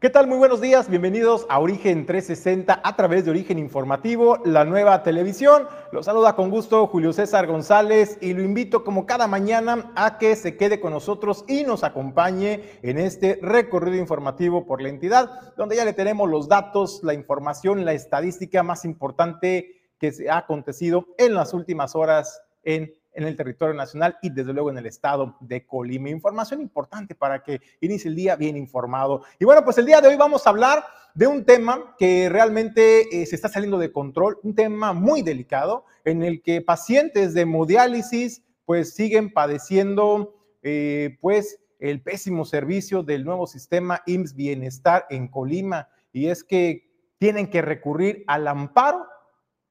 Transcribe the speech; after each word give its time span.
¿Qué 0.00 0.10
tal? 0.10 0.28
Muy 0.28 0.38
buenos 0.38 0.60
días, 0.60 0.88
bienvenidos 0.88 1.44
a 1.48 1.58
Origen 1.58 2.06
360 2.06 2.82
a 2.84 2.94
través 2.94 3.24
de 3.24 3.32
Origen 3.32 3.58
Informativo, 3.58 4.38
la 4.44 4.64
nueva 4.64 5.02
televisión. 5.02 5.66
Los 5.90 6.06
saluda 6.06 6.36
con 6.36 6.50
gusto 6.50 6.86
Julio 6.86 7.12
César 7.12 7.48
González 7.48 8.16
y 8.20 8.32
lo 8.32 8.44
invito 8.44 8.84
como 8.84 9.06
cada 9.06 9.26
mañana 9.26 9.90
a 9.96 10.16
que 10.18 10.36
se 10.36 10.56
quede 10.56 10.78
con 10.78 10.92
nosotros 10.92 11.44
y 11.48 11.64
nos 11.64 11.82
acompañe 11.82 12.78
en 12.82 12.96
este 12.98 13.40
recorrido 13.42 13.96
informativo 13.96 14.66
por 14.66 14.80
la 14.80 14.88
entidad, 14.88 15.52
donde 15.56 15.74
ya 15.74 15.84
le 15.84 15.94
tenemos 15.94 16.30
los 16.30 16.46
datos, 16.46 17.00
la 17.02 17.12
información, 17.12 17.84
la 17.84 17.92
estadística 17.92 18.62
más 18.62 18.84
importante 18.84 19.82
que 19.98 20.12
se 20.12 20.30
ha 20.30 20.38
acontecido 20.38 21.08
en 21.18 21.34
las 21.34 21.52
últimas 21.52 21.96
horas 21.96 22.40
en 22.62 22.94
en 23.18 23.26
el 23.26 23.36
territorio 23.36 23.74
nacional 23.74 24.16
y 24.22 24.30
desde 24.30 24.52
luego 24.52 24.70
en 24.70 24.78
el 24.78 24.86
estado 24.86 25.36
de 25.40 25.66
Colima. 25.66 26.08
Información 26.08 26.60
importante 26.60 27.16
para 27.16 27.42
que 27.42 27.60
inicie 27.80 28.08
el 28.08 28.14
día 28.14 28.36
bien 28.36 28.56
informado. 28.56 29.24
Y 29.40 29.44
bueno, 29.44 29.64
pues 29.64 29.76
el 29.78 29.86
día 29.86 30.00
de 30.00 30.06
hoy 30.06 30.14
vamos 30.14 30.46
a 30.46 30.50
hablar 30.50 30.84
de 31.14 31.26
un 31.26 31.44
tema 31.44 31.96
que 31.98 32.28
realmente 32.28 33.08
eh, 33.10 33.26
se 33.26 33.34
está 33.34 33.48
saliendo 33.48 33.76
de 33.76 33.90
control, 33.90 34.38
un 34.44 34.54
tema 34.54 34.92
muy 34.92 35.22
delicado 35.22 35.84
en 36.04 36.22
el 36.22 36.42
que 36.42 36.60
pacientes 36.60 37.34
de 37.34 37.40
hemodiálisis 37.40 38.44
pues 38.64 38.94
siguen 38.94 39.32
padeciendo 39.32 40.36
eh, 40.62 41.18
pues 41.20 41.58
el 41.80 42.00
pésimo 42.02 42.44
servicio 42.44 43.02
del 43.02 43.24
nuevo 43.24 43.48
sistema 43.48 44.00
IMSS 44.06 44.36
Bienestar 44.36 45.06
en 45.10 45.26
Colima 45.26 45.88
y 46.12 46.28
es 46.28 46.44
que 46.44 46.88
tienen 47.18 47.50
que 47.50 47.62
recurrir 47.62 48.22
al 48.28 48.46
amparo 48.46 49.04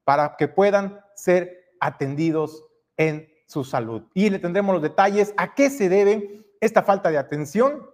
para 0.04 0.36
que 0.38 0.50
puedan 0.50 1.00
ser 1.16 1.72
atendidos 1.80 2.66
en 2.98 3.37
su 3.48 3.64
salud. 3.64 4.04
Y 4.14 4.30
le 4.30 4.40
tendremos 4.40 4.74
los 4.74 4.84
detalles 4.84 5.34
a 5.38 5.56
qué 5.56 5.70
se 5.70 5.90
debe 5.90 6.46
esta 6.62 6.84
falta 6.84 7.10
de 7.10 7.18
atención 7.18 7.90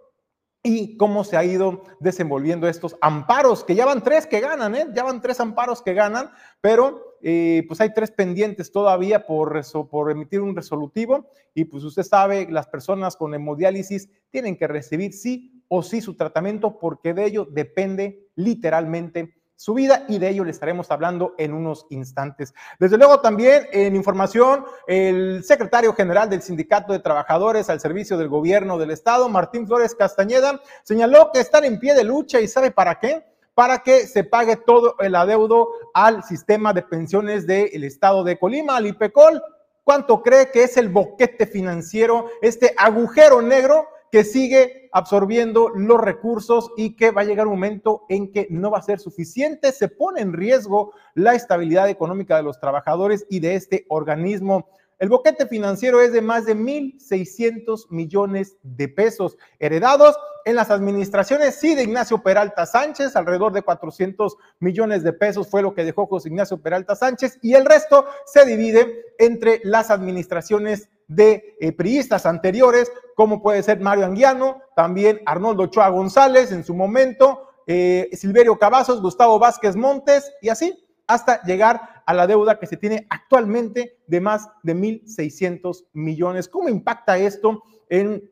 y 0.63 0.95
cómo 0.95 1.25
se 1.25 1.35
ha 1.35 1.43
ido 1.43 1.83
desenvolviendo 1.99 2.67
estos 2.69 2.95
amparos, 3.01 3.65
que 3.65 3.75
ya 3.75 3.85
van 3.85 4.01
tres 4.01 4.25
que 4.25 4.39
ganan, 4.39 4.75
¿eh? 4.75 4.87
ya 4.93 5.03
van 5.03 5.21
tres 5.21 5.41
amparos 5.41 5.81
que 5.81 5.93
ganan, 5.93 6.31
pero 6.61 7.17
eh, 7.21 7.65
pues 7.67 7.81
hay 7.81 7.93
tres 7.93 8.11
pendientes 8.11 8.71
todavía 8.71 9.25
por, 9.25 9.61
por 9.89 10.09
emitir 10.09 10.39
un 10.39 10.55
resolutivo 10.55 11.29
y 11.53 11.65
pues 11.65 11.83
usted 11.83 12.03
sabe, 12.03 12.47
las 12.49 12.67
personas 12.67 13.17
con 13.17 13.33
hemodiálisis 13.33 14.09
tienen 14.29 14.57
que 14.57 14.67
recibir 14.67 15.11
sí 15.11 15.63
o 15.67 15.83
sí 15.83 15.99
su 15.99 16.15
tratamiento 16.15 16.79
porque 16.79 17.13
de 17.13 17.25
ello 17.25 17.45
depende 17.45 18.29
literalmente 18.35 19.42
su 19.55 19.73
vida 19.73 20.05
y 20.07 20.19
de 20.19 20.29
ello 20.29 20.43
le 20.43 20.51
estaremos 20.51 20.91
hablando 20.91 21.35
en 21.37 21.53
unos 21.53 21.85
instantes. 21.89 22.53
Desde 22.79 22.97
luego 22.97 23.21
también 23.21 23.67
en 23.71 23.95
información, 23.95 24.65
el 24.87 25.43
secretario 25.43 25.93
general 25.93 26.29
del 26.29 26.41
Sindicato 26.41 26.93
de 26.93 26.99
Trabajadores 26.99 27.69
al 27.69 27.79
Servicio 27.79 28.17
del 28.17 28.29
Gobierno 28.29 28.77
del 28.77 28.91
Estado, 28.91 29.29
Martín 29.29 29.67
Flores 29.67 29.95
Castañeda, 29.95 30.61
señaló 30.83 31.31
que 31.31 31.39
están 31.39 31.63
en 31.65 31.79
pie 31.79 31.93
de 31.93 32.03
lucha 32.03 32.41
y 32.41 32.47
sabe 32.47 32.71
para 32.71 32.99
qué 32.99 33.23
para 33.53 33.79
que 33.79 34.07
se 34.07 34.23
pague 34.23 34.55
todo 34.55 34.95
el 34.99 35.15
adeudo 35.15 35.69
al 35.93 36.23
sistema 36.23 36.73
de 36.73 36.81
pensiones 36.81 37.45
del 37.45 37.83
Estado 37.83 38.23
de 38.23 38.39
Colima, 38.39 38.77
al 38.77 38.87
IPECOL. 38.87 39.41
¿Cuánto 39.83 40.23
cree 40.23 40.49
que 40.49 40.63
es 40.63 40.77
el 40.77 40.89
boquete 40.89 41.45
financiero, 41.45 42.29
este 42.41 42.73
agujero 42.77 43.41
negro 43.41 43.87
que 44.13 44.23
sigue 44.23 44.91
absorbiendo 44.91 45.69
los 45.69 45.99
recursos 45.99 46.69
y 46.77 46.95
que 46.95 47.09
va 47.09 47.21
a 47.21 47.23
llegar 47.23 47.47
un 47.47 47.53
momento 47.53 48.05
en 48.09 48.31
que 48.31 48.45
no 48.51 48.69
va 48.69 48.77
a 48.77 48.83
ser 48.83 48.99
suficiente. 48.99 49.71
Se 49.71 49.87
pone 49.87 50.21
en 50.21 50.33
riesgo 50.33 50.93
la 51.15 51.33
estabilidad 51.33 51.89
económica 51.89 52.37
de 52.37 52.43
los 52.43 52.59
trabajadores 52.59 53.25
y 53.27 53.39
de 53.39 53.55
este 53.55 53.87
organismo. 53.89 54.67
El 55.03 55.09
boquete 55.09 55.47
financiero 55.47 55.99
es 55.99 56.13
de 56.13 56.21
más 56.21 56.45
de 56.45 56.55
1.600 56.55 57.87
millones 57.89 58.55
de 58.63 58.87
pesos 58.87 59.35
heredados 59.59 60.17
en 60.45 60.55
las 60.55 60.71
administraciones, 60.71 61.55
sí, 61.55 61.75
de 61.75 61.83
Ignacio 61.83 62.23
Peralta 62.23 62.65
Sánchez, 62.65 63.17
alrededor 63.17 63.51
de 63.51 63.63
400 63.63 64.37
millones 64.61 65.03
de 65.03 65.11
pesos 65.11 65.49
fue 65.49 65.61
lo 65.61 65.73
que 65.73 65.83
dejó 65.83 66.05
José 66.05 66.29
Ignacio 66.29 66.61
Peralta 66.61 66.95
Sánchez 66.95 67.37
y 67.41 67.53
el 67.55 67.65
resto 67.65 68.05
se 68.25 68.45
divide 68.45 69.03
entre 69.19 69.59
las 69.65 69.91
administraciones 69.91 70.87
de 71.09 71.57
eh, 71.59 71.73
priistas 71.73 72.25
anteriores, 72.25 72.89
como 73.17 73.41
puede 73.41 73.61
ser 73.61 73.81
Mario 73.81 74.05
Anguiano, 74.05 74.61
también 74.73 75.19
Arnoldo 75.25 75.63
Ochoa 75.63 75.89
González 75.89 76.53
en 76.53 76.63
su 76.63 76.73
momento, 76.73 77.49
eh, 77.67 78.07
Silverio 78.13 78.57
Cavazos, 78.57 79.01
Gustavo 79.01 79.37
Vázquez 79.37 79.75
Montes 79.75 80.31
y 80.41 80.47
así 80.47 80.79
hasta 81.07 81.41
llegar 81.43 81.92
a 82.05 82.13
la 82.13 82.27
deuda 82.27 82.59
que 82.59 82.67
se 82.67 82.77
tiene 82.77 83.07
actualmente 83.09 83.97
de 84.07 84.21
más 84.21 84.49
de 84.63 84.75
1.600 84.75 85.85
millones. 85.93 86.47
¿Cómo 86.47 86.69
impacta 86.69 87.17
esto 87.17 87.63
en 87.89 88.29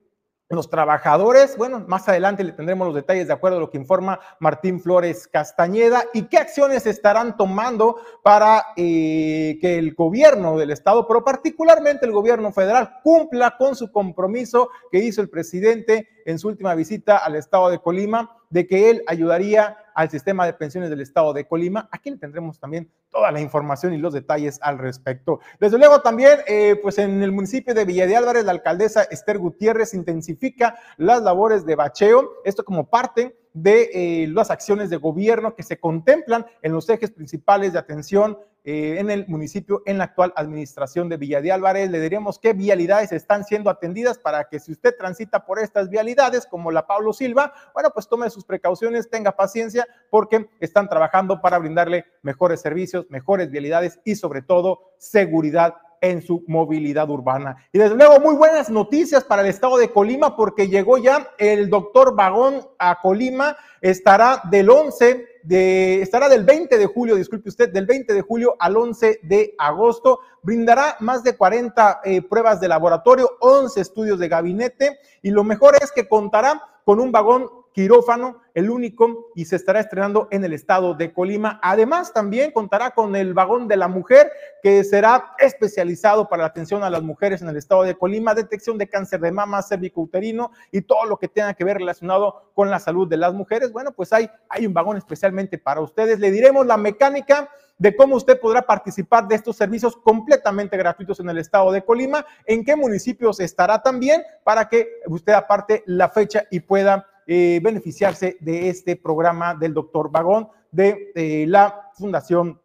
los 0.56 0.70
trabajadores, 0.70 1.58
bueno, 1.58 1.84
más 1.88 2.08
adelante 2.10 2.44
le 2.44 2.52
tendremos 2.52 2.86
los 2.86 2.96
detalles 2.96 3.28
de 3.28 3.34
acuerdo 3.34 3.58
a 3.58 3.62
lo 3.62 3.70
que 3.70 3.78
informa 3.78 4.20
Martín 4.40 4.82
Flores 4.82 5.28
Castañeda 5.28 6.04
y 6.14 6.24
qué 6.24 6.38
acciones 6.38 6.86
estarán 6.86 7.38
tomando 7.38 7.98
para 8.22 8.66
eh, 8.76 9.58
que 9.62 9.78
el 9.78 9.94
gobierno 9.94 10.58
del 10.58 10.72
estado, 10.72 11.08
pero 11.08 11.24
particularmente 11.24 12.06
el 12.06 12.12
gobierno 12.12 12.52
federal, 12.52 13.00
cumpla 13.04 13.56
con 13.58 13.76
su 13.76 13.92
compromiso 13.92 14.70
que 14.92 15.00
hizo 15.00 15.22
el 15.22 15.30
presidente 15.30 16.10
en 16.26 16.38
su 16.38 16.50
última 16.50 16.76
visita 16.76 17.18
al 17.18 17.36
estado 17.36 17.70
de 17.70 17.80
Colima, 17.80 18.38
de 18.50 18.68
que 18.68 18.90
él 18.90 19.04
ayudaría 19.08 19.78
al 19.94 20.10
sistema 20.10 20.46
de 20.46 20.54
pensiones 20.54 20.90
del 20.90 21.02
estado 21.02 21.34
de 21.34 21.48
Colima. 21.48 21.90
Aquí 21.92 22.12
le 22.12 22.18
tendremos 22.18 22.60
también 22.60 22.90
toda 23.10 23.32
la 23.32 23.42
información 23.42 23.94
y 23.94 23.98
los 23.98 24.14
detalles 24.14 24.60
al 24.62 24.78
respecto. 24.78 25.40
Desde 25.60 25.78
luego 25.78 26.02
también, 26.02 26.40
eh, 26.48 26.80
pues 26.82 26.98
en 26.98 27.22
el 27.22 27.32
municipio 27.32 27.74
de 27.74 27.86
Villa 27.86 28.08
de 28.08 28.16
Álvarez, 28.16 28.46
la 28.46 28.52
alcaldesa 28.52 29.04
Esther 29.04 29.38
Gutiérrez 29.38 29.94
intensifica 29.94 30.76
las 30.98 31.22
labores 31.22 31.66
de 31.66 31.76
bacheo, 31.76 32.32
esto 32.46 32.64
como 32.64 32.90
parte 32.90 33.38
de 33.54 33.90
eh, 33.94 34.28
las 34.28 34.50
acciones 34.50 34.90
de 34.90 34.98
gobierno 34.98 35.56
que 35.56 35.64
se 35.64 35.80
contemplan 35.80 36.46
en 36.62 36.72
los 36.72 36.88
ejes 36.90 37.12
principales 37.12 37.74
de 37.74 37.80
atención 37.80 38.38
eh, 38.64 38.98
en 39.00 39.10
el 39.10 39.28
municipio 39.28 39.82
en 39.88 39.98
la 39.98 40.04
actual 40.04 40.34
administración 40.36 41.10
de 41.10 41.18
Villa 41.18 41.42
de 41.42 41.52
Álvarez. 41.52 41.90
Le 41.90 42.00
diríamos 42.00 42.38
qué 42.38 42.54
vialidades 42.54 43.12
están 43.12 43.44
siendo 43.44 43.70
atendidas 43.70 44.20
para 44.20 44.44
que 44.46 44.60
si 44.60 44.72
usted 44.72 44.96
transita 44.98 45.46
por 45.46 45.58
estas 45.58 45.90
vialidades, 45.90 46.46
como 46.46 46.72
la 46.72 46.86
Pablo 46.86 47.12
Silva, 47.12 47.54
bueno, 47.74 47.90
pues 47.92 48.08
tome 48.08 48.30
sus 48.30 48.46
precauciones, 48.46 49.10
tenga 49.10 49.36
paciencia, 49.36 49.88
porque 50.10 50.48
están 50.60 50.88
trabajando 50.90 51.42
para 51.42 51.58
brindarle 51.58 52.06
mejores 52.22 52.62
servicios, 52.62 53.08
mejores 53.10 53.50
vialidades 53.50 54.00
y 54.06 54.16
sobre 54.16 54.44
todo 54.44 54.94
seguridad 54.98 55.76
en 56.02 56.22
su 56.22 56.44
movilidad 56.48 57.10
urbana. 57.10 57.56
Y 57.72 57.78
desde 57.78 57.96
luego, 57.96 58.20
muy 58.20 58.36
buenas 58.36 58.70
noticias 58.70 59.24
para 59.24 59.44
el 59.44 59.48
estado 59.48 59.78
de 59.78 59.92
Colima, 59.92 60.36
porque 60.36 60.68
llegó 60.68 60.98
ya 60.98 61.30
el 61.38 61.70
doctor 61.70 62.16
Vagón 62.16 62.62
a 62.80 63.00
Colima, 63.00 63.56
estará 63.82 64.42
del 64.50 64.70
11 64.70 65.31
de, 65.44 66.02
estará 66.02 66.30
del 66.30 66.44
20 66.44 66.78
de 66.78 66.86
julio, 66.86 67.16
disculpe 67.16 67.50
usted, 67.50 67.70
del 67.70 67.86
20 67.86 68.14
de 68.14 68.22
julio 68.22 68.56
al 68.60 68.78
11 68.78 69.20
de 69.24 69.56
agosto. 69.58 70.20
Brindará 70.42 70.98
más 71.00 71.24
de 71.24 71.36
40 71.36 72.02
eh, 72.04 72.22
pruebas 72.22 72.60
de 72.60 72.68
laboratorio, 72.68 73.30
11 73.40 73.80
estudios 73.80 74.20
de 74.20 74.28
gabinete 74.28 75.00
y 75.22 75.32
lo 75.32 75.44
mejor 75.44 75.76
es 75.82 75.92
que 75.92 76.08
contará 76.08 76.62
con 76.84 77.00
un 77.00 77.12
vagón 77.12 77.48
quirófano, 77.74 78.42
el 78.54 78.70
único, 78.70 79.30
y 79.36 79.46
se 79.46 79.56
estará 79.56 79.80
estrenando 79.80 80.28
en 80.32 80.44
el 80.44 80.54
estado 80.54 80.94
de 80.94 81.14
Colima. 81.14 81.60
Además, 81.64 82.14
también 82.14 82.52
contará 82.52 82.92
con 82.92 83.16
el 83.16 83.34
vagón 83.34 83.68
de 83.68 83.78
la 83.78 83.88
mujer, 83.88 84.32
que 84.62 84.84
será 84.84 85.34
especializado 85.40 86.28
para 86.28 86.44
la 86.44 86.48
atención 86.48 86.84
a 86.84 86.90
las 86.90 87.02
mujeres 87.02 87.42
en 87.42 87.50
el 87.50 87.58
estado 87.58 87.84
de 87.84 87.96
Colima, 87.96 88.34
detección 88.34 88.78
de 88.78 88.90
cáncer 88.90 89.22
de 89.22 89.32
mama, 89.32 89.62
cervicouterino 89.62 90.52
y 90.72 90.82
todo 90.82 91.06
lo 91.06 91.18
que 91.18 91.28
tenga 91.28 91.54
que 91.54 91.64
ver 91.64 91.78
relacionado 91.78 92.52
con 92.54 92.70
la 92.70 92.80
salud 92.80 93.08
de 93.08 93.18
las 93.18 93.34
mujeres. 93.34 93.72
Bueno, 93.72 93.92
pues 93.92 94.12
hay, 94.12 94.30
hay 94.50 94.66
un 94.66 94.74
vagón 94.74 94.98
especialmente 94.98 95.58
para 95.58 95.82
ustedes. 95.82 96.20
Le 96.20 96.32
diremos 96.32 96.66
la 96.66 96.78
mecánica 96.78 97.50
de 97.82 97.96
cómo 97.96 98.16
usted 98.16 98.40
podrá 98.40 98.62
participar 98.62 99.28
de 99.28 99.34
estos 99.34 99.56
servicios 99.56 99.98
completamente 99.98 100.78
gratuitos 100.78 101.20
en 101.20 101.30
el 101.30 101.40
estado 101.40 101.72
de 101.72 101.84
Colima, 101.84 102.24
en 102.46 102.64
qué 102.64 102.76
municipios 102.76 103.40
estará 103.40 103.82
también, 103.82 104.22
para 104.44 104.70
que 104.70 105.00
usted 105.08 105.34
aparte 105.34 105.82
la 105.88 106.08
fecha 106.08 106.44
y 106.52 106.60
pueda 106.60 107.08
eh, 107.28 107.60
beneficiarse 107.64 108.38
de 108.40 108.70
este 108.70 108.96
programa 108.96 109.56
del 109.56 109.74
doctor 109.74 110.12
Vagón 110.12 110.50
de 110.72 111.12
eh, 111.16 111.46
la 111.48 111.90
Fundación 111.94 112.60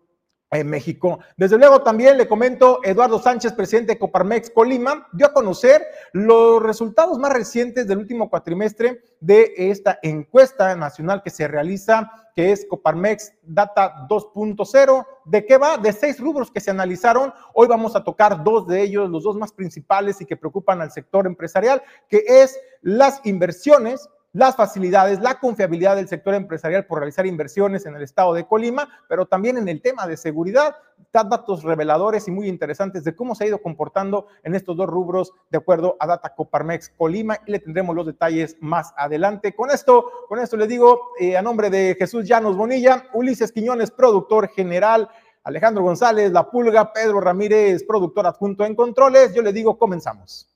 en 0.51 0.69
México. 0.69 1.19
Desde 1.37 1.59
luego 1.59 1.83
también 1.83 2.17
le 2.17 2.29
comento, 2.29 2.81
Eduardo 2.85 3.19
Sánchez, 3.19 3.53
presidente 3.53 3.95
de 3.95 3.99
Coparmex 3.99 4.51
Colima, 4.51 5.09
dio 5.13 5.27
a 5.27 5.33
conocer 5.33 5.85
los 6.13 6.63
resultados 6.63 7.19
más 7.19 7.33
recientes 7.33 7.87
del 7.87 7.99
último 7.99 8.31
cuatrimestre 8.31 9.03
de 9.21 9.53
esta 9.57 9.99
encuesta 10.03 10.75
nacional 10.77 11.23
que 11.23 11.31
se 11.31 11.49
realiza, 11.49 12.11
que 12.35 12.53
es 12.53 12.67
Coparmex 12.69 13.33
Data 13.43 14.07
2.0. 14.09 15.07
¿De 15.25 15.45
qué 15.45 15.59
va? 15.59 15.79
De 15.79 15.93
seis 15.93 16.21
rubros 16.21 16.51
que 16.51 16.61
se 16.61 16.71
analizaron. 16.71 17.33
Hoy 17.55 17.67
vamos 17.67 17.97
a 17.97 18.05
tocar 18.05 18.45
dos 18.45 18.69
de 18.69 18.83
ellos, 18.83 19.11
los 19.11 19.25
dos 19.25 19.37
más 19.37 19.53
principales 19.53 20.21
y 20.21 20.27
que 20.27 20.37
preocupan 20.37 20.81
al 20.81 20.93
sector 20.93 21.27
empresarial, 21.27 21.83
que 22.09 22.25
es 22.27 22.59
las 22.83 23.21
inversiones, 23.25 24.09
las 24.37 24.55
facilidades, 24.55 25.21
la 25.21 25.41
confiabilidad 25.41 25.97
del 25.97 26.09
sector 26.09 26.35
empresarial 26.35 26.85
por 26.85 26.99
realizar 26.99 27.25
inversiones 27.27 27.87
en 27.87 27.97
el 27.97 28.03
estado 28.03 28.35
de 28.35 28.47
Colima, 28.47 28.87
pero 29.09 29.25
también 29.25 29.57
en 29.57 29.67
el 29.67 29.81
tema 29.81 30.07
de 30.07 30.19
seguridad, 30.19 30.77
datos 31.11 31.63
reveladores 31.63 32.29
y 32.29 32.31
muy 32.31 32.47
interesantes 32.47 33.03
de 33.03 33.17
cómo 33.17 33.35
se 33.35 33.45
ha 33.45 33.47
ido 33.47 33.63
comportando 33.63 34.27
en 34.43 34.55
estos 34.55 34.77
dos 34.77 34.87
rubros 34.87 35.33
de 35.49 35.57
acuerdo 35.57 35.97
a 35.99 36.07
Data 36.07 36.35
Coparmex 36.35 36.91
Colima 36.99 37.39
y 37.47 37.53
le 37.53 37.61
tendremos 37.61 37.97
los 37.97 38.05
detalles 38.05 38.59
más 38.61 38.93
adelante. 38.99 39.55
Con 39.55 39.71
esto, 39.71 40.11
con 40.29 40.39
esto 40.39 40.59
les 40.59 40.69
digo, 40.69 41.13
eh, 41.19 41.39
a 41.39 41.41
nombre 41.41 41.71
de 41.71 41.97
Jesús 41.99 42.29
Llanos 42.29 42.59
Bonilla, 42.59 43.07
Ulises 43.15 43.53
Quiñones, 43.53 43.91
productor 43.91 44.49
general, 44.49 45.09
Alejandro 45.45 45.83
González, 45.83 46.31
La 46.31 46.51
Pulga, 46.51 46.93
Pedro 46.93 47.23
Ramírez, 47.23 47.85
productor 47.85 48.27
adjunto 48.27 48.67
en 48.67 48.75
controles, 48.75 49.33
yo 49.33 49.41
le 49.41 49.55
digo, 49.55 49.79
comenzamos. 49.79 50.56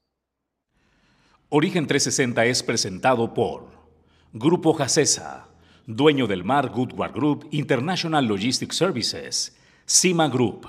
Origen 1.53 1.89
360 1.89 2.45
es 2.45 2.63
presentado 2.63 3.35
por 3.35 3.67
Grupo 4.33 4.73
Jacesa, 4.73 5.49
dueño 5.85 6.29
del 6.29 6.45
mar 6.45 6.71
Goodward 6.71 7.13
Group 7.13 7.49
International 7.51 8.25
Logistics 8.25 8.77
Services, 8.77 9.59
CIMA 9.85 10.29
Group, 10.29 10.69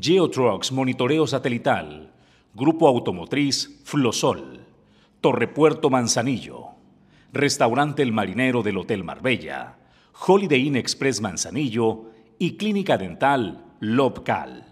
Geotrucks 0.00 0.70
Monitoreo 0.70 1.26
Satelital, 1.26 2.12
Grupo 2.54 2.86
Automotriz 2.86 3.80
Flosol, 3.82 4.60
Torrepuerto 5.20 5.90
Manzanillo, 5.90 6.76
Restaurante 7.32 8.04
El 8.04 8.12
Marinero 8.12 8.62
del 8.62 8.76
Hotel 8.76 9.02
Marbella, 9.02 9.78
Holiday 10.28 10.68
Inn 10.68 10.76
Express 10.76 11.20
Manzanillo 11.20 12.12
y 12.38 12.56
Clínica 12.56 12.98
Dental 12.98 13.64
Lobcal. 13.80 14.67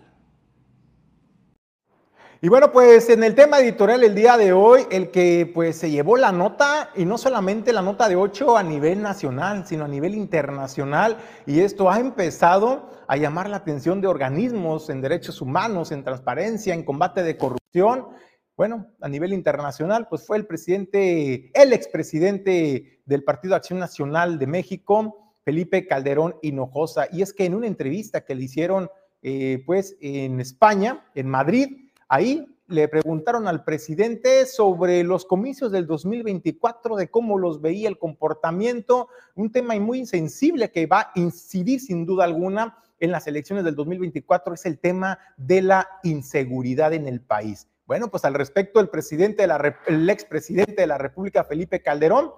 Y 2.42 2.50
bueno, 2.50 2.70
pues 2.70 3.08
en 3.08 3.24
el 3.24 3.34
tema 3.34 3.60
editorial 3.60 4.04
el 4.04 4.14
día 4.14 4.36
de 4.36 4.52
hoy, 4.52 4.82
el 4.90 5.10
que 5.10 5.50
pues 5.54 5.78
se 5.78 5.90
llevó 5.90 6.18
la 6.18 6.32
nota, 6.32 6.90
y 6.94 7.06
no 7.06 7.16
solamente 7.16 7.72
la 7.72 7.80
nota 7.80 8.10
de 8.10 8.16
8 8.16 8.58
a 8.58 8.62
nivel 8.62 9.00
nacional, 9.00 9.66
sino 9.66 9.86
a 9.86 9.88
nivel 9.88 10.14
internacional, 10.14 11.16
y 11.46 11.60
esto 11.60 11.90
ha 11.90 11.98
empezado 11.98 12.90
a 13.08 13.16
llamar 13.16 13.48
la 13.48 13.56
atención 13.56 14.02
de 14.02 14.08
organismos 14.08 14.90
en 14.90 15.00
derechos 15.00 15.40
humanos, 15.40 15.92
en 15.92 16.04
transparencia, 16.04 16.74
en 16.74 16.84
combate 16.84 17.22
de 17.22 17.38
corrupción. 17.38 18.08
Bueno, 18.54 18.86
a 19.00 19.08
nivel 19.08 19.32
internacional, 19.32 20.06
pues 20.06 20.26
fue 20.26 20.36
el 20.36 20.46
presidente, 20.46 21.50
el 21.54 21.72
expresidente 21.72 23.00
del 23.06 23.24
Partido 23.24 23.54
Acción 23.54 23.78
Nacional 23.78 24.38
de 24.38 24.46
México, 24.46 25.32
Felipe 25.42 25.86
Calderón 25.86 26.36
Hinojosa. 26.42 27.08
Y 27.10 27.22
es 27.22 27.32
que 27.32 27.46
en 27.46 27.54
una 27.54 27.66
entrevista 27.66 28.26
que 28.26 28.34
le 28.34 28.44
hicieron, 28.44 28.90
eh, 29.22 29.62
pues 29.64 29.96
en 30.02 30.38
España, 30.40 31.06
en 31.14 31.28
Madrid, 31.28 31.85
Ahí 32.08 32.47
le 32.69 32.88
preguntaron 32.88 33.47
al 33.49 33.64
presidente 33.64 34.47
sobre 34.47 35.05
los 35.05 35.25
comicios 35.25 35.70
del 35.70 35.87
2024, 35.87 36.97
de 36.97 37.11
cómo 37.11 37.38
los 37.38 37.61
veía 37.61 37.88
el 37.88 37.99
comportamiento, 37.99 39.08
un 39.35 39.53
tema 39.53 39.75
muy 39.76 40.06
sensible 40.06 40.70
que 40.70 40.87
va 40.87 41.00
a 41.00 41.12
incidir 41.14 41.81
sin 41.81 42.06
duda 42.06 42.25
alguna 42.25 42.79
en 42.99 43.11
las 43.12 43.26
elecciones 43.26 43.64
del 43.64 43.76
2024, 43.76 44.55
es 44.55 44.67
el 44.67 44.79
tema 44.79 45.19
de 45.37 45.62
la 45.62 45.88
inseguridad 46.03 46.93
en 46.93 47.06
el 47.06 47.20
país. 47.20 47.69
Bueno, 47.87 48.08
pues 48.08 48.25
al 48.25 48.35
respecto, 48.35 48.81
el 48.81 48.88
presidente 48.88 49.43
de 49.43 49.49
la, 49.49 49.79
el 49.87 50.06
de 50.06 50.87
la 50.87 50.99
República, 50.99 51.44
Felipe 51.44 51.82
Calderón, 51.82 52.32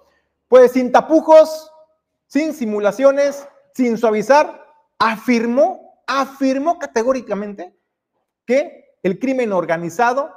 pues 0.47 0.73
sin 0.73 0.93
tapujos, 0.93 1.71
sin 2.27 2.53
simulaciones, 2.53 3.47
sin 3.73 3.97
suavizar, 3.97 4.63
afirmó, 4.99 6.03
afirmó 6.07 6.79
categóricamente 6.79 7.75
que 8.45 8.88
el 9.09 9.19
crimen 9.19 9.55
organizado 9.55 10.31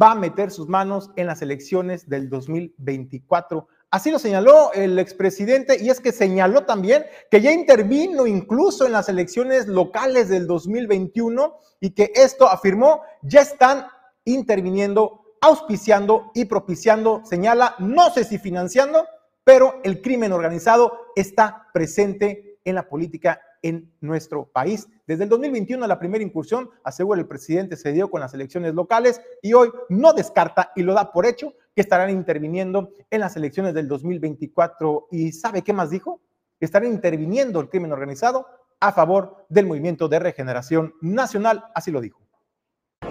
va 0.00 0.12
a 0.12 0.14
meter 0.14 0.50
sus 0.50 0.68
manos 0.68 1.10
en 1.16 1.26
las 1.26 1.40
elecciones 1.40 2.10
del 2.10 2.28
2024. 2.28 3.66
Así 3.90 4.10
lo 4.10 4.18
señaló 4.18 4.70
el 4.74 4.98
expresidente 4.98 5.82
y 5.82 5.88
es 5.88 5.98
que 5.98 6.12
señaló 6.12 6.66
también 6.66 7.06
que 7.30 7.40
ya 7.40 7.52
intervino 7.52 8.26
incluso 8.26 8.84
en 8.84 8.92
las 8.92 9.08
elecciones 9.08 9.66
locales 9.66 10.28
del 10.28 10.46
2021 10.46 11.56
y 11.80 11.90
que 11.90 12.12
esto 12.14 12.46
afirmó 12.46 13.00
ya 13.22 13.40
están 13.40 13.86
interviniendo, 14.26 15.22
auspiciando 15.40 16.30
y 16.34 16.44
propiciando, 16.44 17.22
señala, 17.24 17.76
no 17.78 18.10
sé 18.10 18.24
si 18.24 18.36
financiando, 18.36 19.06
pero 19.42 19.80
el 19.84 20.02
crimen 20.02 20.32
organizado 20.32 20.92
está 21.16 21.68
presente 21.72 22.58
en 22.62 22.74
la 22.74 22.86
política 22.86 23.40
en 23.62 23.92
nuestro 24.00 24.46
país. 24.46 24.88
Desde 25.06 25.24
el 25.24 25.30
2021, 25.30 25.86
la 25.86 25.98
primera 25.98 26.24
incursión, 26.24 26.70
asegura 26.84 27.20
el 27.20 27.26
presidente, 27.26 27.76
se 27.76 27.92
dio 27.92 28.10
con 28.10 28.20
las 28.20 28.34
elecciones 28.34 28.74
locales 28.74 29.20
y 29.42 29.52
hoy 29.52 29.70
no 29.88 30.12
descarta 30.12 30.72
y 30.76 30.82
lo 30.82 30.94
da 30.94 31.12
por 31.12 31.26
hecho 31.26 31.54
que 31.74 31.82
estarán 31.82 32.10
interviniendo 32.10 32.90
en 33.10 33.20
las 33.20 33.36
elecciones 33.36 33.74
del 33.74 33.88
2024. 33.88 35.08
¿Y 35.10 35.32
sabe 35.32 35.62
qué 35.62 35.72
más 35.72 35.90
dijo? 35.90 36.20
Estarán 36.60 36.92
interviniendo 36.92 37.60
el 37.60 37.68
crimen 37.68 37.92
organizado 37.92 38.46
a 38.80 38.92
favor 38.92 39.46
del 39.48 39.66
movimiento 39.66 40.08
de 40.08 40.18
regeneración 40.18 40.94
nacional, 41.00 41.64
así 41.74 41.90
lo 41.90 42.00
dijo. 42.00 42.20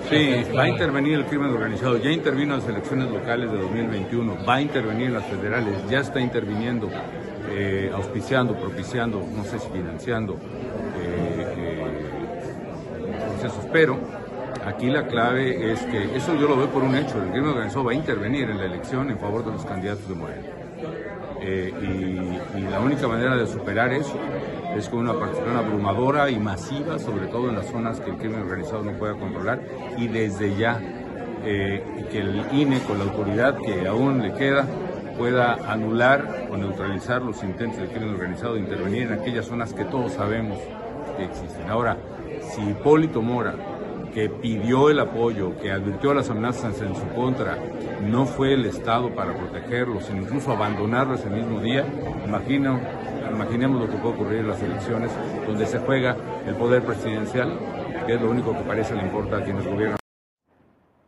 Sí, 0.09 0.43
va 0.55 0.63
a 0.63 0.69
intervenir 0.69 1.15
el 1.15 1.25
crimen 1.25 1.49
organizado, 1.49 1.97
ya 1.97 2.09
intervino 2.09 2.53
en 2.53 2.59
las 2.59 2.69
elecciones 2.69 3.09
locales 3.09 3.51
de 3.51 3.57
2021, 3.57 4.45
va 4.45 4.55
a 4.55 4.61
intervenir 4.61 5.07
en 5.07 5.13
las 5.13 5.25
federales, 5.25 5.89
ya 5.89 5.99
está 5.99 6.19
interviniendo 6.19 6.89
eh, 7.49 7.91
auspiciando, 7.93 8.53
propiciando, 8.53 9.23
no 9.35 9.43
sé 9.43 9.59
si 9.59 9.69
financiando 9.69 10.33
eh, 10.33 11.55
eh, 11.57 11.85
procesos. 13.29 13.65
Pero 13.71 13.97
aquí 14.65 14.87
la 14.87 15.07
clave 15.07 15.71
es 15.71 15.81
que 15.83 16.15
eso 16.15 16.35
yo 16.35 16.47
lo 16.47 16.57
veo 16.57 16.67
por 16.67 16.83
un 16.83 16.95
hecho, 16.95 17.21
el 17.21 17.29
crimen 17.31 17.51
organizado 17.51 17.85
va 17.85 17.91
a 17.91 17.95
intervenir 17.95 18.49
en 18.49 18.57
la 18.57 18.65
elección 18.65 19.09
en 19.09 19.17
favor 19.17 19.45
de 19.45 19.51
los 19.51 19.65
candidatos 19.65 20.07
de 20.07 20.15
Moreno. 20.15 20.47
y, 21.41 22.61
la 22.69 22.81
única 22.81 23.07
manera 23.07 23.35
de 23.37 23.47
superar 23.47 23.93
eso 23.93 24.17
es 24.75 24.89
con 24.89 24.99
una 24.99 25.13
participación 25.13 25.55
abrumadora 25.55 26.29
y 26.29 26.37
masiva, 26.37 26.99
sobre 26.99 27.27
todo 27.27 27.49
en 27.49 27.55
las 27.55 27.67
zonas 27.67 27.99
que 28.01 28.09
el 28.09 28.17
crimen 28.17 28.41
organizado 28.41 28.83
no 28.83 28.91
pueda 28.93 29.13
controlar, 29.13 29.61
y 29.97 30.07
desde 30.07 30.55
ya 30.57 30.79
que 31.43 32.19
el 32.19 32.43
INE, 32.51 32.81
con 32.81 32.97
la 32.97 33.05
autoridad 33.05 33.57
que 33.57 33.87
aún 33.87 34.21
le 34.21 34.33
queda, 34.33 34.67
pueda 35.17 35.53
anular 35.71 36.47
o 36.51 36.57
neutralizar 36.57 37.21
los 37.21 37.43
intentos 37.43 37.79
del 37.79 37.89
crimen 37.89 38.11
organizado 38.11 38.53
de 38.53 38.61
intervenir 38.61 39.03
en 39.03 39.13
aquellas 39.13 39.45
zonas 39.45 39.73
que 39.73 39.85
todos 39.85 40.13
sabemos 40.13 40.59
que 41.17 41.25
existen. 41.25 41.69
Ahora, 41.69 41.97
si 42.41 42.61
Hipólito 42.61 43.21
Mora, 43.21 43.55
que 44.13 44.29
pidió 44.29 44.89
el 44.89 44.99
apoyo, 44.99 45.57
que 45.57 45.71
advirtió 45.71 46.13
las 46.13 46.29
amenazas 46.29 46.81
en 46.81 46.95
su 46.95 47.07
contra, 47.09 47.57
no 48.01 48.25
fue 48.25 48.53
el 48.53 48.65
Estado 48.65 49.13
para 49.13 49.33
protegerlos, 49.35 50.05
sino 50.05 50.21
incluso 50.21 50.51
abandonarlos 50.51 51.19
ese 51.19 51.29
mismo 51.29 51.59
día, 51.59 51.85
imagino, 52.25 52.79
imaginemos 53.31 53.81
lo 53.81 53.89
que 53.89 53.97
puede 53.97 54.15
ocurrir 54.15 54.39
en 54.39 54.47
las 54.47 54.61
elecciones, 54.61 55.11
donde 55.45 55.65
se 55.65 55.79
juega 55.79 56.15
el 56.47 56.55
poder 56.55 56.83
presidencial, 56.83 57.59
que 58.05 58.13
es 58.15 58.21
lo 58.21 58.31
único 58.31 58.53
que 58.53 58.63
parece 58.63 58.95
le 58.95 59.03
importa 59.03 59.37
a 59.37 59.43
quienes 59.43 59.65
gobiernan. 59.65 59.96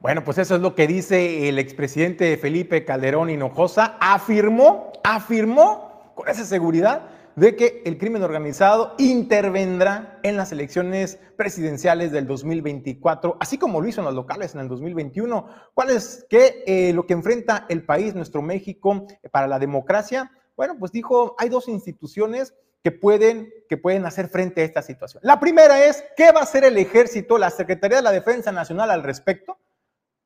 Bueno, 0.01 0.23
pues 0.23 0.37
eso 0.37 0.55
es 0.55 0.61
lo 0.61 0.75
que 0.75 0.87
dice 0.87 1.49
el 1.49 1.59
expresidente 1.59 2.37
Felipe 2.37 2.85
Calderón 2.85 3.29
Hinojosa. 3.29 3.97
Afirmó, 3.99 4.93
afirmó 5.03 6.13
con 6.15 6.29
esa 6.29 6.45
seguridad 6.45 7.09
de 7.35 7.57
que 7.57 7.83
el 7.85 7.97
crimen 7.97 8.23
organizado 8.23 8.95
intervendrá 8.97 10.17
en 10.23 10.37
las 10.37 10.53
elecciones 10.53 11.19
presidenciales 11.35 12.13
del 12.13 12.27
2024, 12.27 13.35
así 13.41 13.57
como 13.57 13.81
lo 13.81 13.89
hizo 13.89 13.99
en 13.99 14.05
las 14.05 14.13
locales 14.13 14.55
en 14.55 14.61
el 14.61 14.69
2021. 14.69 15.47
¿Cuál 15.73 15.89
es 15.89 16.25
que, 16.29 16.63
eh, 16.65 16.93
lo 16.93 17.05
que 17.05 17.13
enfrenta 17.13 17.65
el 17.67 17.83
país, 17.83 18.15
nuestro 18.15 18.41
México, 18.41 19.05
para 19.31 19.47
la 19.47 19.59
democracia? 19.59 20.31
Bueno, 20.55 20.77
pues 20.79 20.93
dijo, 20.93 21.35
hay 21.37 21.49
dos 21.49 21.67
instituciones 21.67 22.53
que 22.85 22.91
pueden, 22.91 23.49
que 23.67 23.75
pueden 23.75 24.05
hacer 24.05 24.29
frente 24.29 24.61
a 24.61 24.63
esta 24.63 24.81
situación. 24.81 25.19
La 25.25 25.41
primera 25.41 25.83
es, 25.83 26.05
¿qué 26.15 26.31
va 26.31 26.39
a 26.39 26.43
hacer 26.43 26.63
el 26.63 26.77
ejército, 26.77 27.37
la 27.37 27.49
Secretaría 27.49 27.97
de 27.97 28.03
la 28.03 28.11
Defensa 28.11 28.53
Nacional 28.53 28.91
al 28.91 29.03
respecto? 29.03 29.57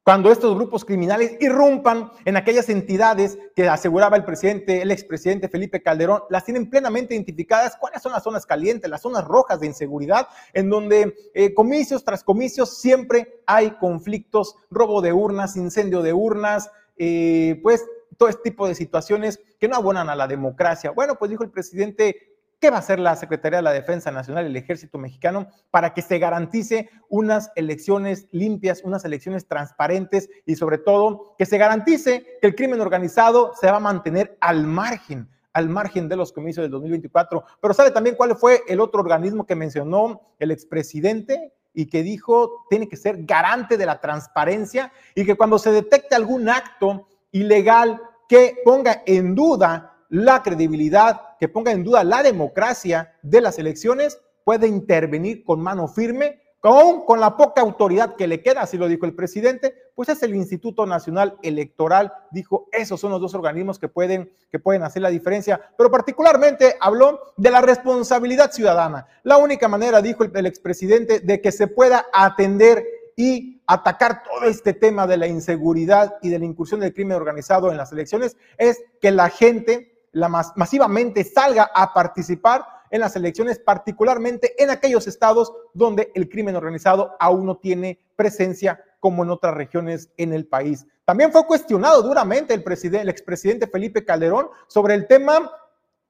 Cuando 0.04 0.32
estos 0.32 0.54
grupos 0.56 0.84
criminales 0.84 1.38
irrumpan 1.40 2.12
en 2.26 2.36
aquellas 2.36 2.68
entidades 2.68 3.38
que 3.56 3.70
aseguraba 3.70 4.18
el 4.18 4.26
presidente, 4.26 4.82
el 4.82 4.92
expresidente 4.92 5.48
Felipe 5.48 5.82
Calderón, 5.82 6.24
las 6.30 6.44
tienen 6.44 6.70
plenamente 6.70 7.16
identificadas, 7.16 7.78
cuáles 7.78 8.02
son 8.02 8.12
las 8.12 8.24
zonas 8.24 8.46
calientes, 8.46 8.90
las 8.90 9.02
zonas 9.02 9.24
rojas 9.24 9.62
de 9.62 9.68
inseguridad, 9.68 10.28
en 10.54 10.70
donde 10.70 11.16
eh, 11.34 11.54
comicios 11.54 12.04
tras 12.04 12.24
comicios 12.24 12.78
siempre 12.82 13.42
hay 13.48 13.72
conflictos, 13.78 14.58
robo 14.70 15.02
de 15.02 15.14
urnas, 15.14 15.56
incendio 15.56 16.02
de 16.02 16.12
urnas, 16.12 16.70
eh, 16.98 17.60
pues 17.64 17.86
todo 18.18 18.28
este 18.28 18.50
tipo 18.50 18.68
de 18.68 18.76
situaciones 18.76 19.40
que 19.58 19.70
no 19.70 19.78
abonan 19.78 20.10
a 20.10 20.16
la 20.16 20.28
democracia. 20.28 20.92
Bueno, 20.92 21.16
pues 21.16 21.32
dijo 21.32 21.44
el 21.44 21.50
presidente 21.50 22.33
¿Qué 22.63 22.70
va 22.70 22.77
a 22.77 22.79
hacer 22.79 22.98
la 22.98 23.17
Secretaría 23.17 23.58
de 23.58 23.63
la 23.63 23.74
Defensa 23.74 24.10
Nacional 24.10 24.46
y 24.46 24.48
el 24.48 24.55
Ejército 24.55 24.98
Mexicano 24.98 25.50
para 25.70 25.93
que 25.93 26.01
se 26.01 26.17
garantice 26.17 26.89
unas 27.10 27.51
elecciones 27.58 28.29
limpias, 28.32 28.84
unas 28.86 29.03
elecciones 29.03 29.50
transparentes 29.50 30.29
y 30.46 30.55
sobre 30.55 30.77
todo 30.77 31.36
que 31.38 31.46
se 31.46 31.58
garantice 31.58 32.25
que 32.39 32.48
el 32.48 32.55
crimen 32.55 32.79
organizado 32.79 33.51
se 33.60 33.70
va 33.70 33.75
a 33.75 33.82
mantener 33.82 34.38
al 34.39 34.65
margen 34.65 35.29
al 35.51 35.67
margen 35.67 36.08
de 36.08 36.15
los 36.15 36.32
comicios 36.32 36.63
del 36.63 36.72
2024. 36.72 37.43
Pero 37.60 37.74
¿sabe 37.74 37.91
también 37.91 38.15
cuál 38.15 38.38
fue 38.38 38.62
el 38.65 38.79
otro 38.79 39.01
organismo 39.01 39.46
que 39.46 39.55
mencionó 39.55 40.22
el 40.39 40.51
expresidente 40.51 41.51
y 41.74 41.88
que 41.88 42.01
dijo 42.01 42.65
tiene 42.70 42.88
que 42.88 42.96
ser 42.96 43.25
garante 43.25 43.75
de 43.75 43.86
la 43.86 44.00
transparencia 44.00 44.89
y 45.15 45.25
que 45.25 45.36
cuando 45.36 45.60
se 45.60 45.74
detecte 45.74 46.15
algún 46.15 46.48
acto 46.48 47.10
ilegal 47.34 48.00
que 48.29 48.55
ponga 48.63 49.03
en 49.05 49.36
duda 49.36 49.89
la 50.13 50.43
credibilidad, 50.43 51.33
que 51.44 51.50
ponga 51.50 51.74
en 51.74 51.84
duda 51.84 52.06
la 52.06 52.24
democracia 52.24 53.16
de 53.22 53.42
las 53.42 53.60
elecciones, 53.60 54.22
puede 54.46 54.66
intervenir 54.66 55.44
con 55.44 55.60
mano 55.60 55.90
firme 55.90 56.40
Aún 56.66 57.04
con 57.06 57.20
la 57.20 57.36
poca 57.36 57.60
autoridad 57.60 58.16
que 58.16 58.26
le 58.26 58.42
queda, 58.42 58.62
así 58.62 58.78
lo 58.78 58.88
dijo 58.88 59.06
el 59.06 59.14
presidente, 59.14 59.76
pues 59.96 60.08
es 60.08 60.24
el 60.24 60.34
Instituto 60.34 60.86
Nacional 60.86 61.38
Electoral, 61.44 62.14
dijo, 62.32 62.70
esos 62.72 63.02
son 63.02 63.12
los 63.12 63.20
dos 63.20 63.36
organismos 63.36 63.78
que 63.78 63.90
pueden, 63.90 64.32
que 64.50 64.60
pueden 64.60 64.84
hacer 64.84 65.02
la 65.02 65.10
diferencia, 65.10 65.60
pero 65.78 65.92
particularmente 65.92 66.78
habló 66.80 67.20
de 67.36 67.52
la 67.52 67.60
responsabilidad 67.60 68.54
ciudadana. 68.54 69.06
La 69.24 69.36
única 69.40 69.68
manera, 69.68 70.02
dijo 70.02 70.24
el, 70.24 70.32
el 70.34 70.46
expresidente, 70.46 71.20
de 71.20 71.42
que 71.42 71.52
se 71.52 71.68
pueda 71.68 72.06
atender 72.14 72.86
y 73.18 73.62
atacar 73.68 74.24
todo 74.24 74.46
este 74.46 74.72
tema 74.72 75.06
de 75.06 75.18
la 75.18 75.28
inseguridad 75.28 76.16
y 76.22 76.30
de 76.30 76.40
la 76.40 76.46
incursión 76.46 76.80
del 76.80 76.94
crimen 76.94 77.18
organizado 77.18 77.72
en 77.72 77.78
las 77.78 77.92
elecciones 77.92 78.38
es 78.58 78.82
que 79.02 79.12
la 79.12 79.30
gente 79.30 79.93
la 80.13 80.29
masivamente 80.29 81.24
salga 81.24 81.70
a 81.74 81.93
participar 81.93 82.65
en 82.89 83.01
las 83.01 83.15
elecciones, 83.15 83.60
particularmente 83.60 84.62
en 84.62 84.70
aquellos 84.70 85.08
estados 85.08 85.51
donde 85.74 86.12
el 86.13 86.29
crimen 86.29 86.55
organizado 86.55 87.15
aún 87.20 87.46
no 87.46 87.58
tiene 87.58 88.00
presencia 88.15 88.79
como 89.00 89.24
en 89.24 89.32
otras 89.32 89.55
regiones 89.55 90.10
en 90.17 90.32
el 90.32 90.46
país. 90.46 90.86
También 91.03 91.32
fue 91.32 91.46
cuestionado 91.46 92.03
duramente 92.03 92.53
el, 92.53 92.63
el 92.96 93.10
expresidente 93.10 93.67
Felipe 93.67 94.05
Calderón 94.05 94.48
sobre 94.67 94.93
el 94.93 95.08
tema 95.08 95.51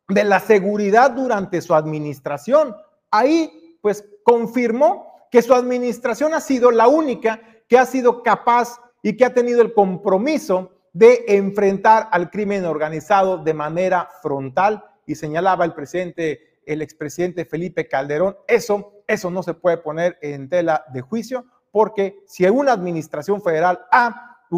de 0.09 0.25
la 0.25 0.39
seguridad 0.41 1.11
durante 1.11 1.61
su 1.61 1.73
administración. 1.73 2.75
Ahí, 3.09 3.77
pues, 3.81 4.03
confirmó 4.23 5.27
que 5.31 5.41
su 5.41 5.53
administración 5.53 6.33
ha 6.33 6.41
sido 6.41 6.69
la 6.69 6.87
única 6.87 7.41
que 7.67 7.77
ha 7.77 7.85
sido 7.85 8.21
capaz 8.21 8.79
y 9.01 9.15
que 9.15 9.25
ha 9.25 9.33
tenido 9.33 9.61
el 9.61 9.73
compromiso 9.73 10.71
de 10.93 11.25
enfrentar 11.27 12.07
al 12.11 12.29
crimen 12.29 12.65
organizado 12.65 13.37
de 13.37 13.53
manera 13.53 14.09
frontal 14.21 14.85
y 15.05 15.15
señalaba 15.15 15.65
el 15.65 15.73
presidente 15.73 16.53
el 16.65 16.81
expresidente 16.81 17.45
Felipe 17.45 17.87
Calderón. 17.87 18.37
Eso, 18.47 19.03
eso 19.07 19.29
no 19.29 19.43
se 19.43 19.53
puede 19.53 19.77
poner 19.77 20.17
en 20.21 20.49
tela 20.49 20.85
de 20.93 21.01
juicio 21.01 21.45
porque 21.71 22.19
si 22.27 22.45
una 22.45 22.71
administración 22.71 23.41
federal 23.41 23.79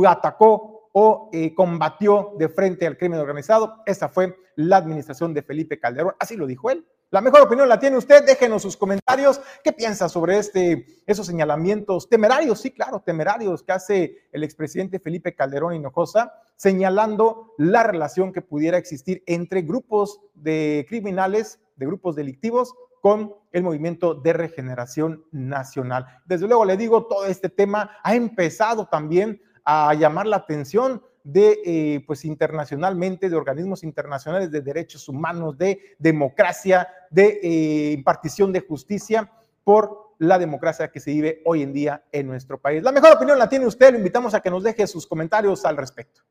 atacó 0.05 0.89
o 0.91 1.29
eh, 1.33 1.53
combatió 1.53 2.33
de 2.37 2.49
frente 2.49 2.85
al 2.87 2.97
crimen 2.97 3.19
organizado, 3.19 3.81
esa 3.85 4.09
fue 4.09 4.35
la 4.55 4.77
administración 4.77 5.33
de 5.33 5.41
Felipe 5.41 5.79
Calderón. 5.79 6.15
Así 6.19 6.35
lo 6.35 6.45
dijo 6.45 6.69
él. 6.69 6.85
La 7.15 7.21
mejor 7.21 7.43
opinión 7.43 7.69
la 7.69 7.79
tiene 7.79 7.95
usted. 7.95 8.25
Déjenos 8.25 8.61
sus 8.61 8.75
comentarios. 8.75 9.39
¿Qué 9.63 9.71
piensa 9.71 10.09
sobre 10.09 10.37
este, 10.37 10.85
esos 11.05 11.25
señalamientos 11.25 12.09
temerarios? 12.09 12.59
Sí, 12.59 12.71
claro, 12.71 13.03
temerarios 13.05 13.63
que 13.63 13.71
hace 13.71 14.27
el 14.33 14.43
expresidente 14.43 14.99
Felipe 14.99 15.33
Calderón 15.33 15.75
Hinojosa, 15.75 16.33
señalando 16.57 17.53
la 17.57 17.83
relación 17.83 18.33
que 18.33 18.41
pudiera 18.41 18.77
existir 18.77 19.23
entre 19.27 19.61
grupos 19.61 20.19
de 20.33 20.85
criminales 20.89 21.61
de 21.77 21.85
grupos 21.85 22.17
delictivos 22.17 22.75
con 22.99 23.33
el 23.53 23.63
movimiento 23.63 24.15
de 24.15 24.33
regeneración 24.33 25.23
nacional. 25.31 26.05
Desde 26.25 26.47
luego 26.47 26.65
le 26.65 26.75
digo, 26.75 27.05
todo 27.07 27.27
este 27.27 27.47
tema 27.47 27.91
ha 28.03 28.13
empezado 28.13 28.87
también 28.87 29.41
a 29.63 29.93
llamar 29.93 30.27
la 30.27 30.35
atención 30.35 31.01
de, 31.25 31.59
eh, 31.65 32.03
pues 32.07 32.23
internacionalmente, 32.23 33.29
de 33.29 33.35
organismos 33.35 33.83
internacionales 33.83 34.51
de 34.51 34.61
derechos 34.61 35.09
humanos, 35.09 35.57
de 35.57 35.95
democracia, 35.99 36.87
de 37.09 37.39
eh, 37.41 37.91
impartición 37.93 38.53
de 38.53 38.61
justicia 38.61 39.29
por 39.63 40.13
la 40.19 40.39
democracia 40.39 40.89
que 40.89 40.99
se 41.01 41.11
vive 41.11 41.41
hoy 41.43 41.63
en 41.63 41.73
día 41.73 42.03
en 42.11 42.27
nuestro 42.27 42.61
país. 42.61 42.81
La 42.83 42.91
mejor 42.91 43.13
opinión 43.13 43.37
la 43.37 43.49
tiene 43.49 43.65
usted, 43.65 43.91
lo 43.91 43.97
invitamos 43.97 44.33
a 44.35 44.39
que 44.39 44.49
nos 44.49 44.63
deje 44.63 44.87
sus 44.87 45.05
comentarios 45.05 45.65
al 45.65 45.75
respecto. 45.75 46.21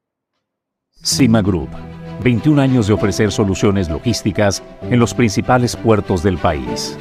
Cima 0.93 1.43
Group 1.43 1.71
21 2.23 2.63
años 2.63 2.87
de 2.87 2.95
ofrecer 2.95 3.33
soluciones 3.33 3.91
logísticas 3.91 4.63
en 4.83 4.99
los 4.99 5.13
principales 5.13 5.77
puertos 5.77 6.23
del 6.23 6.39
país. 6.39 6.97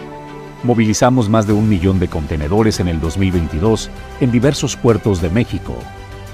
Movilizamos 0.63 1.29
más 1.29 1.45
de 1.45 1.53
un 1.53 1.69
millón 1.69 1.99
de 1.99 2.07
contenedores 2.07 2.79
en 2.79 2.87
el 2.87 2.99
2022 2.99 3.89
en 4.19 4.31
diversos 4.31 4.75
puertos 4.75 5.21
de 5.21 5.29
México. 5.29 5.75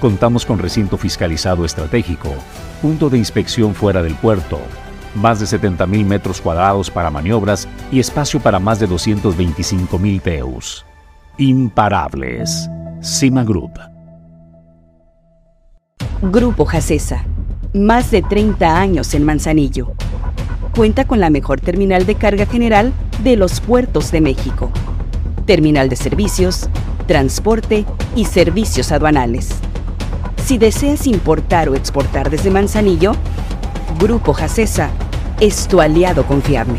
Contamos 0.00 0.46
con 0.46 0.58
recinto 0.58 0.96
fiscalizado 0.96 1.64
estratégico, 1.64 2.30
punto 2.80 3.10
de 3.10 3.18
inspección 3.18 3.74
fuera 3.74 4.02
del 4.02 4.14
puerto, 4.14 4.58
más 5.14 5.40
de 5.40 5.46
70.000 5.46 6.04
metros 6.04 6.40
cuadrados 6.40 6.90
para 6.90 7.10
maniobras 7.10 7.68
y 7.92 8.00
espacio 8.00 8.40
para 8.40 8.58
más 8.58 8.80
de 8.80 8.88
225.000 8.88 10.22
TEUs. 10.22 10.86
Imparables. 11.38 12.68
Cima 13.00 13.44
Group. 13.44 13.78
Grupo 16.22 16.64
Jacesa 16.64 17.24
más 17.72 18.10
de 18.10 18.22
30 18.22 18.80
años 18.80 19.14
en 19.14 19.24
Manzanillo. 19.24 19.92
Cuenta 20.74 21.06
con 21.06 21.20
la 21.20 21.30
mejor 21.30 21.60
terminal 21.60 22.06
de 22.06 22.16
carga 22.16 22.46
general 22.46 22.92
de 23.22 23.36
los 23.36 23.60
puertos 23.60 24.10
de 24.10 24.20
México. 24.20 24.70
Terminal 25.46 25.88
de 25.88 25.96
servicios, 25.96 26.68
transporte 27.06 27.84
y 28.16 28.24
servicios 28.24 28.92
aduanales. 28.92 29.50
Si 30.44 30.58
deseas 30.58 31.06
importar 31.06 31.68
o 31.68 31.74
exportar 31.74 32.30
desde 32.30 32.50
Manzanillo, 32.50 33.12
Grupo 33.98 34.32
Jacesa 34.32 34.90
es 35.40 35.68
tu 35.68 35.80
aliado 35.80 36.24
confiable. 36.26 36.78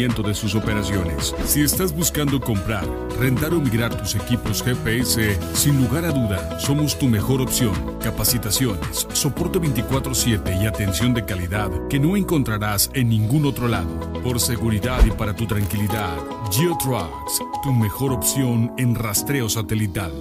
de 0.01 0.33
sus 0.33 0.55
operaciones. 0.55 1.35
Si 1.45 1.61
estás 1.61 1.95
buscando 1.95 2.41
comprar, 2.41 2.83
rentar 3.19 3.53
o 3.53 3.59
migrar 3.59 3.93
tus 3.95 4.15
equipos 4.15 4.63
GPS, 4.63 5.37
sin 5.53 5.79
lugar 5.79 6.05
a 6.05 6.11
duda, 6.11 6.59
somos 6.59 6.97
tu 6.97 7.05
mejor 7.05 7.39
opción. 7.39 7.73
Capacitaciones, 8.01 9.07
soporte 9.13 9.59
24/7 9.59 10.59
y 10.59 10.65
atención 10.65 11.13
de 11.13 11.23
calidad 11.23 11.69
que 11.87 11.99
no 11.99 12.17
encontrarás 12.17 12.89
en 12.95 13.09
ningún 13.09 13.45
otro 13.45 13.67
lado. 13.67 13.99
Por 14.23 14.39
seguridad 14.39 15.05
y 15.05 15.11
para 15.11 15.35
tu 15.35 15.45
tranquilidad, 15.45 16.17
GeoTrucks, 16.51 17.43
tu 17.61 17.71
mejor 17.71 18.11
opción 18.11 18.73
en 18.79 18.95
rastreo 18.95 19.49
satelital. 19.49 20.11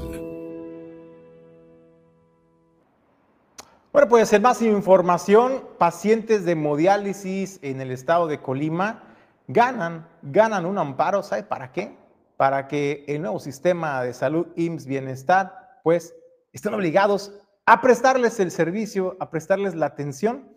Bueno, 3.93 4.09
pues 4.11 4.31
en 4.35 4.43
más 4.43 4.61
información, 4.61 5.65
pacientes 5.79 6.45
de 6.45 6.53
hemodiálisis 6.53 7.59
en 7.63 7.81
el 7.81 7.91
estado 7.91 8.27
de 8.27 8.41
Colima 8.41 9.10
ganan, 9.53 10.09
ganan 10.23 10.65
un 10.65 10.79
amparo, 10.79 11.23
¿sabe 11.23 11.43
para 11.43 11.73
qué? 11.73 11.97
Para 12.37 12.69
que 12.69 13.05
el 13.09 13.23
nuevo 13.23 13.39
sistema 13.41 14.03
de 14.03 14.15
salud 14.15 14.47
IMSS 14.57 14.87
Bienestar, 14.87 15.81
pues, 15.83 16.15
estén 16.53 16.73
obligados 16.75 17.33
a 17.67 17.81
prestarles 17.81 18.39
el 18.41 18.51
servicio, 18.51 19.17
a 19.21 19.31
prestarles 19.31 19.75
la 19.75 19.87
atención 19.87 20.57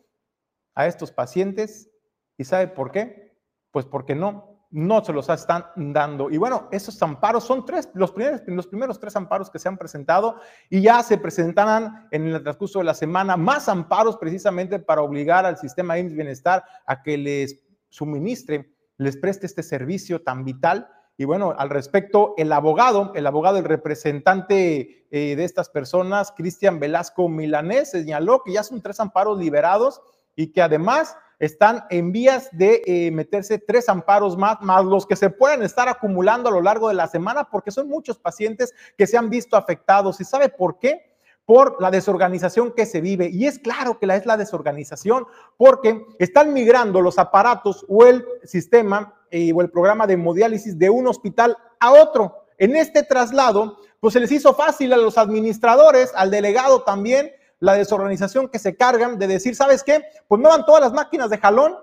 a 0.76 0.88
estos 0.88 1.12
pacientes. 1.12 1.90
¿Y 2.38 2.46
sabe 2.46 2.68
por 2.68 2.92
qué? 2.92 3.36
Pues 3.72 3.86
porque 3.86 4.16
no, 4.16 4.64
no 4.70 5.04
se 5.04 5.14
los 5.14 5.28
están 5.30 5.66
dando. 5.76 6.30
Y 6.30 6.38
bueno, 6.38 6.68
esos 6.72 7.02
amparos 7.02 7.44
son 7.44 7.66
tres, 7.66 7.90
los 7.94 8.12
primeros, 8.12 8.42
los 8.46 8.68
primeros 8.68 9.00
tres 9.00 9.16
amparos 9.16 9.50
que 9.50 9.60
se 9.60 9.68
han 9.68 9.78
presentado 9.78 10.40
y 10.70 10.82
ya 10.82 11.02
se 11.04 11.18
presentarán 11.18 12.08
en 12.12 12.28
el 12.28 12.44
transcurso 12.44 12.80
de 12.80 12.86
la 12.86 12.94
semana 12.94 13.38
más 13.38 13.68
amparos 13.70 14.18
precisamente 14.18 14.80
para 14.80 15.02
obligar 15.02 15.46
al 15.46 15.58
sistema 15.58 15.98
IMSS 15.98 16.14
Bienestar 16.14 16.64
a 16.86 17.02
que 17.02 17.18
les 17.18 17.64
suministre 17.90 18.73
les 18.98 19.18
preste 19.18 19.46
este 19.46 19.64
servicio 19.64 20.22
tan 20.22 20.46
vital. 20.46 20.90
Y 21.18 21.26
bueno, 21.26 21.54
al 21.58 21.70
respecto, 21.70 22.34
el 22.38 22.52
abogado, 22.52 23.12
el 23.16 23.28
abogado, 23.28 23.58
el 23.58 23.66
representante 23.66 25.08
eh, 25.12 25.36
de 25.36 25.44
estas 25.44 25.70
personas, 25.70 26.32
Cristian 26.32 26.80
Velasco 26.80 27.30
Milanés, 27.30 27.92
señaló 27.92 28.42
que 28.44 28.54
ya 28.54 28.64
son 28.64 28.82
tres 28.82 29.00
amparos 29.00 29.38
liberados 29.38 30.02
y 30.36 30.52
que 30.52 30.62
además 30.62 31.16
están 31.40 31.86
en 31.90 32.12
vías 32.12 32.50
de 32.52 32.82
eh, 32.86 33.12
meterse 33.12 33.60
tres 33.60 33.90
amparos 33.90 34.38
más, 34.38 34.62
más 34.62 34.86
los 34.86 35.06
que 35.06 35.16
se 35.16 35.30
pueden 35.30 35.62
estar 35.62 35.90
acumulando 35.90 36.50
a 36.50 36.54
lo 36.54 36.62
largo 36.62 36.88
de 36.88 36.96
la 36.96 37.08
semana, 37.08 37.44
porque 37.44 37.70
son 37.70 37.90
muchos 37.90 38.18
pacientes 38.18 38.74
que 38.98 39.06
se 39.06 39.18
han 39.18 39.30
visto 39.30 39.58
afectados. 39.58 40.20
¿Y 40.22 40.24
sabe 40.24 40.50
por 40.50 40.80
qué? 40.80 41.13
Por 41.46 41.82
la 41.82 41.92
desorganización 41.92 42.72
que 42.72 42.86
se 42.86 43.02
vive. 43.02 43.30
Y 43.30 43.48
es 43.48 43.60
claro 43.60 44.00
que 44.00 44.08
la 44.08 44.16
es 44.16 44.26
la 44.26 44.38
desorganización 44.38 45.26
porque 45.58 46.06
están 46.20 46.54
migrando 46.54 47.02
los 47.02 47.20
aparatos 47.20 47.86
o 47.90 48.06
el 48.06 48.26
sistema 48.44 49.14
eh, 49.30 49.52
o 49.54 49.62
el 49.62 49.70
programa 49.70 50.08
de 50.08 50.14
hemodiálisis 50.14 50.78
de 50.78 50.90
un 50.90 51.08
hospital 51.08 51.58
a 51.80 51.92
otro. 51.92 52.46
En 52.58 52.76
este 52.76 53.04
traslado, 53.04 53.78
pues 54.00 54.14
se 54.14 54.20
les 54.20 54.32
hizo 54.32 54.54
fácil 54.54 54.94
a 54.94 54.98
los 54.98 55.18
administradores, 55.18 56.12
al 56.16 56.32
delegado 56.32 56.84
también, 56.84 57.32
la 57.60 57.74
desorganización 57.76 58.50
que 58.50 58.60
se 58.60 58.76
cargan 58.76 59.18
de 59.18 59.28
decir, 59.28 59.56
¿sabes 59.56 59.84
qué? 59.84 60.04
Pues 60.28 60.40
muevan 60.40 60.66
todas 60.66 60.82
las 60.82 60.94
máquinas 60.94 61.30
de 61.30 61.38
jalón 61.38 61.78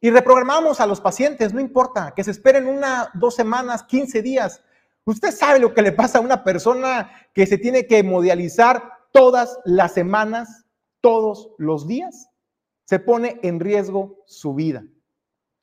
y 0.00 0.10
reprogramamos 0.10 0.80
a 0.80 0.86
los 0.86 1.00
pacientes, 1.00 1.54
no 1.54 1.60
importa, 1.60 2.12
que 2.14 2.24
se 2.24 2.30
esperen 2.30 2.66
una, 2.66 3.10
dos 3.14 3.34
semanas, 3.34 3.84
15 3.84 4.20
días. 4.20 4.62
Usted 5.04 5.32
sabe 5.32 5.58
lo 5.58 5.74
que 5.74 5.82
le 5.82 5.92
pasa 5.92 6.18
a 6.18 6.22
una 6.22 6.44
persona 6.44 7.10
que 7.34 7.46
se 7.46 7.58
tiene 7.58 7.86
que 7.86 8.02
modializar 8.02 8.90
todas 9.12 9.58
las 9.64 9.92
semanas, 9.94 10.64
todos 11.00 11.50
los 11.58 11.86
días. 11.86 12.28
Se 12.84 12.98
pone 12.98 13.40
en 13.42 13.58
riesgo 13.58 14.22
su 14.26 14.54
vida. 14.54 14.84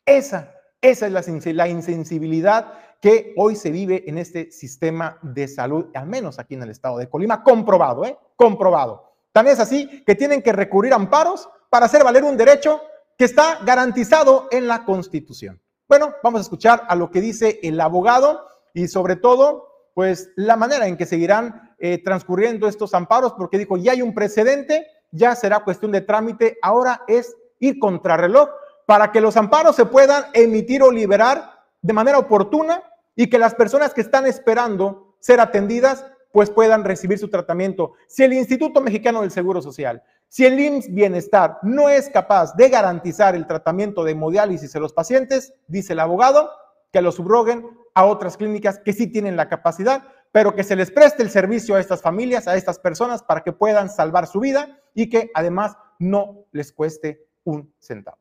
Esa, 0.05 0.53
esa 0.81 1.07
es 1.07 1.11
la, 1.11 1.53
la 1.53 1.67
insensibilidad 1.69 2.73
que 3.01 3.33
hoy 3.37 3.55
se 3.55 3.71
vive 3.71 4.03
en 4.07 4.17
este 4.17 4.51
sistema 4.51 5.17
de 5.21 5.47
salud, 5.47 5.85
al 5.93 6.07
menos 6.07 6.37
aquí 6.37 6.55
en 6.55 6.63
el 6.63 6.69
estado 6.69 6.97
de 6.97 7.09
Colima, 7.09 7.43
comprobado, 7.43 8.03
¿eh? 8.05 8.17
Comprobado. 8.35 9.13
También 9.31 9.53
es 9.53 9.61
así 9.61 10.03
que 10.05 10.15
tienen 10.15 10.41
que 10.41 10.51
recurrir 10.51 10.91
a 10.91 10.97
amparos 10.97 11.47
para 11.69 11.85
hacer 11.85 12.03
valer 12.03 12.23
un 12.23 12.35
derecho 12.35 12.81
que 13.17 13.25
está 13.25 13.59
garantizado 13.63 14.47
en 14.51 14.67
la 14.67 14.83
Constitución. 14.83 15.61
Bueno, 15.87 16.13
vamos 16.23 16.39
a 16.39 16.43
escuchar 16.43 16.83
a 16.87 16.95
lo 16.95 17.09
que 17.09 17.21
dice 17.21 17.59
el 17.63 17.79
abogado 17.79 18.45
y 18.73 18.87
sobre 18.87 19.15
todo, 19.15 19.89
pues 19.93 20.29
la 20.35 20.55
manera 20.55 20.87
en 20.87 20.97
que 20.97 21.05
seguirán 21.05 21.75
eh, 21.79 22.01
transcurriendo 22.03 22.67
estos 22.67 22.93
amparos, 22.93 23.33
porque 23.33 23.57
dijo, 23.57 23.77
ya 23.77 23.93
hay 23.93 24.01
un 24.01 24.13
precedente, 24.13 24.87
ya 25.11 25.35
será 25.35 25.63
cuestión 25.63 25.91
de 25.91 26.01
trámite, 26.01 26.57
ahora 26.61 27.03
es 27.07 27.35
ir 27.59 27.79
contrarreloj 27.79 28.49
para 28.85 29.11
que 29.11 29.21
los 29.21 29.37
amparos 29.37 29.75
se 29.75 29.85
puedan 29.85 30.25
emitir 30.33 30.81
o 30.83 30.91
liberar 30.91 31.59
de 31.81 31.93
manera 31.93 32.17
oportuna 32.17 32.83
y 33.15 33.29
que 33.29 33.39
las 33.39 33.55
personas 33.55 33.93
que 33.93 34.01
están 34.01 34.25
esperando 34.25 35.15
ser 35.19 35.39
atendidas 35.39 36.05
pues 36.31 36.49
puedan 36.49 36.83
recibir 36.83 37.17
su 37.17 37.29
tratamiento. 37.29 37.93
Si 38.07 38.23
el 38.23 38.33
Instituto 38.33 38.81
Mexicano 38.81 39.21
del 39.21 39.31
Seguro 39.31 39.61
Social, 39.61 40.03
si 40.27 40.45
el 40.45 40.59
IMSS 40.59 40.93
Bienestar 40.93 41.57
no 41.63 41.89
es 41.89 42.09
capaz 42.09 42.55
de 42.55 42.69
garantizar 42.69 43.35
el 43.35 43.47
tratamiento 43.47 44.03
de 44.03 44.11
hemodiálisis 44.11 44.75
a 44.75 44.79
los 44.79 44.93
pacientes, 44.93 45.53
dice 45.67 45.93
el 45.93 45.99
abogado, 45.99 46.51
que 46.91 47.01
lo 47.01 47.11
subroguen 47.11 47.65
a 47.93 48.05
otras 48.05 48.37
clínicas 48.37 48.79
que 48.79 48.93
sí 48.93 49.07
tienen 49.07 49.35
la 49.35 49.49
capacidad, 49.49 50.03
pero 50.31 50.55
que 50.55 50.63
se 50.63 50.75
les 50.75 50.91
preste 50.91 51.23
el 51.23 51.29
servicio 51.29 51.75
a 51.75 51.79
estas 51.79 52.01
familias, 52.01 52.47
a 52.47 52.55
estas 52.55 52.79
personas, 52.79 53.23
para 53.23 53.41
que 53.41 53.51
puedan 53.51 53.89
salvar 53.89 54.27
su 54.27 54.39
vida 54.39 54.79
y 54.93 55.09
que 55.09 55.31
además 55.33 55.77
no 55.97 56.45
les 56.51 56.71
cueste 56.71 57.27
un 57.43 57.73
centavo. 57.79 58.17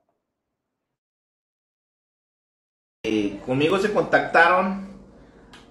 Eh, 3.05 3.41
conmigo 3.47 3.79
se 3.79 3.93
contactaron 3.93 4.89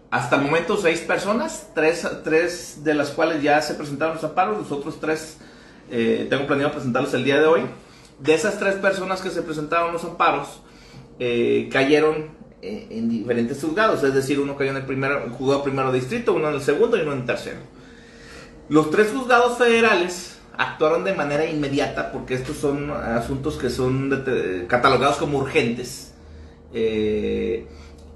hasta 0.10 0.38
el 0.38 0.44
momento 0.44 0.78
seis 0.78 1.02
personas, 1.02 1.70
tres, 1.74 2.08
tres 2.24 2.84
de 2.84 2.94
las 2.94 3.12
cuales 3.12 3.44
ya 3.44 3.62
se 3.62 3.74
presentaron 3.74 4.16
los 4.16 4.24
amparos, 4.24 4.58
los 4.58 4.72
otros 4.72 5.00
tres 5.00 5.38
eh, 5.90 6.28
tengo 6.30 6.48
planeado 6.48 6.72
presentarlos 6.72 7.14
el 7.14 7.24
día 7.24 7.40
de 7.40 7.46
hoy. 7.46 7.62
De 8.20 8.34
esas 8.34 8.58
tres 8.58 8.76
personas 8.76 9.22
que 9.22 9.30
se 9.30 9.42
presentaron 9.42 9.94
los 9.94 10.04
amparos, 10.04 10.62
eh, 11.20 11.70
cayeron 11.72 12.37
en 12.90 13.10
diferentes 13.10 13.62
juzgados, 13.62 14.04
es 14.04 14.14
decir, 14.14 14.40
uno 14.40 14.56
cayó 14.56 14.72
en 14.72 14.78
el 14.78 14.86
primer 14.86 15.30
juzgado 15.30 15.64
primero 15.64 15.92
distrito, 15.92 16.34
uno 16.34 16.50
en 16.50 16.56
el 16.56 16.62
segundo 16.62 16.98
y 16.98 17.02
uno 17.02 17.14
en 17.14 17.20
el 17.20 17.26
tercero. 17.26 17.60
Los 18.70 18.92
tres 18.92 19.12
juzgados 19.14 19.58
federales 19.58 20.38
actuaron 20.58 21.04
de 21.04 21.14
manera 21.14 21.46
inmediata 21.46 22.12
porque 22.12 22.34
estos 22.34 22.58
son 22.58 22.92
asuntos 22.92 23.58
que 23.58 23.70
son 23.70 24.66
catalogados 24.68 25.18
como 25.18 25.38
urgentes. 25.38 26.14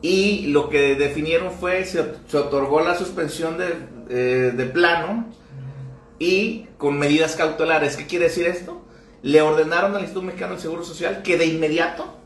y 0.03 0.47
lo 0.47 0.69
que 0.69 0.95
definieron 0.95 1.51
fue, 1.51 1.85
se, 1.85 2.03
se 2.27 2.37
otorgó 2.37 2.81
la 2.81 2.97
suspensión 2.97 3.57
de, 3.57 4.51
de 4.51 4.65
plano 4.65 5.27
y 6.19 6.67
con 6.77 6.99
medidas 6.99 7.35
cautelares. 7.35 7.95
¿Qué 7.95 8.07
quiere 8.07 8.25
decir 8.25 8.45
esto? 8.45 8.81
Le 9.23 9.41
ordenaron 9.41 9.95
al 9.95 10.01
Instituto 10.01 10.25
Mexicano 10.25 10.53
del 10.53 10.61
Seguro 10.61 10.83
Social 10.83 11.21
que 11.23 11.37
de 11.37 11.45
inmediato 11.45 12.17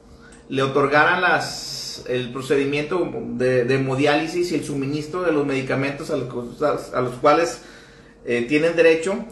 le 0.50 0.64
otorgaran 0.64 1.22
las, 1.22 1.75
el 2.08 2.32
procedimiento 2.32 3.10
de, 3.38 3.62
hemodiálisis 3.74 4.52
y 4.52 4.56
el 4.56 4.64
suministro 4.64 5.22
de 5.24 5.32
los 5.32 5.46
medicamentos 5.46 6.10
a 6.12 6.18
los, 6.18 6.62
a 6.94 7.02
los 7.02 7.16
cuales 7.16 7.62
eh, 8.26 8.46
tienen 8.48 8.76
derecho 8.76 9.26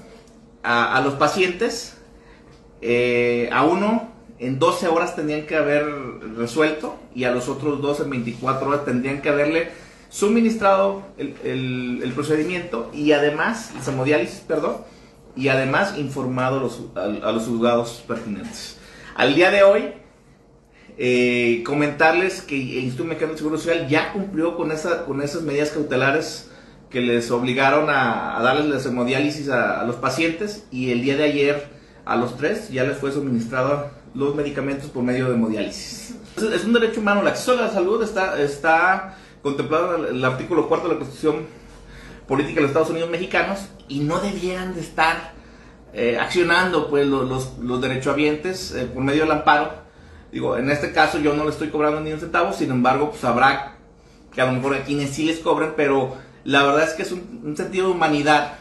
a, 0.63 1.01
los 1.01 1.15
pacientes. 1.15 1.97
Eh, 2.81 3.49
a 3.51 3.63
uno 3.63 4.11
en 4.39 4.59
12 4.59 4.87
horas 4.87 5.15
tendrían 5.15 5.45
que 5.45 5.55
haber 5.55 5.85
resuelto 6.37 6.97
y 7.15 7.23
a 7.23 7.31
los 7.31 7.47
otros 7.49 7.81
dos 7.81 7.99
en 8.01 8.09
24 8.09 8.67
horas 8.67 8.85
tendrían 8.85 9.21
que 9.21 9.29
haberle 9.29 9.69
suministrado 10.09 11.03
el, 11.17 12.11
procedimiento 12.13 12.91
y 12.93 13.13
además, 13.13 13.71
el 13.75 13.93
hemodiálisis, 13.93 14.41
perdón, 14.41 14.77
y 15.35 15.47
además 15.47 15.97
informado 15.97 16.69
a, 16.95 17.31
los 17.31 17.43
juzgados 17.43 18.03
pertinentes. 18.07 18.77
Al 19.15 19.33
día 19.33 19.49
de 19.49 19.63
hoy, 19.63 19.93
eh, 20.97 21.63
comentarles 21.65 22.41
que 22.41 22.55
el 22.55 22.83
Instituto 22.83 23.09
Mexicano 23.09 23.31
de 23.33 23.37
Seguro 23.37 23.57
Social 23.57 23.87
ya 23.87 24.13
cumplió 24.13 24.55
con, 24.55 24.71
esa, 24.71 25.05
con 25.05 25.21
esas 25.21 25.41
medidas 25.41 25.69
cautelares 25.69 26.49
que 26.89 27.01
les 27.01 27.31
obligaron 27.31 27.89
a, 27.89 28.39
darles 28.43 28.85
la 28.85 28.91
hemodiálisis 28.91 29.49
a, 29.49 29.83
los 29.85 29.95
pacientes 29.95 30.65
y 30.71 30.91
el 30.91 31.01
día 31.01 31.17
de 31.17 31.23
ayer 31.23 31.67
a 32.05 32.15
los 32.15 32.37
tres 32.37 32.69
ya 32.69 32.83
les 32.83 32.97
fue 32.97 33.11
suministrado 33.11 33.89
los 34.13 34.35
medicamentos 34.35 34.89
por 34.91 35.03
medio 35.03 35.27
de 35.27 35.33
hemodiálisis. 35.33 36.15
Es 36.37 36.63
un 36.65 36.73
derecho 36.73 36.99
humano, 37.01 37.21
el 37.21 37.27
acceso 37.27 37.53
a 37.53 37.55
la 37.55 37.71
salud 37.71 38.03
está, 38.03 38.39
está 38.39 39.17
contemplado 39.41 40.07
en 40.07 40.17
el 40.17 40.25
artículo 40.25 40.67
cuarto 40.67 40.87
de 40.87 40.93
la 40.93 40.99
Constitución 40.99 41.47
Política 42.27 42.55
de 42.55 42.61
los 42.61 42.69
Estados 42.69 42.91
Unidos 42.91 43.09
Mexicanos 43.09 43.59
y 43.87 43.99
no 43.99 44.19
debieran 44.19 44.75
de 44.75 44.81
estar 44.81 45.33
eh, 45.93 46.17
accionando 46.19 46.89
pues 46.89 47.05
los, 47.05 47.57
los, 47.59 47.81
derechohabientes 47.81 48.71
eh, 48.73 48.85
por 48.85 49.03
medio 49.03 49.23
del 49.23 49.31
amparo. 49.31 49.82
Digo, 50.33 50.57
en 50.57 50.71
este 50.71 50.91
caso 50.91 51.19
yo 51.19 51.35
no 51.35 51.43
le 51.43 51.51
estoy 51.51 51.69
cobrando 51.69 52.01
ni 52.01 52.11
un 52.11 52.19
centavo, 52.19 52.53
sin 52.53 52.71
embargo, 52.71 53.11
pues 53.11 53.23
habrá 53.23 53.75
que 54.33 54.41
a 54.41 54.47
lo 54.47 54.53
mejor 54.53 54.73
a 54.73 54.83
quienes 54.83 55.11
sí 55.11 55.25
les 55.25 55.37
cobren, 55.37 55.73
pero 55.77 56.15
la 56.43 56.63
verdad 56.63 56.83
es 56.85 56.93
que 56.93 57.03
es 57.03 57.11
un, 57.11 57.55
sentido 57.55 57.87
de 57.87 57.93
humanidad, 57.93 58.55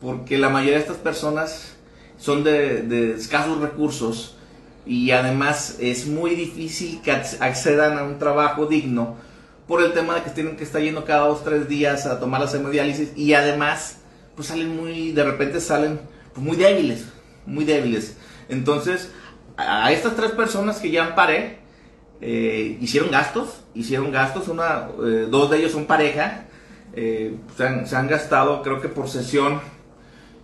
porque 0.00 0.36
la 0.36 0.48
mayoría 0.48 0.74
de 0.74 0.80
estas 0.80 0.96
personas 0.96 1.76
son 2.18 2.42
de, 2.42 3.14
escasos 3.16 3.60
recursos 3.60 4.36
y 4.84 5.12
además 5.12 5.76
es 5.78 6.08
muy 6.08 6.34
difícil 6.34 7.00
que 7.02 7.12
accedan 7.12 7.98
a 7.98 8.02
un 8.02 8.18
trabajo 8.18 8.66
digno 8.66 9.14
por 9.68 9.82
el 9.82 9.92
tema 9.92 10.16
de 10.16 10.22
que 10.22 10.30
tienen 10.30 10.56
que 10.56 10.64
estar 10.64 10.82
yendo 10.82 11.04
cada 11.04 11.28
dos 11.28 11.44
tres 11.44 11.68
días 11.68 12.06
a 12.06 12.18
tomar 12.18 12.40
la 12.40 12.50
hemodiálisis 12.50 13.16
y 13.16 13.34
además 13.34 13.98
pues 14.34 14.48
salen 14.48 14.76
muy 14.76 15.12
de 15.12 15.24
repente 15.24 15.60
salen 15.60 16.00
pues, 16.32 16.44
muy 16.44 16.56
débiles 16.56 17.06
muy 17.46 17.64
débiles. 17.64 18.16
Entonces 18.48 19.10
a 19.56 19.90
estas 19.92 20.16
tres 20.16 20.32
personas 20.32 20.78
que 20.78 20.90
ya 20.90 21.06
amparé 21.06 21.58
eh, 22.20 22.78
hicieron 22.80 23.10
gastos 23.10 23.62
hicieron 23.74 24.10
gastos 24.10 24.48
una 24.48 24.88
eh, 25.04 25.26
dos 25.30 25.50
de 25.50 25.58
ellos 25.58 25.72
son 25.72 25.86
pareja 25.86 26.44
eh, 26.94 27.36
se, 27.56 27.96
han, 27.96 28.08
gastado 28.08 28.62
creo 28.62 28.80
que 28.80 28.88
por 28.88 29.08
sesión 29.08 29.60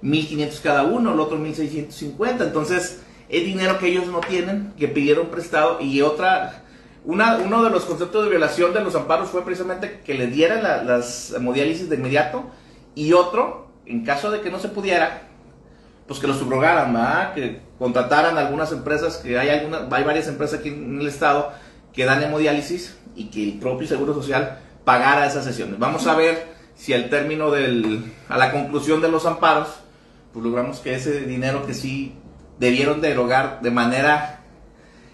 1500 0.02 0.60
cada 0.60 0.82
uno 0.82 1.14
el 1.14 1.20
otro 1.20 1.38
1650 1.38 2.44
entonces 2.44 3.02
es 3.28 3.44
dinero 3.44 3.78
que 3.78 3.88
ellos 3.88 4.06
no 4.06 4.20
tienen 4.20 4.72
que 4.78 4.88
pidieron 4.88 5.28
prestado 5.28 5.80
y 5.80 6.02
otra 6.02 6.62
uno 7.04 7.64
de 7.64 7.70
los 7.70 7.84
conceptos 7.84 8.24
de 8.24 8.30
violación 8.30 8.72
de 8.72 8.80
los 8.80 8.94
amparos 8.94 9.28
fue 9.30 9.44
precisamente 9.44 10.00
que 10.04 10.14
le 10.14 10.28
dieran 10.28 10.62
las 10.62 11.32
hemodiálisis 11.32 11.88
de 11.88 11.96
inmediato 11.96 12.44
y 12.94 13.12
otro, 13.12 13.68
en 13.86 14.04
caso 14.04 14.30
de 14.30 14.40
que 14.40 14.50
no 14.50 14.58
se 14.58 14.68
pudiera, 14.68 15.22
pues 16.06 16.20
que 16.20 16.26
lo 16.26 16.34
subrogaran, 16.34 17.34
que 17.34 17.60
contrataran 17.82 18.38
algunas 18.38 18.70
empresas, 18.70 19.16
que 19.16 19.36
hay, 19.36 19.48
algunas, 19.48 19.92
hay 19.92 20.04
varias 20.04 20.28
empresas 20.28 20.60
aquí 20.60 20.68
en 20.68 21.00
el 21.00 21.08
estado 21.08 21.50
que 21.92 22.04
dan 22.04 22.22
hemodiálisis 22.22 22.96
y 23.16 23.24
que 23.24 23.42
el 23.42 23.58
propio 23.58 23.88
Seguro 23.88 24.14
Social 24.14 24.60
pagara 24.84 25.26
esas 25.26 25.44
sesiones. 25.44 25.80
Vamos 25.80 26.06
a 26.06 26.14
ver 26.14 26.46
si 26.76 26.94
al 26.94 27.10
término 27.10 27.50
del, 27.50 28.12
a 28.28 28.38
la 28.38 28.52
conclusión 28.52 29.00
de 29.00 29.08
los 29.08 29.26
amparos, 29.26 29.66
pues 30.32 30.44
logramos 30.44 30.78
que 30.78 30.94
ese 30.94 31.22
dinero 31.22 31.66
que 31.66 31.74
sí 31.74 32.14
debieron 32.60 33.00
derogar 33.00 33.60
de 33.62 33.72
manera 33.72 34.44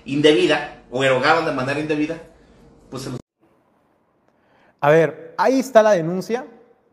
indebida, 0.05 0.83
o 0.91 1.03
erogaron 1.03 1.47
de 1.47 1.53
manera 1.53 1.81
indebida, 1.81 2.19
pues 2.91 3.05
se 3.05 3.11
los... 3.13 3.21
A 4.83 4.91
ver, 4.91 5.35
ahí 5.39 5.59
está 5.59 5.83
la 5.83 5.93
denuncia, 5.93 6.45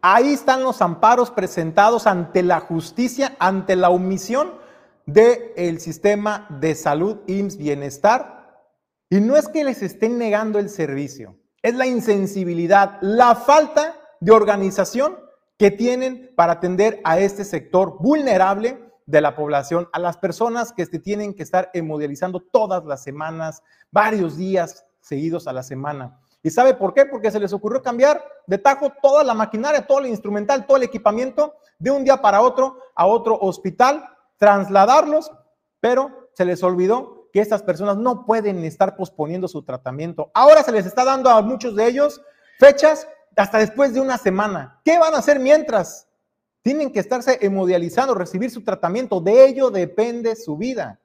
ahí 0.01 0.31
están 0.31 0.63
los 0.63 0.81
amparos 0.81 1.31
presentados 1.31 2.07
ante 2.07 2.43
la 2.43 2.61
justicia, 2.61 3.35
ante 3.39 3.75
la 3.75 3.89
omisión 3.89 4.63
del 5.05 5.79
sistema 5.79 6.47
de 6.49 6.75
salud 6.75 7.19
IMSS 7.27 7.57
Bienestar. 7.57 8.35
Y 9.09 9.19
no 9.19 9.37
es 9.37 9.47
que 9.47 9.63
les 9.63 9.81
estén 9.81 10.17
negando 10.17 10.59
el 10.59 10.69
servicio, 10.69 11.37
es 11.61 11.75
la 11.75 11.85
insensibilidad, 11.85 12.97
la 13.01 13.35
falta 13.35 13.99
de 14.19 14.31
organización 14.31 15.17
que 15.57 15.71
tienen 15.71 16.31
para 16.35 16.53
atender 16.53 16.99
a 17.03 17.19
este 17.19 17.45
sector 17.45 17.97
vulnerable 17.99 18.79
de 19.05 19.21
la 19.21 19.35
población, 19.35 19.87
a 19.93 19.99
las 19.99 20.17
personas 20.17 20.73
que 20.73 20.85
se 20.85 20.99
tienen 20.99 21.33
que 21.33 21.43
estar 21.43 21.69
hemodializando 21.73 22.39
todas 22.39 22.83
las 22.85 23.03
semanas, 23.03 23.61
varios 23.91 24.37
días 24.37 24.85
seguidos 24.99 25.47
a 25.47 25.53
la 25.53 25.61
semana. 25.61 26.19
¿Y 26.41 26.49
sabe 26.49 26.73
por 26.73 26.93
qué? 26.93 27.05
Porque 27.05 27.31
se 27.31 27.39
les 27.39 27.53
ocurrió 27.53 27.81
cambiar 27.81 28.23
de 28.47 28.57
tajo 28.57 28.91
toda 29.01 29.23
la 29.23 29.33
maquinaria, 29.33 29.85
todo 29.85 29.99
el 29.99 30.07
instrumental, 30.07 30.65
todo 30.65 30.77
el 30.77 30.83
equipamiento 30.83 31.55
de 31.79 31.91
un 31.91 32.03
día 32.03 32.17
para 32.21 32.41
otro 32.41 32.77
a 32.95 33.05
otro 33.05 33.37
hospital, 33.39 34.03
trasladarlos, 34.37 35.31
pero 35.79 36.29
se 36.33 36.45
les 36.45 36.63
olvidó 36.63 37.29
que 37.31 37.41
estas 37.41 37.63
personas 37.63 37.97
no 37.97 38.25
pueden 38.25 38.63
estar 38.63 38.95
posponiendo 38.95 39.47
su 39.47 39.63
tratamiento. 39.63 40.31
Ahora 40.33 40.63
se 40.63 40.71
les 40.71 40.85
está 40.85 41.03
dando 41.03 41.29
a 41.29 41.41
muchos 41.41 41.75
de 41.75 41.87
ellos 41.87 42.21
fechas 42.59 43.07
hasta 43.35 43.57
después 43.57 43.93
de 43.93 43.99
una 43.99 44.17
semana. 44.17 44.79
¿Qué 44.85 44.97
van 44.97 45.13
a 45.13 45.17
hacer 45.17 45.39
mientras? 45.39 46.07
Tienen 46.61 46.91
que 46.91 46.99
estarse 46.99 47.37
hemodializando, 47.41 48.15
recibir 48.15 48.49
su 48.49 48.63
tratamiento. 48.63 49.19
De 49.19 49.45
ello 49.45 49.69
depende 49.69 50.35
su 50.35 50.57
vida. 50.57 50.99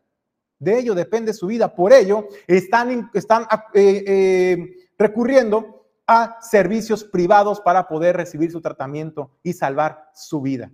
De 0.58 0.78
ello 0.78 0.94
depende 0.94 1.32
su 1.32 1.48
vida. 1.48 1.74
Por 1.74 1.92
ello, 1.92 2.28
están, 2.46 3.10
están 3.14 3.46
eh, 3.74 4.04
eh, 4.06 4.88
recurriendo 4.96 5.86
a 6.06 6.38
servicios 6.40 7.04
privados 7.04 7.60
para 7.60 7.88
poder 7.88 8.16
recibir 8.16 8.52
su 8.52 8.60
tratamiento 8.60 9.32
y 9.42 9.52
salvar 9.52 10.10
su 10.14 10.40
vida. 10.40 10.70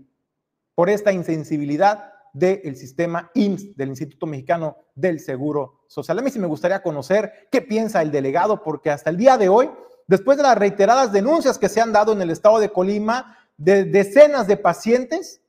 Por 0.75 0.90
esta 0.90 1.12
insensibilidad 1.12 2.12
del 2.37 2.77
sistema 2.77 3.31
IMSS, 3.33 3.77
del 3.77 3.88
Instituto 3.88 4.27
Mexicano 4.27 4.77
del 4.94 5.20
Seguro 5.20 5.85
Social. 5.87 6.18
A 6.18 6.22
mí 6.22 6.31
sí 6.31 6.38
me 6.38 6.46
gustaría 6.46 6.83
conocer 6.83 7.49
qué 7.51 7.62
piensa 7.62 8.03
el 8.03 8.11
delegado, 8.11 8.62
porque 8.62 8.90
hasta 8.90 9.09
el 9.09 9.16
día 9.16 9.38
de 9.38 9.49
hoy, 9.49 9.70
después 10.07 10.37
de 10.37 10.42
las 10.42 10.59
reiteradas 10.59 11.12
denuncias 11.12 11.57
que 11.57 11.70
se 11.70 11.81
han 11.81 11.94
dado 11.94 12.12
en 12.12 12.20
el 12.20 12.31
estado 12.31 12.59
de 12.59 12.70
Colima 12.70 13.38
de 13.57 13.85
decenas 13.85 14.46
de 14.46 14.59
pacientes, 14.59 15.40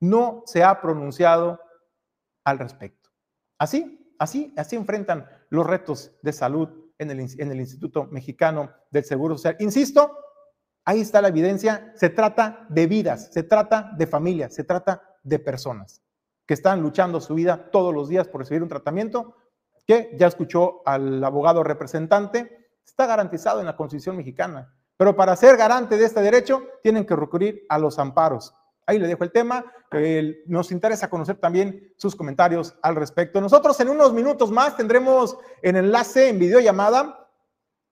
no 0.00 0.42
se 0.46 0.64
ha 0.64 0.80
pronunciado 0.80 1.60
al 2.44 2.58
respecto. 2.58 3.10
Así, 3.56 4.12
así, 4.18 4.52
así 4.56 4.74
enfrentan 4.74 5.28
los 5.48 5.64
retos 5.64 6.10
de 6.22 6.32
salud 6.32 6.70
en 6.98 7.12
el, 7.12 7.20
en 7.20 7.52
el 7.52 7.60
Instituto 7.60 8.08
Mexicano 8.10 8.72
del 8.90 9.04
Seguro 9.04 9.36
Social. 9.36 9.54
Insisto, 9.60 10.18
ahí 10.84 11.02
está 11.02 11.22
la 11.22 11.28
evidencia, 11.28 11.92
se 11.94 12.10
trata 12.10 12.66
de 12.68 12.88
vidas, 12.88 13.32
se 13.32 13.44
trata 13.44 13.92
de 13.96 14.08
familias, 14.08 14.52
se 14.52 14.64
trata 14.64 15.07
de 15.22 15.38
personas 15.38 16.02
que 16.48 16.54
están 16.54 16.80
luchando 16.80 17.20
su 17.20 17.34
vida 17.34 17.70
todos 17.70 17.94
los 17.94 18.08
días 18.08 18.26
por 18.26 18.40
recibir 18.40 18.62
un 18.62 18.70
tratamiento 18.70 19.36
que 19.86 20.14
ya 20.18 20.26
escuchó 20.26 20.82
al 20.86 21.22
abogado 21.22 21.62
representante, 21.62 22.70
está 22.84 23.06
garantizado 23.06 23.60
en 23.60 23.66
la 23.66 23.76
Constitución 23.76 24.16
mexicana. 24.16 24.74
Pero 24.96 25.14
para 25.14 25.36
ser 25.36 25.56
garante 25.56 25.96
de 25.96 26.04
este 26.04 26.20
derecho, 26.20 26.62
tienen 26.82 27.06
que 27.06 27.16
recurrir 27.16 27.64
a 27.68 27.78
los 27.78 27.98
amparos. 27.98 28.54
Ahí 28.86 28.98
le 28.98 29.06
dejo 29.06 29.24
el 29.24 29.30
tema. 29.30 29.64
nos 30.46 30.72
interesa 30.72 31.10
conocer 31.10 31.36
también 31.36 31.92
sus 31.96 32.16
comentarios 32.16 32.76
al 32.82 32.96
respecto. 32.96 33.40
Nosotros 33.40 33.78
en 33.80 33.90
unos 33.90 34.14
minutos 34.14 34.50
más 34.50 34.76
tendremos 34.76 35.36
en 35.62 35.76
enlace, 35.76 36.30
en 36.30 36.38
videollamada, 36.38 37.28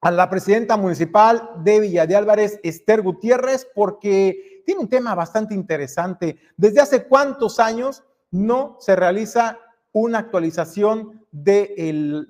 a 0.01 0.11
la 0.11 0.31
presidenta 0.31 0.77
municipal 0.77 1.51
de 1.59 1.81
Villa 1.81 2.07
de 2.07 2.17
Álvarez, 2.17 2.61
Esther 2.62 3.03
Gutiérrez, 3.03 3.67
porque 3.75 4.56
tiene 4.67 4.81
un 4.81 4.89
tema 4.89 5.15
bastante 5.15 5.55
interesante. 5.55 6.39
¿Desde 6.57 6.81
hace 6.81 7.05
cuántos 7.05 7.61
años 7.61 8.03
no 8.33 8.77
se 8.81 8.97
realiza 8.97 9.61
una 9.93 10.19
actualización 10.19 11.25
del 11.31 12.27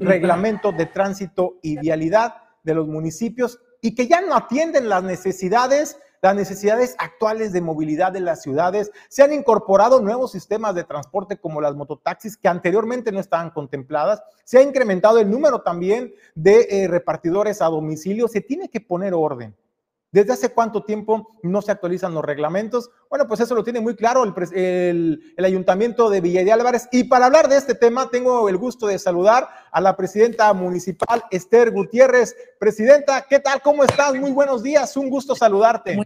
reglamento 0.00 0.72
de 0.72 0.86
tránsito 0.86 1.58
y 1.62 1.78
vialidad 1.78 2.34
de 2.64 2.74
los 2.74 2.88
municipios 2.88 3.60
y 3.80 3.94
que 3.94 4.08
ya 4.08 4.20
no 4.20 4.34
atienden 4.34 4.88
las 4.88 5.04
necesidades 5.04 5.96
las 6.22 6.34
necesidades 6.34 6.96
actuales 6.98 7.50
de 7.54 7.62
movilidad 7.62 8.12
de 8.12 8.20
las 8.20 8.42
ciudades. 8.42 8.90
Se 9.08 9.22
han 9.22 9.32
incorporado 9.32 10.02
nuevos 10.02 10.32
sistemas 10.32 10.74
de 10.74 10.84
transporte 10.84 11.38
como 11.38 11.62
las 11.62 11.74
mototaxis 11.74 12.36
que 12.36 12.46
anteriormente 12.46 13.10
no 13.10 13.20
estaban 13.20 13.48
contempladas. 13.48 14.22
Se 14.44 14.58
ha 14.58 14.62
incrementado 14.62 15.18
el 15.18 15.30
número 15.30 15.62
también 15.62 16.12
de 16.34 16.66
eh, 16.68 16.88
repartidores 16.88 17.62
a 17.62 17.66
domicilio. 17.66 18.28
Se 18.28 18.42
tiene 18.42 18.68
que 18.68 18.82
poner 18.82 19.14
orden. 19.14 19.56
¿Desde 20.12 20.32
hace 20.32 20.48
cuánto 20.48 20.82
tiempo 20.82 21.36
no 21.44 21.62
se 21.62 21.70
actualizan 21.70 22.14
los 22.14 22.24
reglamentos? 22.24 22.90
Bueno, 23.08 23.28
pues 23.28 23.38
eso 23.38 23.54
lo 23.54 23.62
tiene 23.62 23.78
muy 23.78 23.94
claro 23.94 24.24
el, 24.24 25.34
ayuntamiento 25.38 26.10
de 26.10 26.20
Villa 26.20 26.52
Álvarez. 26.52 26.88
Y 26.90 27.04
para 27.04 27.26
hablar 27.26 27.48
de 27.48 27.56
este 27.56 27.76
tema, 27.76 28.10
tengo 28.10 28.48
el 28.48 28.56
gusto 28.56 28.88
de 28.88 28.98
saludar 28.98 29.48
a 29.70 29.80
la 29.80 29.96
presidenta 29.96 30.52
municipal, 30.52 31.22
Esther 31.30 31.70
Gutiérrez. 31.70 32.34
Presidenta, 32.58 33.24
¿qué 33.28 33.38
tal? 33.38 33.62
¿Cómo 33.62 33.84
estás? 33.84 34.12
Muy 34.16 34.32
buenos 34.32 34.64
días, 34.64 34.96
un 34.96 35.10
gusto 35.10 35.36
saludarte. 35.36 35.96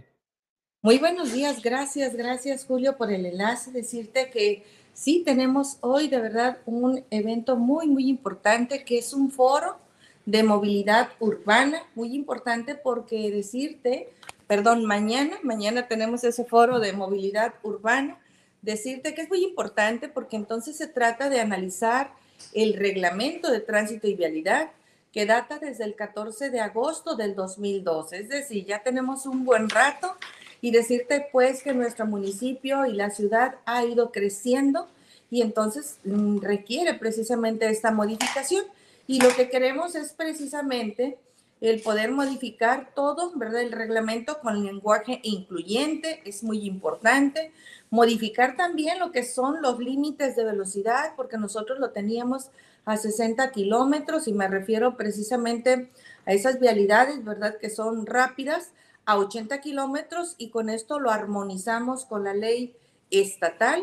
Muy, 0.83 0.99
buenos 0.99 1.33
días, 1.33 1.63
gracias, 1.63 2.15
gracias 2.15 2.63
Julio 2.63 2.97
por 2.97 3.11
el 3.11 3.25
enlace. 3.25 3.71
Decirte 3.71 4.29
que 4.29 4.63
sí, 4.93 5.23
tenemos 5.25 5.77
hoy 5.81 6.09
de 6.09 6.21
verdad 6.21 6.59
un 6.67 7.03
evento 7.09 7.55
muy, 7.55 7.87
muy 7.87 8.07
importante 8.07 8.83
que 8.83 8.99
es 8.99 9.13
un 9.13 9.31
foro 9.31 9.77
de 10.25 10.43
movilidad 10.43 11.09
urbana, 11.19 11.83
muy 11.93 12.15
importante 12.15 12.75
porque 12.75 13.31
decirte, 13.31 14.09
perdón, 14.47 14.85
mañana, 14.85 15.37
mañana 15.43 15.87
tenemos 15.87 16.23
ese 16.23 16.45
foro 16.45 16.79
de 16.79 16.93
movilidad 16.93 17.53
urbana, 17.63 18.17
decirte 18.61 19.13
que 19.13 19.21
es 19.21 19.29
muy 19.29 19.43
importante 19.43 20.09
porque 20.09 20.35
entonces 20.35 20.77
se 20.77 20.87
trata 20.87 21.29
de 21.29 21.39
analizar 21.39 22.11
el 22.53 22.73
reglamento 22.73 23.51
de 23.51 23.59
tránsito 23.59 24.07
y 24.07 24.15
vialidad 24.15 24.71
que 25.13 25.25
data 25.25 25.59
desde 25.59 25.85
el 25.85 25.95
14 25.95 26.49
de 26.49 26.59
agosto 26.59 27.15
del 27.15 27.35
2012, 27.35 28.17
es 28.17 28.29
decir, 28.29 28.65
ya 28.65 28.83
tenemos 28.83 29.25
un 29.25 29.45
buen 29.45 29.69
rato 29.69 30.13
y 30.59 30.71
decirte 30.71 31.27
pues 31.31 31.63
que 31.63 31.73
nuestro 31.73 32.05
municipio 32.05 32.85
y 32.85 32.93
la 32.93 33.11
ciudad 33.11 33.55
ha 33.65 33.85
ido 33.85 34.11
creciendo 34.11 34.89
y 35.31 35.41
entonces 35.41 35.99
mm, 36.03 36.39
requiere 36.39 36.95
precisamente 36.95 37.69
esta 37.69 37.91
modificación. 37.91 38.65
Y 39.07 39.21
lo 39.21 39.29
que 39.29 39.49
queremos 39.49 39.95
es 39.95 40.13
precisamente 40.13 41.17
el 41.61 41.81
poder 41.81 42.11
modificar 42.11 42.91
todo, 42.95 43.31
¿verdad? 43.35 43.61
El 43.61 43.71
reglamento 43.71 44.39
con 44.39 44.63
lenguaje 44.63 45.19
incluyente 45.23 46.21
es 46.25 46.43
muy 46.43 46.65
importante. 46.65 47.51
Modificar 47.89 48.55
también 48.57 48.99
lo 48.99 49.11
que 49.11 49.23
son 49.23 49.61
los 49.61 49.79
límites 49.79 50.35
de 50.35 50.43
velocidad, 50.43 51.13
porque 51.15 51.37
nosotros 51.37 51.79
lo 51.79 51.91
teníamos 51.91 52.49
a 52.83 52.97
60 52.97 53.51
kilómetros 53.51 54.27
y 54.27 54.33
me 54.33 54.47
refiero 54.47 54.97
precisamente 54.97 55.89
a 56.25 56.33
esas 56.33 56.59
vialidades, 56.59 57.23
¿verdad? 57.23 57.57
Que 57.57 57.69
son 57.69 58.05
rápidas 58.05 58.71
a 59.05 59.17
80 59.17 59.61
kilómetros 59.61 60.35
y 60.37 60.49
con 60.49 60.69
esto 60.69 60.99
lo 60.99 61.09
armonizamos 61.09 62.05
con 62.05 62.23
la 62.23 62.33
ley 62.33 62.75
estatal. 63.11 63.81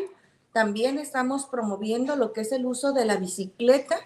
También 0.51 0.99
estamos 0.99 1.45
promoviendo 1.45 2.15
lo 2.15 2.33
que 2.33 2.41
es 2.41 2.51
el 2.51 2.65
uso 2.65 2.93
de 2.93 3.05
la 3.05 3.15
bicicleta 3.17 3.97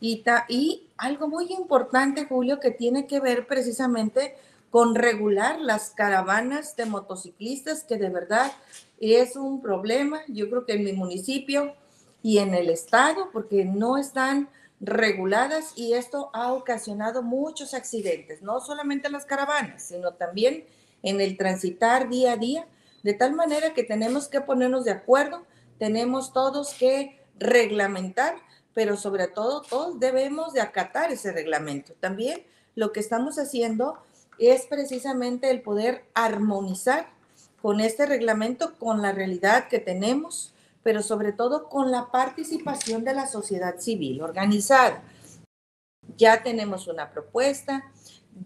y, 0.00 0.86
algo 0.96 1.28
muy 1.28 1.52
importante, 1.52 2.26
Julio, 2.26 2.60
que 2.60 2.70
tiene 2.70 3.06
que 3.06 3.20
ver 3.20 3.46
precisamente 3.46 4.34
con 4.70 4.94
regular 4.94 5.58
las 5.60 5.90
caravanas 5.90 6.76
de 6.76 6.86
motociclistas, 6.86 7.84
que 7.84 7.96
de 7.96 8.08
verdad 8.08 8.52
es 8.98 9.36
un 9.36 9.60
problema, 9.60 10.20
yo 10.28 10.48
creo 10.48 10.64
que 10.64 10.74
en 10.74 10.84
mi 10.84 10.92
municipio 10.92 11.74
y 12.22 12.38
en 12.38 12.54
el 12.54 12.68
estado, 12.68 13.30
porque 13.32 13.64
no 13.64 13.96
están 13.98 14.48
reguladas 14.80 15.72
y 15.76 15.94
esto 15.94 16.30
ha 16.32 16.52
ocasionado 16.52 17.22
muchos 17.22 17.74
accidentes, 17.74 18.42
no 18.42 18.60
solamente 18.60 19.10
las 19.10 19.26
caravanas, 19.26 19.82
sino 19.82 20.12
también 20.14 20.64
en 21.02 21.20
el 21.20 21.36
transitar 21.36 22.08
día 22.08 22.32
a 22.32 22.36
día, 22.36 22.66
de 23.02 23.14
tal 23.14 23.34
manera 23.34 23.74
que 23.74 23.82
tenemos 23.82 24.28
que 24.28 24.40
ponernos 24.40 24.84
de 24.84 24.92
acuerdo, 24.92 25.44
tenemos 25.78 26.32
todos 26.32 26.74
que 26.74 27.18
reglamentar 27.38 28.36
pero 28.74 28.96
sobre 28.96 29.28
todo 29.28 29.62
todos 29.62 29.98
debemos 29.98 30.52
de 30.52 30.60
acatar 30.60 31.12
ese 31.12 31.32
reglamento. 31.32 31.94
También 32.00 32.42
lo 32.74 32.92
que 32.92 33.00
estamos 33.00 33.38
haciendo 33.38 33.98
es 34.38 34.66
precisamente 34.66 35.50
el 35.50 35.60
poder 35.60 36.04
armonizar 36.14 37.08
con 37.60 37.80
este 37.80 38.06
reglamento, 38.06 38.78
con 38.78 39.02
la 39.02 39.12
realidad 39.12 39.68
que 39.68 39.80
tenemos, 39.80 40.54
pero 40.82 41.02
sobre 41.02 41.32
todo 41.32 41.68
con 41.68 41.90
la 41.90 42.10
participación 42.10 43.04
de 43.04 43.12
la 43.12 43.26
sociedad 43.26 43.78
civil 43.78 44.22
organizada. 44.22 45.02
Ya 46.16 46.42
tenemos 46.42 46.88
una 46.88 47.10
propuesta, 47.10 47.90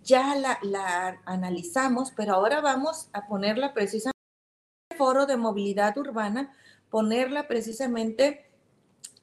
ya 0.02 0.34
la, 0.34 0.58
la 0.62 1.20
analizamos, 1.24 2.12
pero 2.16 2.34
ahora 2.34 2.60
vamos 2.60 3.08
a 3.12 3.26
ponerla 3.26 3.72
precisamente 3.72 4.18
en 4.90 4.96
el 4.96 4.98
foro 4.98 5.26
de 5.26 5.36
movilidad 5.36 5.96
urbana, 5.96 6.52
ponerla 6.90 7.46
precisamente 7.46 8.44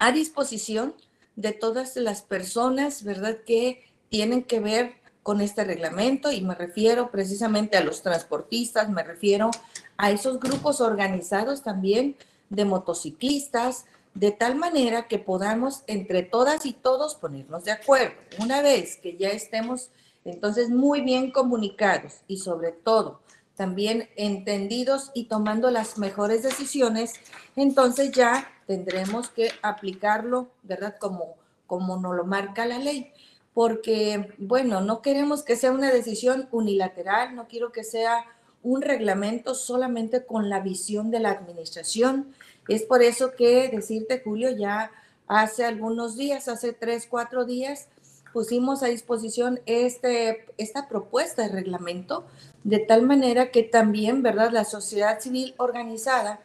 a 0.01 0.11
disposición 0.11 0.95
de 1.35 1.51
todas 1.51 1.95
las 1.95 2.23
personas, 2.23 3.03
¿verdad?, 3.03 3.37
que 3.45 3.83
tienen 4.09 4.43
que 4.43 4.59
ver 4.59 4.95
con 5.21 5.41
este 5.41 5.63
reglamento 5.63 6.31
y 6.31 6.41
me 6.41 6.55
refiero 6.55 7.11
precisamente 7.11 7.77
a 7.77 7.83
los 7.83 8.01
transportistas, 8.01 8.89
me 8.89 9.03
refiero 9.03 9.51
a 9.97 10.09
esos 10.09 10.39
grupos 10.39 10.81
organizados 10.81 11.61
también 11.61 12.15
de 12.49 12.65
motociclistas, 12.65 13.85
de 14.15 14.31
tal 14.31 14.55
manera 14.55 15.07
que 15.07 15.19
podamos 15.19 15.83
entre 15.85 16.23
todas 16.23 16.65
y 16.65 16.73
todos 16.73 17.13
ponernos 17.13 17.63
de 17.65 17.71
acuerdo. 17.71 18.15
Una 18.39 18.63
vez 18.63 18.97
que 18.97 19.15
ya 19.15 19.29
estemos 19.29 19.91
entonces 20.25 20.71
muy 20.71 21.01
bien 21.01 21.29
comunicados 21.31 22.21
y 22.27 22.37
sobre 22.37 22.71
todo 22.71 23.21
también 23.55 24.09
entendidos 24.15 25.11
y 25.13 25.25
tomando 25.25 25.69
las 25.69 25.99
mejores 25.99 26.41
decisiones, 26.41 27.13
entonces 27.55 28.11
ya 28.11 28.47
tendremos 28.71 29.27
que 29.27 29.51
aplicarlo, 29.61 30.47
¿verdad? 30.63 30.95
Como, 30.97 31.35
como 31.67 31.97
nos 31.97 32.15
lo 32.15 32.23
marca 32.23 32.65
la 32.65 32.79
ley. 32.79 33.11
porque, 33.53 34.33
bueno, 34.37 34.79
no 34.79 35.01
queremos 35.01 35.43
que 35.43 35.57
sea 35.57 35.73
una 35.73 35.91
decisión 35.91 36.47
unilateral, 36.53 37.35
no 37.35 37.49
quiero 37.49 37.73
que 37.73 37.83
sea 37.83 38.23
un 38.63 38.81
reglamento 38.81 39.55
solamente 39.55 40.25
con 40.25 40.47
la 40.49 40.61
visión 40.61 41.11
de 41.11 41.19
la 41.19 41.31
administración. 41.31 42.33
Es 42.69 42.83
por 42.83 43.03
eso 43.03 43.33
que 43.35 43.67
decirte, 43.67 44.21
Julio, 44.23 44.51
ya 44.51 44.89
hace 45.27 45.65
algunos 45.65 46.15
días, 46.15 46.47
hace 46.47 46.71
tres, 46.71 47.07
cuatro 47.09 47.43
días, 47.43 47.89
pusimos 48.31 48.83
a 48.83 48.87
disposición 48.87 49.59
este, 49.65 50.45
esta 50.57 50.87
propuesta 50.87 51.41
de 51.41 51.49
reglamento 51.49 52.25
de 52.63 52.79
tal 52.79 53.01
manera 53.01 53.51
que 53.51 53.63
también, 53.63 54.23
¿verdad?, 54.23 54.51
la 54.51 54.63
sociedad 54.63 55.19
civil 55.19 55.55
organizada 55.57 56.39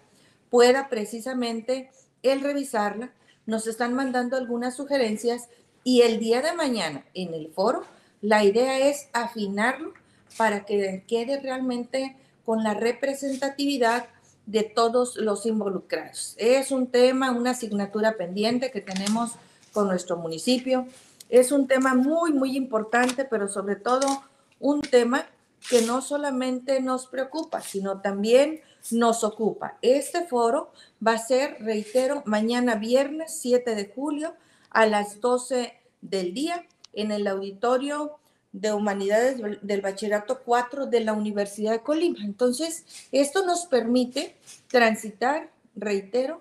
pueda 0.50 0.88
precisamente 0.88 1.90
el 2.22 2.40
revisarla. 2.40 3.12
Nos 3.46 3.66
están 3.66 3.94
mandando 3.94 4.36
algunas 4.36 4.76
sugerencias 4.76 5.48
y 5.84 6.02
el 6.02 6.18
día 6.18 6.42
de 6.42 6.52
mañana 6.52 7.04
en 7.14 7.32
el 7.32 7.48
foro, 7.52 7.84
la 8.20 8.44
idea 8.44 8.88
es 8.88 9.08
afinarlo 9.12 9.92
para 10.36 10.64
que 10.64 11.04
quede 11.06 11.38
realmente 11.40 12.16
con 12.44 12.62
la 12.62 12.74
representatividad 12.74 14.06
de 14.46 14.62
todos 14.62 15.16
los 15.16 15.46
involucrados. 15.46 16.34
Es 16.38 16.70
un 16.70 16.86
tema, 16.86 17.32
una 17.32 17.50
asignatura 17.50 18.16
pendiente 18.16 18.70
que 18.70 18.80
tenemos 18.80 19.32
con 19.72 19.88
nuestro 19.88 20.16
municipio. 20.16 20.86
Es 21.28 21.52
un 21.52 21.66
tema 21.66 21.94
muy, 21.94 22.32
muy 22.32 22.56
importante, 22.56 23.24
pero 23.24 23.48
sobre 23.48 23.76
todo 23.76 24.24
un 24.60 24.80
tema 24.80 25.26
que 25.68 25.82
no 25.82 26.00
solamente 26.00 26.80
nos 26.80 27.06
preocupa, 27.08 27.60
sino 27.60 28.00
también 28.00 28.60
nos 28.92 29.24
ocupa. 29.24 29.78
Este 29.82 30.26
foro 30.26 30.72
va 31.04 31.12
a 31.12 31.18
ser, 31.18 31.58
reitero, 31.60 32.22
mañana 32.26 32.76
viernes 32.76 33.38
7 33.40 33.74
de 33.74 33.92
julio 33.94 34.34
a 34.70 34.86
las 34.86 35.20
12 35.20 35.72
del 36.00 36.34
día 36.34 36.66
en 36.92 37.10
el 37.10 37.26
auditorio 37.26 38.18
de 38.52 38.72
Humanidades 38.72 39.40
del 39.60 39.80
Bachillerato 39.82 40.40
4 40.44 40.86
de 40.86 41.00
la 41.00 41.12
Universidad 41.12 41.72
de 41.72 41.82
Colima. 41.82 42.18
Entonces, 42.24 42.84
esto 43.12 43.44
nos 43.44 43.66
permite 43.66 44.34
transitar, 44.68 45.50
reitero, 45.74 46.40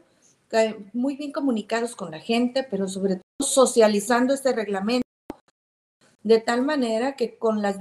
muy 0.93 1.17
bien 1.17 1.33
comunicados 1.33 1.95
con 1.95 2.11
la 2.11 2.19
gente, 2.19 2.63
pero 2.63 2.87
sobre 2.87 3.15
todo 3.15 3.45
socializando 3.45 4.33
este 4.33 4.53
reglamento 4.53 5.05
de 6.23 6.39
tal 6.39 6.61
manera 6.61 7.15
que 7.15 7.37
con 7.37 7.61
las 7.61 7.77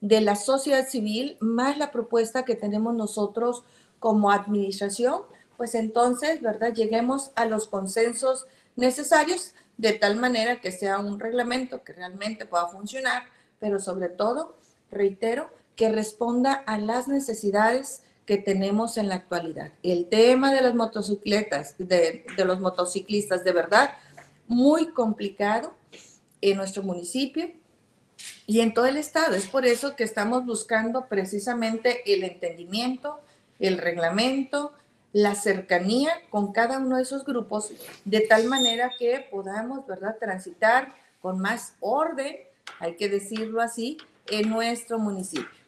de 0.00 0.20
la 0.20 0.36
sociedad 0.36 0.88
civil 0.88 1.36
más 1.40 1.76
la 1.78 1.90
propuesta 1.90 2.44
que 2.44 2.54
tenemos 2.54 2.94
nosotros 2.94 3.64
como 4.02 4.32
administración, 4.32 5.22
pues 5.56 5.76
entonces, 5.76 6.42
¿verdad? 6.42 6.74
Lleguemos 6.74 7.30
a 7.36 7.46
los 7.46 7.68
consensos 7.68 8.46
necesarios 8.74 9.54
de 9.76 9.92
tal 9.92 10.16
manera 10.16 10.60
que 10.60 10.72
sea 10.72 10.98
un 10.98 11.20
reglamento 11.20 11.84
que 11.84 11.92
realmente 11.92 12.44
pueda 12.44 12.66
funcionar, 12.66 13.22
pero 13.60 13.78
sobre 13.78 14.08
todo, 14.08 14.56
reitero, 14.90 15.50
que 15.76 15.88
responda 15.88 16.52
a 16.52 16.78
las 16.78 17.06
necesidades 17.06 18.02
que 18.26 18.38
tenemos 18.38 18.98
en 18.98 19.08
la 19.08 19.14
actualidad. 19.14 19.70
El 19.84 20.08
tema 20.08 20.52
de 20.52 20.62
las 20.62 20.74
motocicletas, 20.74 21.76
de, 21.78 22.26
de 22.36 22.44
los 22.44 22.58
motociclistas, 22.58 23.44
de 23.44 23.52
verdad, 23.52 23.94
muy 24.48 24.88
complicado 24.88 25.74
en 26.40 26.56
nuestro 26.56 26.82
municipio 26.82 27.52
y 28.46 28.60
en 28.60 28.74
todo 28.74 28.86
el 28.86 28.96
estado. 28.96 29.36
Es 29.36 29.46
por 29.46 29.64
eso 29.64 29.94
que 29.94 30.02
estamos 30.02 30.44
buscando 30.44 31.06
precisamente 31.06 32.02
el 32.12 32.24
entendimiento, 32.24 33.20
el 33.62 33.78
reglamento, 33.78 34.72
la 35.12 35.34
cercanía 35.34 36.12
con 36.30 36.52
cada 36.52 36.78
uno 36.78 36.96
de 36.96 37.02
esos 37.02 37.24
grupos, 37.24 37.72
de 38.04 38.20
tal 38.20 38.46
manera 38.46 38.90
que 38.98 39.26
podamos, 39.30 39.86
¿verdad?, 39.86 40.16
transitar 40.18 40.94
con 41.20 41.38
más 41.38 41.74
orden, 41.80 42.36
hay 42.80 42.96
que 42.96 43.08
decirlo 43.08 43.60
así, 43.60 43.98
en 44.26 44.50
nuestro 44.50 44.98
municipio. 44.98 45.61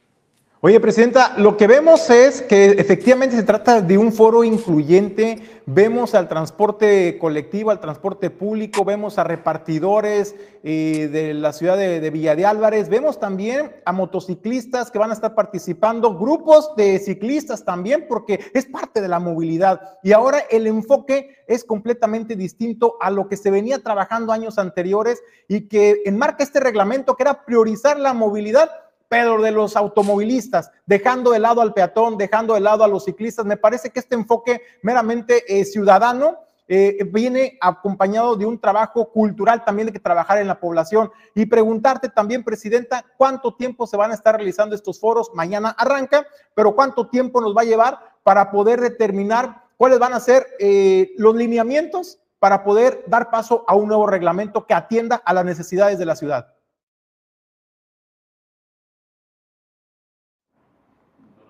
Oye, 0.67 0.81
Presidenta, 0.81 1.35
lo 1.37 1.59
que 1.59 1.67
vemos 1.67 2.09
es 2.09 2.41
que 2.41 2.71
efectivamente 2.79 3.37
se 3.37 3.43
trata 3.43 3.83
de 3.83 3.99
un 3.99 4.15
foro 4.15 4.45
incluyente. 4.45 5.61
Vemos 5.67 6.15
al 6.15 6.27
transporte 6.27 7.19
colectivo, 7.19 7.71
al 7.71 7.81
transporte 7.81 8.31
público, 8.31 8.83
vemos 8.83 9.19
a 9.19 9.25
repartidores 9.25 10.35
eh, 10.63 11.11
de 11.13 11.35
la 11.35 11.53
ciudad 11.53 11.77
de, 11.77 12.01
de, 12.01 12.09
Villa 12.09 12.35
de 12.35 12.47
Álvarez, 12.47 12.89
vemos 12.89 13.21
también 13.21 13.73
a 13.85 13.93
motociclistas 13.93 14.91
que 14.91 14.99
van 14.99 15.11
a 15.11 15.13
estar 15.13 15.35
participando, 15.35 16.17
grupos 16.19 16.75
de 16.77 16.99
ciclistas 16.99 17.67
también, 17.67 18.07
porque 18.09 18.41
es 18.55 18.65
parte 18.65 19.03
de 19.03 19.09
la 19.09 19.19
movilidad. 19.19 19.99
Y 20.03 20.13
ahora 20.13 20.39
el 20.51 20.67
enfoque 20.67 21.45
es 21.47 21.63
completamente 21.63 22.37
distinto 22.37 22.97
a 23.03 23.11
lo 23.11 23.29
que 23.29 23.37
se 23.37 23.51
venía 23.51 23.83
trabajando 23.83 24.33
años 24.33 24.57
anteriores 24.57 25.23
y 25.47 25.69
que 25.69 26.01
enmarca 26.07 26.43
este 26.43 26.59
reglamento 26.59 27.17
que 27.17 27.25
era 27.25 27.45
priorizar 27.45 28.01
la 28.01 28.15
movilidad 28.15 28.71
pero 29.09 29.41
de 29.41 29.51
los 29.51 29.77
automovilistas, 29.77 30.71
dejando 30.87 31.31
de 31.31 31.39
lado 31.39 31.61
al 31.61 31.75
peatón, 31.75 32.17
dejando 32.17 32.55
de 32.55 32.61
lado 32.61 32.85
a 32.85 32.89
los 32.89 33.05
ciclistas. 33.05 33.45
Me 33.47 33.57
parece 33.57 33.91
que 33.91 34.01
este 34.01 34.15
enfoque 34.15 34.63
meramente 34.83 35.45
eh, 35.49 35.65
ciudadano 35.65 36.39
eh, 36.67 36.97
viene 37.11 37.59
acompañado 37.61 38.37
de 38.37 38.47
un 38.47 38.59
trabajo 38.59 39.11
cultural 39.11 39.65
también 39.65 39.87
de 39.87 39.93
que 39.93 40.01
trabajar 40.01 40.39
en 40.39 40.49
la 40.49 40.59
población. 40.59 41.11
Y 41.35 41.47
preguntarte 41.47 42.09
también, 42.09 42.43
Presidenta, 42.43 43.05
cuánto 43.17 43.55
tiempo 43.55 43.87
se 43.87 43.97
van 43.97 44.11
a 44.11 44.15
estar 44.15 44.35
realizando 44.37 44.75
estos 44.75 44.99
foros. 44.99 45.31
Mañana 45.35 45.75
arranca, 45.77 46.27
pero 46.55 46.75
cuánto 46.75 47.09
tiempo 47.09 47.41
nos 47.41 47.55
va 47.57 47.63
a 47.63 47.67
llevar 47.67 47.99
para 48.23 48.51
poder 48.51 48.81
determinar 48.81 49.65
cuáles 49.77 49.99
van 49.99 50.15
a 50.15 50.21
ser 50.21 50.47
eh, 50.59 51.13
los 51.19 51.35
lineamientos 51.35 52.19
para 52.39 52.65
poder 52.65 53.05
dar 53.07 53.31
paso 53.31 53.65
a 53.67 53.75
un 53.75 53.89
nuevo 53.89 54.07
reglamento 54.07 54.67
que 54.67 54.75
atienda 54.75 55.17
a 55.25 55.35
las 55.35 55.45
necesidades 55.45 55.99
de 55.99 56.07
la 56.07 56.17
ciudad. 56.17 56.54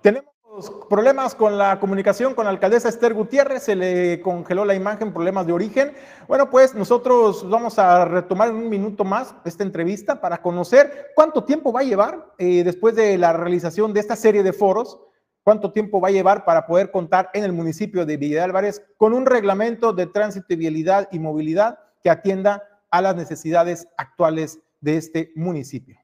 Tenemos 0.04 0.28
problemas 0.90 1.34
con 1.34 1.56
la 1.56 1.80
comunicación 1.80 2.34
con 2.34 2.44
la 2.44 2.50
alcaldesa 2.50 2.90
Esther 2.90 3.14
Gutiérrez, 3.14 3.62
se 3.62 3.74
le 3.74 4.20
congeló 4.20 4.66
la 4.66 4.74
imagen, 4.74 5.14
problemas 5.14 5.46
de 5.46 5.54
origen. 5.54 5.94
Bueno, 6.28 6.50
pues 6.50 6.74
nosotros 6.74 7.48
vamos 7.48 7.78
a 7.78 8.04
retomar 8.04 8.50
en 8.50 8.56
un 8.56 8.68
minuto 8.68 9.02
más 9.02 9.34
esta 9.46 9.64
entrevista 9.64 10.20
para 10.20 10.42
conocer 10.42 11.12
cuánto 11.14 11.44
tiempo 11.44 11.72
va 11.72 11.80
a 11.80 11.84
llevar 11.84 12.34
eh, 12.36 12.62
después 12.64 12.94
de 12.94 13.16
la 13.16 13.32
realización 13.32 13.94
de 13.94 14.00
esta 14.00 14.14
serie 14.14 14.42
de 14.42 14.52
foros, 14.52 15.00
cuánto 15.42 15.72
tiempo 15.72 16.02
va 16.02 16.08
a 16.08 16.12
llevar 16.12 16.44
para 16.44 16.66
poder 16.66 16.90
contar 16.90 17.30
en 17.32 17.42
el 17.42 17.54
municipio 17.54 18.04
de 18.04 18.18
Villa 18.18 18.40
de 18.40 18.42
Álvarez 18.42 18.82
con 18.98 19.14
un 19.14 19.24
reglamento 19.24 19.94
de 19.94 20.04
tránsito, 20.04 20.54
vialidad 20.54 21.08
y 21.12 21.18
movilidad 21.18 21.78
que 22.02 22.10
atienda 22.10 22.62
a 22.90 23.00
las 23.00 23.16
necesidades 23.16 23.88
actuales 23.96 24.60
de 24.82 24.98
este 24.98 25.32
municipio. 25.34 26.03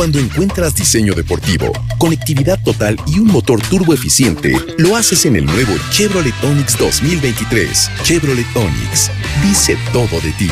Cuando 0.00 0.18
encuentras 0.18 0.74
diseño 0.74 1.12
deportivo, 1.12 1.66
conectividad 1.98 2.58
total 2.64 2.96
y 3.06 3.18
un 3.18 3.26
motor 3.26 3.60
turbo 3.60 3.92
eficiente, 3.92 4.54
lo 4.78 4.96
haces 4.96 5.26
en 5.26 5.36
el 5.36 5.44
nuevo 5.44 5.72
Chevrolet 5.90 6.32
Onix 6.42 6.78
2023. 6.78 7.90
Chevrolet 8.02 8.46
Onix 8.56 9.10
dice 9.42 9.76
todo 9.92 10.18
de 10.22 10.32
ti. 10.38 10.48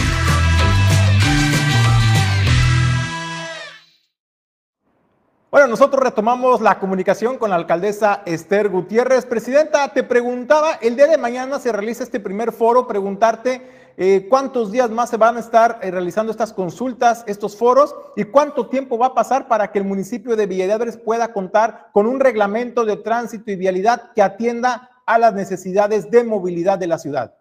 Bueno, 5.51 5.69
nosotros 5.69 6.03
retomamos 6.03 6.61
la 6.61 6.79
comunicación 6.79 7.39
con 7.39 7.49
la 7.49 7.57
alcaldesa 7.57 8.23
Esther 8.27 8.69
Gutiérrez. 8.69 9.25
Presidenta, 9.25 9.95
te 9.95 10.03
preguntaba, 10.03 10.75
el 10.83 10.95
día 10.95 11.07
de 11.07 11.17
mañana 11.17 11.59
se 11.59 11.73
realiza 11.73 12.05
este 12.05 12.21
primer 12.21 12.53
foro, 12.53 12.87
preguntarte 12.87 13.88
eh, 14.01 14.29
cuántos 14.29 14.71
días 14.71 14.91
más 14.91 15.11
se 15.11 15.17
van 15.17 15.37
a 15.37 15.41
estar 15.41 15.81
eh, 15.83 15.91
realizando 15.91 16.31
estas 16.31 16.53
consultas, 16.53 17.25
estos 17.27 17.57
foros 17.57 17.97
y 18.15 18.23
cuánto 18.23 18.69
tiempo 18.69 18.97
va 18.97 19.07
a 19.07 19.15
pasar 19.15 19.49
para 19.49 19.73
que 19.73 19.81
el 19.81 19.85
municipio 19.85 20.37
de 20.37 20.47
Villa 20.47 20.79
pueda 21.05 21.33
contar 21.33 21.89
con 21.93 22.07
un 22.07 22.21
reglamento 22.21 22.85
de 22.85 22.97
tránsito 22.99 23.51
y 23.51 23.57
vialidad 23.57 24.13
que 24.15 24.23
atienda 24.23 24.89
a 25.05 25.19
las 25.19 25.35
necesidades 25.35 26.13
de 26.13 26.23
movilidad 26.23 26.79
de 26.79 26.87
la 26.87 26.99
ciudad. 26.99 27.35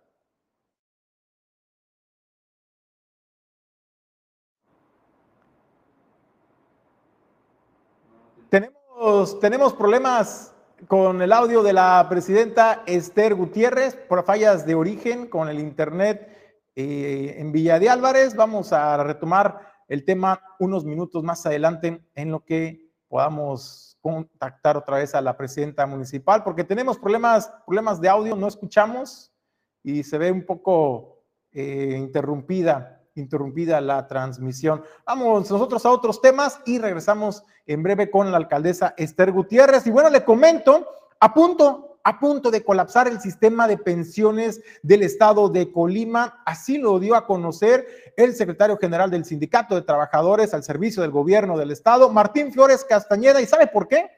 Tenemos 8.50 9.74
problemas 9.74 10.56
con 10.88 11.22
el 11.22 11.34
audio 11.34 11.62
de 11.62 11.74
la 11.74 12.08
presidenta 12.10 12.82
Esther 12.88 13.36
Gutiérrez 13.36 13.96
por 13.96 14.24
fallas 14.26 14.66
de 14.66 14.74
origen 14.74 15.28
con 15.28 15.50
el 15.50 15.60
internet 15.60 16.37
eh, 16.80 17.38
en 17.40 17.52
Villa 17.52 17.80
de 17.80 17.90
Álvarez. 17.90 18.36
Vamos 18.36 18.72
a 18.72 19.02
retomar 19.04 19.62
el 19.88 20.06
tema 20.06 20.40
unos 20.60 20.86
minutos 20.86 21.24
más 21.24 21.44
adelante 21.48 22.06
en 22.14 22.30
lo 22.30 22.46
que 22.46 22.92
podamos 23.08 23.98
contactar 24.00 24.78
otra 24.78 24.98
vez 24.98 25.16
a 25.16 25.22
la 25.22 25.36
presidenta 25.36 25.88
municipal, 25.88 26.44
porque 26.44 26.64
tenemos 26.64 27.00
problemas, 27.00 27.52
problemas 27.66 28.00
de 28.00 28.10
audio, 28.10 28.36
no 28.36 28.48
escuchamos 28.48 29.34
y 29.82 30.04
se 30.04 30.20
ve 30.20 30.32
un 30.32 30.46
poco 30.46 31.24
eh, 31.52 31.96
interrumpida, 31.98 33.02
interrumpida 33.16 33.82
la 33.82 34.06
transmisión. 34.06 34.84
Vamos 35.04 35.50
nosotros 35.50 35.84
a 35.84 35.90
otros 35.90 36.22
temas 36.22 36.62
y 36.68 36.78
regresamos 36.78 37.44
en 37.66 37.82
breve 37.82 38.12
con 38.12 38.30
la 38.30 38.38
alcaldesa 38.38 38.94
Esther 38.98 39.32
Gutiérrez. 39.32 39.88
Y 39.88 39.90
bueno, 39.90 40.12
le 40.12 40.24
comento, 40.24 40.86
a 41.20 41.34
punto, 41.34 41.87
a 42.08 42.20
punto 42.22 42.52
de 42.52 42.64
colapsar 42.64 43.10
el 43.10 43.20
sistema 43.20 43.68
de 43.68 43.78
pensiones 43.78 44.62
del 44.82 45.04
estado 45.04 45.50
de 45.50 45.74
Colima. 45.74 46.42
Así 46.46 46.78
lo 46.78 47.00
dio 47.00 47.16
a 47.16 47.28
conocer 47.28 47.86
el 48.16 48.34
secretario 48.34 48.78
general 48.78 49.12
del 49.12 49.26
Sindicato 49.26 49.76
de 49.76 49.82
Trabajadores 49.82 50.54
al 50.54 50.64
Servicio 50.64 51.02
del 51.02 51.12
Gobierno 51.12 51.58
del 51.58 51.70
Estado, 51.70 52.10
Martín 52.10 52.54
Flores 52.54 52.86
Castañeda. 52.86 53.42
¿Y 53.42 53.46
sabe 53.46 53.68
por 53.68 53.90
qué? 53.90 54.10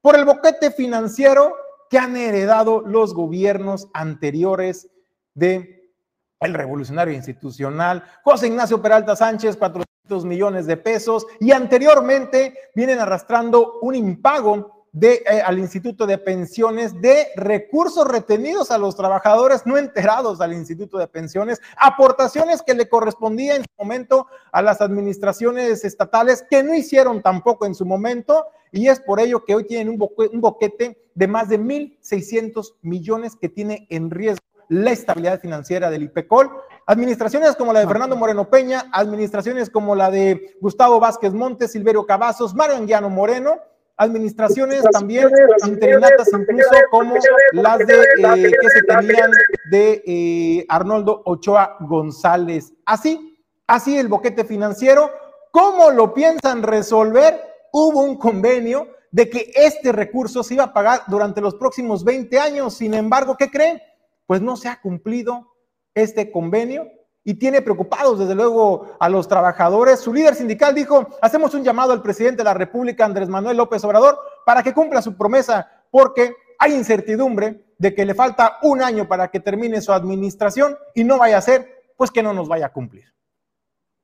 Por 0.00 0.16
el 0.16 0.24
boquete 0.24 0.70
financiero 0.70 1.54
que 1.90 1.98
han 1.98 2.16
heredado 2.16 2.80
los 2.80 3.12
gobiernos 3.12 3.88
anteriores 3.92 4.88
de 5.34 5.92
el 6.40 6.54
revolucionario 6.54 7.12
institucional, 7.12 8.02
José 8.24 8.46
Ignacio 8.46 8.80
Peralta 8.80 9.14
Sánchez, 9.14 9.58
400 9.58 10.24
millones 10.24 10.64
de 10.64 10.78
pesos, 10.78 11.26
y 11.40 11.52
anteriormente 11.52 12.54
vienen 12.74 12.98
arrastrando 12.98 13.78
un 13.82 13.94
impago 13.94 14.75
de, 14.96 15.22
eh, 15.30 15.42
al 15.44 15.58
Instituto 15.58 16.06
de 16.06 16.16
Pensiones 16.16 16.98
de 17.02 17.26
recursos 17.36 18.08
retenidos 18.08 18.70
a 18.70 18.78
los 18.78 18.96
trabajadores 18.96 19.66
no 19.66 19.76
enterados 19.76 20.40
al 20.40 20.54
Instituto 20.54 20.96
de 20.96 21.06
Pensiones, 21.06 21.60
aportaciones 21.76 22.62
que 22.62 22.72
le 22.72 22.88
correspondían 22.88 23.58
en 23.58 23.62
su 23.64 23.68
momento 23.78 24.26
a 24.52 24.62
las 24.62 24.80
administraciones 24.80 25.84
estatales 25.84 26.46
que 26.48 26.62
no 26.62 26.74
hicieron 26.74 27.20
tampoco 27.20 27.66
en 27.66 27.74
su 27.74 27.84
momento 27.84 28.46
y 28.72 28.88
es 28.88 28.98
por 29.00 29.20
ello 29.20 29.44
que 29.44 29.54
hoy 29.54 29.64
tienen 29.66 29.90
un, 29.90 30.08
un 30.32 30.40
boquete 30.40 30.98
de 31.14 31.28
más 31.28 31.50
de 31.50 31.60
1.600 31.60 32.76
millones 32.80 33.36
que 33.36 33.50
tiene 33.50 33.86
en 33.90 34.10
riesgo 34.10 34.40
la 34.70 34.92
estabilidad 34.92 35.40
financiera 35.40 35.90
del 35.90 36.04
IPECOL. 36.04 36.50
Administraciones 36.86 37.54
como 37.54 37.74
la 37.74 37.80
de 37.80 37.86
Fernando 37.86 38.16
Moreno 38.16 38.48
Peña, 38.48 38.86
administraciones 38.92 39.68
como 39.68 39.94
la 39.94 40.10
de 40.10 40.56
Gustavo 40.62 40.98
Vázquez 40.98 41.34
Montes, 41.34 41.72
Silverio 41.72 42.06
Cavazos, 42.06 42.54
Mario 42.54 42.76
Anguiano 42.76 43.10
Moreno, 43.10 43.60
administraciones 43.96 44.82
también 44.92 45.28
interinatas 45.66 46.28
incluso 46.32 46.70
como 46.90 47.14
las 47.52 47.78
de 47.78 47.94
eh, 47.94 48.52
que 48.60 48.70
se 48.70 48.82
tenían 48.82 49.30
de 49.70 50.02
eh, 50.06 50.66
Arnoldo 50.68 51.22
Ochoa 51.24 51.76
González. 51.80 52.72
Así, 52.84 53.38
así 53.66 53.96
el 53.98 54.08
boquete 54.08 54.44
financiero, 54.44 55.10
¿cómo 55.50 55.90
lo 55.90 56.12
piensan 56.12 56.62
resolver? 56.62 57.40
Hubo 57.72 58.02
un 58.02 58.16
convenio 58.16 58.88
de 59.10 59.30
que 59.30 59.50
este 59.54 59.92
recurso 59.92 60.42
se 60.42 60.54
iba 60.54 60.64
a 60.64 60.72
pagar 60.74 61.02
durante 61.08 61.40
los 61.40 61.54
próximos 61.54 62.04
20 62.04 62.38
años. 62.38 62.74
Sin 62.74 62.92
embargo, 62.92 63.36
¿qué 63.38 63.50
creen? 63.50 63.80
Pues 64.26 64.42
no 64.42 64.56
se 64.56 64.68
ha 64.68 64.80
cumplido 64.80 65.54
este 65.94 66.30
convenio 66.30 66.90
y 67.26 67.34
tiene 67.34 67.60
preocupados 67.60 68.20
desde 68.20 68.36
luego 68.36 68.96
a 69.00 69.08
los 69.08 69.26
trabajadores. 69.26 69.98
Su 69.98 70.14
líder 70.14 70.36
sindical 70.36 70.76
dijo, 70.76 71.08
hacemos 71.20 71.52
un 71.54 71.64
llamado 71.64 71.92
al 71.92 72.00
presidente 72.00 72.38
de 72.38 72.44
la 72.44 72.54
República, 72.54 73.04
Andrés 73.04 73.28
Manuel 73.28 73.56
López 73.56 73.82
Obrador, 73.82 74.16
para 74.46 74.62
que 74.62 74.72
cumpla 74.72 75.02
su 75.02 75.16
promesa, 75.16 75.68
porque 75.90 76.36
hay 76.56 76.72
incertidumbre 76.72 77.64
de 77.78 77.96
que 77.96 78.06
le 78.06 78.14
falta 78.14 78.58
un 78.62 78.80
año 78.80 79.08
para 79.08 79.28
que 79.28 79.40
termine 79.40 79.80
su 79.80 79.92
administración 79.92 80.78
y 80.94 81.02
no 81.02 81.18
vaya 81.18 81.38
a 81.38 81.40
ser, 81.40 81.92
pues 81.96 82.12
que 82.12 82.22
no 82.22 82.32
nos 82.32 82.46
vaya 82.46 82.66
a 82.66 82.72
cumplir. 82.72 83.12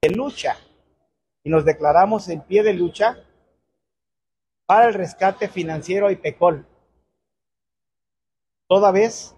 De 0.03 0.11
lucha 0.11 0.57
y 1.45 1.51
nos 1.51 1.65
declaramos 1.65 2.29
en 2.29 2.41
pie 2.41 2.65
de 2.65 2.73
lucha 2.73 3.19
para 4.67 4.89
el 4.89 4.95
rescate 4.95 5.47
financiero 5.47 6.11
y 6.11 6.17
PECOL. 6.17 6.67
Toda 8.67 8.91
vez 8.91 9.37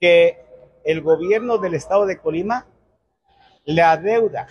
que 0.00 0.45
el 0.86 1.02
gobierno 1.02 1.58
del 1.58 1.74
estado 1.74 2.06
de 2.06 2.16
Colima 2.18 2.66
le 3.64 3.82
adeuda 3.82 4.46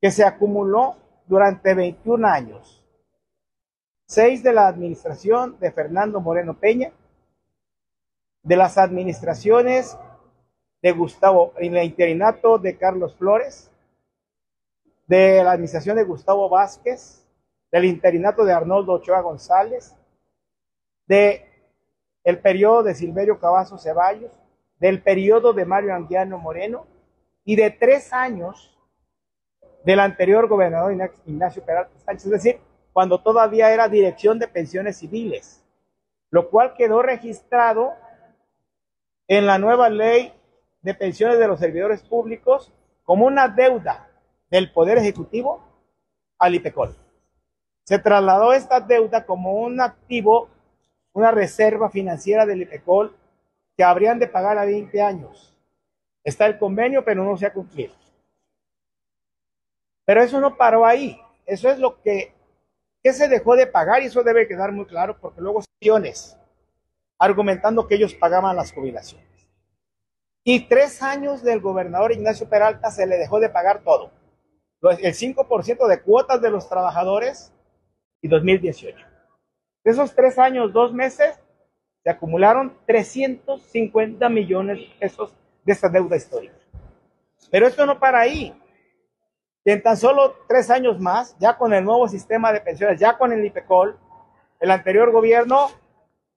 que 0.00 0.10
se 0.10 0.24
acumuló 0.24 0.96
durante 1.26 1.74
21 1.74 2.26
años. 2.26 2.82
Seis 4.06 4.42
de 4.42 4.52
la 4.52 4.66
administración 4.66 5.58
de 5.60 5.70
Fernando 5.70 6.20
Moreno 6.20 6.58
Peña, 6.58 6.92
de 8.42 8.56
las 8.56 8.78
administraciones 8.78 9.96
de 10.82 10.92
Gustavo, 10.92 11.52
en 11.58 11.76
el 11.76 11.84
interinato 11.84 12.58
de 12.58 12.76
Carlos 12.76 13.14
Flores, 13.16 13.70
de 15.06 15.44
la 15.44 15.52
administración 15.52 15.96
de 15.96 16.04
Gustavo 16.04 16.48
Vázquez, 16.48 17.26
del 17.70 17.84
interinato 17.84 18.44
de 18.44 18.52
Arnoldo 18.52 18.94
Ochoa 18.94 19.20
González, 19.20 19.94
de 21.06 21.46
el 22.24 22.38
periodo 22.40 22.82
de 22.82 22.94
Silverio 22.94 23.38
Cavazo 23.38 23.78
Ceballos, 23.78 24.32
del 24.78 25.02
periodo 25.02 25.52
de 25.52 25.64
Mario 25.64 25.94
Anguiano 25.94 26.38
Moreno 26.38 26.86
y 27.44 27.56
de 27.56 27.70
tres 27.70 28.12
años 28.12 28.76
del 29.84 30.00
anterior 30.00 30.48
gobernador 30.48 30.92
Ignacio 31.26 31.64
Peralta 31.64 31.98
Sánchez, 32.04 32.26
es 32.26 32.32
decir, 32.32 32.60
cuando 32.92 33.20
todavía 33.20 33.72
era 33.72 33.88
dirección 33.88 34.38
de 34.38 34.48
pensiones 34.48 34.98
civiles, 34.98 35.64
lo 36.30 36.50
cual 36.50 36.74
quedó 36.74 37.02
registrado 37.02 37.94
en 39.28 39.46
la 39.46 39.58
nueva 39.58 39.88
ley 39.88 40.34
de 40.82 40.94
pensiones 40.94 41.38
de 41.38 41.48
los 41.48 41.60
servidores 41.60 42.02
públicos 42.02 42.72
como 43.04 43.26
una 43.26 43.48
deuda 43.48 44.08
del 44.50 44.72
Poder 44.72 44.98
Ejecutivo 44.98 45.62
al 46.38 46.54
IPECOL. 46.54 46.96
Se 47.84 47.98
trasladó 47.98 48.52
esta 48.52 48.80
deuda 48.80 49.24
como 49.24 49.54
un 49.54 49.80
activo, 49.80 50.48
una 51.12 51.30
reserva 51.30 51.90
financiera 51.90 52.46
del 52.46 52.62
IPECOL 52.62 53.16
que 53.76 53.84
habrían 53.84 54.18
de 54.18 54.26
pagar 54.26 54.58
a 54.58 54.64
20 54.64 55.00
años. 55.00 55.56
Está 56.22 56.46
el 56.46 56.58
convenio, 56.58 57.04
pero 57.04 57.24
no 57.24 57.36
se 57.36 57.46
ha 57.46 57.52
cumplido. 57.52 57.94
Pero 60.10 60.24
eso 60.24 60.40
no 60.40 60.56
paró 60.56 60.84
ahí. 60.84 61.20
Eso 61.46 61.70
es 61.70 61.78
lo 61.78 62.02
que, 62.02 62.34
que 63.00 63.12
se 63.12 63.28
dejó 63.28 63.54
de 63.54 63.68
pagar 63.68 64.02
y 64.02 64.06
eso 64.06 64.24
debe 64.24 64.48
quedar 64.48 64.72
muy 64.72 64.84
claro 64.84 65.16
porque 65.20 65.40
luego 65.40 65.62
millones 65.80 66.36
argumentando 67.16 67.86
que 67.86 67.94
ellos 67.94 68.14
pagaban 68.14 68.56
las 68.56 68.72
jubilaciones. 68.72 69.28
Y 70.42 70.66
tres 70.66 71.00
años 71.04 71.44
del 71.44 71.60
gobernador 71.60 72.10
Ignacio 72.10 72.48
Peralta 72.48 72.90
se 72.90 73.06
le 73.06 73.18
dejó 73.18 73.38
de 73.38 73.50
pagar 73.50 73.84
todo. 73.84 74.10
El 74.82 75.14
5% 75.14 75.86
de 75.86 76.02
cuotas 76.02 76.42
de 76.42 76.50
los 76.50 76.68
trabajadores 76.68 77.52
y 78.20 78.26
2018. 78.26 78.98
De 79.84 79.92
esos 79.92 80.12
tres 80.16 80.40
años, 80.40 80.72
dos 80.72 80.92
meses, 80.92 81.38
se 82.02 82.10
acumularon 82.10 82.76
350 82.84 84.28
millones 84.28 84.78
de 84.78 84.88
pesos 84.98 85.32
de 85.64 85.72
esta 85.72 85.88
deuda 85.88 86.16
histórica. 86.16 86.56
Pero 87.48 87.68
esto 87.68 87.86
no 87.86 88.00
para 88.00 88.18
ahí. 88.18 88.59
Y 89.64 89.70
en 89.70 89.82
tan 89.82 89.96
solo 89.96 90.34
tres 90.48 90.70
años 90.70 90.98
más, 91.00 91.36
ya 91.38 91.58
con 91.58 91.72
el 91.74 91.84
nuevo 91.84 92.08
sistema 92.08 92.52
de 92.52 92.60
pensiones, 92.60 92.98
ya 92.98 93.18
con 93.18 93.32
el 93.32 93.44
IPECOL, 93.44 93.98
el 94.60 94.70
anterior 94.70 95.10
gobierno 95.10 95.68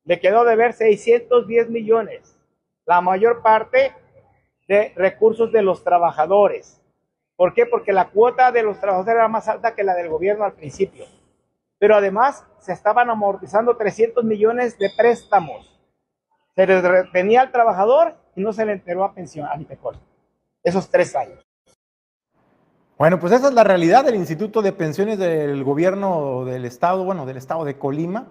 le 0.04 0.20
quedó 0.20 0.44
de 0.44 0.56
ver 0.56 0.74
610 0.74 1.70
millones, 1.70 2.38
la 2.86 3.00
mayor 3.02 3.42
parte 3.42 3.94
de 4.68 4.94
recursos 4.96 5.52
de 5.52 5.62
los 5.62 5.84
trabajadores. 5.84 6.82
¿Por 7.36 7.54
qué? 7.54 7.66
Porque 7.66 7.94
la 7.94 8.10
cuota 8.10 8.52
de 8.52 8.64
los 8.64 8.80
trabajadores 8.80 9.16
era 9.16 9.28
más 9.28 9.48
alta 9.48 9.74
que 9.74 9.84
la 9.84 9.96
del 9.96 10.10
gobierno 10.10 10.44
al 10.44 10.54
principio. 10.54 11.06
Pero 11.80 11.96
además 11.96 12.46
se 12.60 12.74
estaban 12.74 13.10
amortizando 13.10 13.76
300 13.76 14.24
millones 14.24 14.78
de 14.78 14.90
préstamos. 14.96 15.70
Se 16.56 16.66
retenía 16.66 17.42
al 17.42 17.52
trabajador 17.52 18.16
y 18.36 18.42
no 18.42 18.54
se 18.54 18.66
le 18.66 18.74
enteró 18.74 19.04
a 19.04 19.14
pensión, 19.14 19.48
a 19.48 19.60
IPECOL. 19.60 19.98
Esos 20.64 20.90
tres 20.90 21.16
años. 21.16 21.44
Bueno, 23.04 23.20
pues 23.20 23.34
esa 23.34 23.50
es 23.50 23.54
la 23.54 23.66
realidad 23.66 24.06
del 24.06 24.16
Instituto 24.16 24.62
de 24.62 24.72
Pensiones 24.72 25.20
del 25.20 25.66
Gobierno 25.66 26.46
del 26.46 26.64
Estado, 26.64 27.04
bueno, 27.04 27.26
del 27.26 27.36
Estado 27.36 27.66
de 27.66 27.78
Colima. 27.78 28.28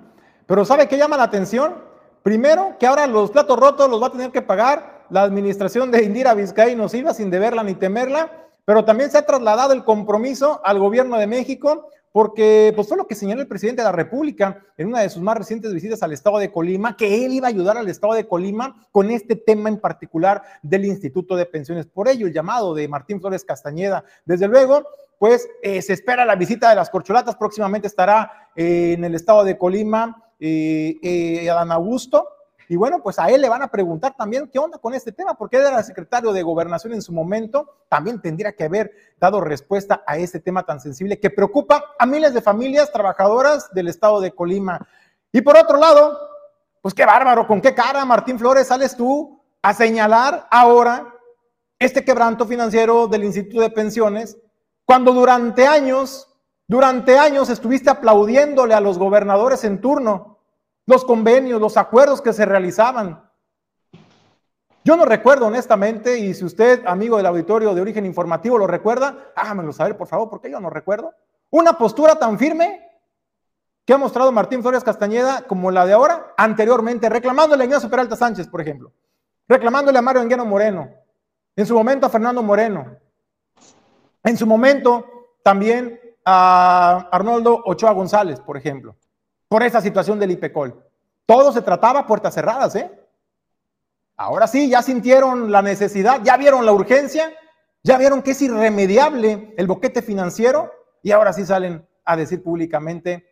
Pero 0.46 0.64
¿sabe 0.64 0.88
qué 0.88 0.96
llama 0.96 1.18
la 1.18 1.24
atención? 1.24 1.74
Primero, 2.22 2.76
que 2.80 2.86
ahora 2.86 3.06
los 3.06 3.30
platos 3.32 3.58
rotos 3.58 3.90
los 3.90 4.02
va 4.02 4.06
a 4.06 4.12
tener 4.12 4.30
que 4.30 4.40
pagar 4.40 5.04
la 5.10 5.24
administración 5.24 5.90
de 5.90 6.04
Indira 6.04 6.32
Vizcaíno 6.32 6.88
Silva 6.88 7.12
sin 7.12 7.28
deberla 7.28 7.62
ni 7.62 7.74
temerla, 7.74 8.32
pero 8.64 8.82
también 8.82 9.10
se 9.10 9.18
ha 9.18 9.26
trasladado 9.26 9.74
el 9.74 9.84
compromiso 9.84 10.62
al 10.64 10.78
gobierno 10.78 11.18
de 11.18 11.26
México 11.26 11.90
porque 12.12 12.72
pues 12.76 12.86
fue 12.86 12.96
lo 12.96 13.06
que 13.06 13.14
señaló 13.14 13.40
el 13.40 13.48
presidente 13.48 13.80
de 13.80 13.86
la 13.86 13.92
República 13.92 14.62
en 14.76 14.88
una 14.88 15.00
de 15.00 15.08
sus 15.08 15.22
más 15.22 15.36
recientes 15.36 15.72
visitas 15.72 16.02
al 16.02 16.12
estado 16.12 16.38
de 16.38 16.52
Colima, 16.52 16.96
que 16.96 17.24
él 17.24 17.32
iba 17.32 17.48
a 17.48 17.50
ayudar 17.50 17.78
al 17.78 17.88
estado 17.88 18.12
de 18.12 18.28
Colima 18.28 18.86
con 18.92 19.10
este 19.10 19.34
tema 19.34 19.70
en 19.70 19.80
particular 19.80 20.42
del 20.62 20.84
Instituto 20.84 21.34
de 21.36 21.46
Pensiones. 21.46 21.86
Por 21.86 22.08
ello, 22.08 22.26
el 22.26 22.34
llamado 22.34 22.74
de 22.74 22.86
Martín 22.86 23.20
Flores 23.20 23.44
Castañeda. 23.44 24.04
Desde 24.26 24.46
luego, 24.46 24.86
pues 25.18 25.48
eh, 25.62 25.80
se 25.80 25.94
espera 25.94 26.26
la 26.26 26.36
visita 26.36 26.68
de 26.68 26.76
las 26.76 26.90
corcholatas, 26.90 27.36
próximamente 27.36 27.86
estará 27.86 28.50
eh, 28.54 28.92
en 28.96 29.04
el 29.04 29.14
estado 29.14 29.44
de 29.44 29.56
Colima 29.56 30.22
eh, 30.38 31.48
Adán 31.50 31.72
Augusto, 31.72 32.28
y 32.68 32.76
bueno, 32.76 33.02
pues 33.02 33.18
a 33.18 33.28
él 33.28 33.40
le 33.40 33.48
van 33.48 33.62
a 33.62 33.68
preguntar 33.68 34.14
también 34.16 34.48
qué 34.48 34.58
onda 34.58 34.78
con 34.78 34.94
este 34.94 35.12
tema, 35.12 35.34
porque 35.34 35.56
él 35.56 35.66
era 35.66 35.82
secretario 35.82 36.32
de 36.32 36.42
gobernación 36.42 36.92
en 36.92 37.02
su 37.02 37.12
momento, 37.12 37.68
también 37.88 38.20
tendría 38.20 38.52
que 38.52 38.64
haber 38.64 38.92
dado 39.18 39.40
respuesta 39.40 40.02
a 40.06 40.16
este 40.16 40.40
tema 40.40 40.64
tan 40.64 40.80
sensible 40.80 41.18
que 41.18 41.30
preocupa 41.30 41.84
a 41.98 42.06
miles 42.06 42.34
de 42.34 42.42
familias 42.42 42.92
trabajadoras 42.92 43.72
del 43.72 43.88
estado 43.88 44.20
de 44.20 44.32
Colima. 44.32 44.86
Y 45.32 45.40
por 45.40 45.56
otro 45.56 45.78
lado, 45.78 46.18
pues 46.80 46.94
qué 46.94 47.04
bárbaro, 47.04 47.46
con 47.46 47.60
qué 47.60 47.74
cara, 47.74 48.04
Martín 48.04 48.38
Flores, 48.38 48.68
sales 48.68 48.96
tú 48.96 49.40
a 49.62 49.74
señalar 49.74 50.46
ahora 50.50 51.14
este 51.78 52.04
quebranto 52.04 52.46
financiero 52.46 53.08
del 53.08 53.24
Instituto 53.24 53.60
de 53.60 53.70
Pensiones, 53.70 54.38
cuando 54.84 55.12
durante 55.12 55.66
años, 55.66 56.28
durante 56.66 57.18
años 57.18 57.50
estuviste 57.50 57.90
aplaudiéndole 57.90 58.74
a 58.74 58.80
los 58.80 58.98
gobernadores 58.98 59.64
en 59.64 59.80
turno 59.80 60.31
los 60.86 61.04
convenios, 61.04 61.60
los 61.60 61.76
acuerdos 61.76 62.20
que 62.20 62.32
se 62.32 62.44
realizaban. 62.44 63.30
Yo 64.84 64.96
no 64.96 65.04
recuerdo 65.04 65.46
honestamente, 65.46 66.18
y 66.18 66.34
si 66.34 66.44
usted, 66.44 66.84
amigo 66.86 67.16
del 67.16 67.26
auditorio 67.26 67.74
de 67.74 67.80
origen 67.80 68.04
informativo, 68.04 68.58
lo 68.58 68.66
recuerda, 68.66 69.32
hágamelo 69.36 69.72
saber, 69.72 69.96
por 69.96 70.08
favor, 70.08 70.28
porque 70.28 70.50
yo 70.50 70.58
no 70.58 70.70
recuerdo. 70.70 71.14
Una 71.50 71.74
postura 71.74 72.16
tan 72.16 72.36
firme 72.38 72.84
que 73.84 73.92
ha 73.92 73.98
mostrado 73.98 74.32
Martín 74.32 74.62
Flores 74.62 74.82
Castañeda 74.82 75.42
como 75.42 75.70
la 75.70 75.86
de 75.86 75.92
ahora, 75.92 76.34
anteriormente, 76.36 77.08
reclamándole 77.08 77.62
a 77.62 77.66
Ignacio 77.66 77.90
Peralta 77.90 78.16
Sánchez, 78.16 78.48
por 78.48 78.60
ejemplo, 78.60 78.92
reclamándole 79.46 79.98
a 79.98 80.02
Mario 80.02 80.22
Engueno 80.22 80.44
Moreno, 80.44 80.88
en 81.54 81.66
su 81.66 81.74
momento 81.74 82.06
a 82.06 82.10
Fernando 82.10 82.42
Moreno, 82.42 82.96
en 84.24 84.36
su 84.36 84.46
momento 84.46 85.06
también 85.44 86.00
a 86.24 87.08
Arnoldo 87.12 87.62
Ochoa 87.66 87.92
González, 87.92 88.40
por 88.40 88.56
ejemplo 88.56 88.96
por 89.52 89.62
esa 89.62 89.82
situación 89.82 90.18
del 90.18 90.30
IPECOL. 90.30 90.82
Todo 91.26 91.52
se 91.52 91.60
trataba 91.60 92.06
puertas 92.06 92.32
cerradas, 92.32 92.74
¿eh? 92.74 92.90
Ahora 94.16 94.46
sí, 94.46 94.70
ya 94.70 94.80
sintieron 94.80 95.52
la 95.52 95.60
necesidad, 95.60 96.22
ya 96.22 96.38
vieron 96.38 96.64
la 96.64 96.72
urgencia, 96.72 97.30
ya 97.82 97.98
vieron 97.98 98.22
que 98.22 98.30
es 98.30 98.40
irremediable 98.40 99.52
el 99.58 99.66
boquete 99.66 100.00
financiero 100.00 100.72
y 101.02 101.10
ahora 101.10 101.34
sí 101.34 101.44
salen 101.44 101.86
a 102.02 102.16
decir 102.16 102.42
públicamente 102.42 103.26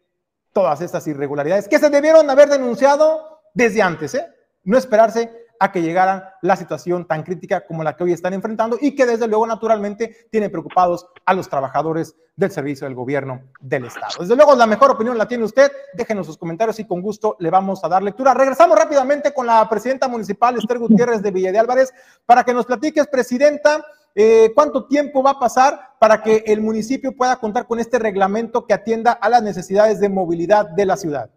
todas 0.53 0.83
estas 0.83 1.07
irregularidades 1.07 1.69
que 1.69 1.79
se 1.79 1.89
debieron 1.89 2.29
haber 2.29 2.51
denunciado 2.51 3.41
desde 3.55 3.81
antes, 3.81 4.13
¿eh? 4.13 4.27
No 4.65 4.77
esperarse 4.77 5.40
a 5.61 5.71
que 5.71 5.83
llegara 5.83 6.39
la 6.41 6.57
situación 6.57 7.07
tan 7.07 7.23
crítica 7.23 7.67
como 7.67 7.85
la 7.85 7.95
que 7.95 8.03
hoy 8.03 8.13
están 8.13 8.33
enfrentando 8.33 8.79
y 8.81 8.95
que 8.95 9.05
desde 9.05 9.29
luego 9.29 9.47
naturalmente 9.47 10.27
tiene 10.31 10.49
preocupados 10.49 11.07
a 11.27 11.35
los 11.35 11.51
trabajadores 11.51 12.17
del 12.35 12.51
servicio 12.51 12.87
del 12.87 12.95
gobierno 12.95 13.43
del 13.61 13.85
Estado. 13.85 14.15
Desde 14.21 14.35
luego 14.35 14.57
la 14.57 14.67
mejor 14.67 14.91
opinión 14.91 15.19
la 15.19 15.29
tiene 15.29 15.45
usted, 15.45 15.71
déjenos 15.93 16.27
sus 16.27 16.39
comentarios 16.39 16.81
y 16.81 16.87
con 16.87 17.03
gusto 17.03 17.37
le 17.39 17.51
vamos 17.51 17.85
a 17.85 17.89
dar 17.89 18.03
lectura. 18.03 18.33
Regresamos 18.33 18.79
rápidamente 18.79 19.35
con 19.35 19.47
la 19.47 19.69
presidenta 19.69 20.09
municipal 20.09 20.57
Esther 20.57 20.79
Gutiérrez 20.79 21.21
de 21.21 21.31
Villa 21.31 21.53
de 21.53 21.59
Álvarez 21.59 21.93
para 22.25 22.43
que 22.43 22.55
nos 22.55 22.65
platiques, 22.65 23.07
presidenta, 23.09 23.85
eh, 24.15 24.53
cuánto 24.55 24.87
tiempo 24.87 25.23
va 25.23 25.33
a 25.33 25.39
pasar 25.39 25.79
para 25.99 26.23
que 26.23 26.43
el 26.47 26.63
municipio 26.63 27.15
pueda 27.15 27.37
contar 27.37 27.67
con 27.67 27.79
este 27.79 27.99
reglamento 27.99 28.67
que 28.67 28.73
atienda 28.73 29.13
a 29.13 29.29
las 29.29 29.43
necesidades 29.43 30.01
de 30.01 30.09
movilidad 30.09 30.71
de 30.71 30.87
la 30.87 30.97
ciudad. 30.97 31.31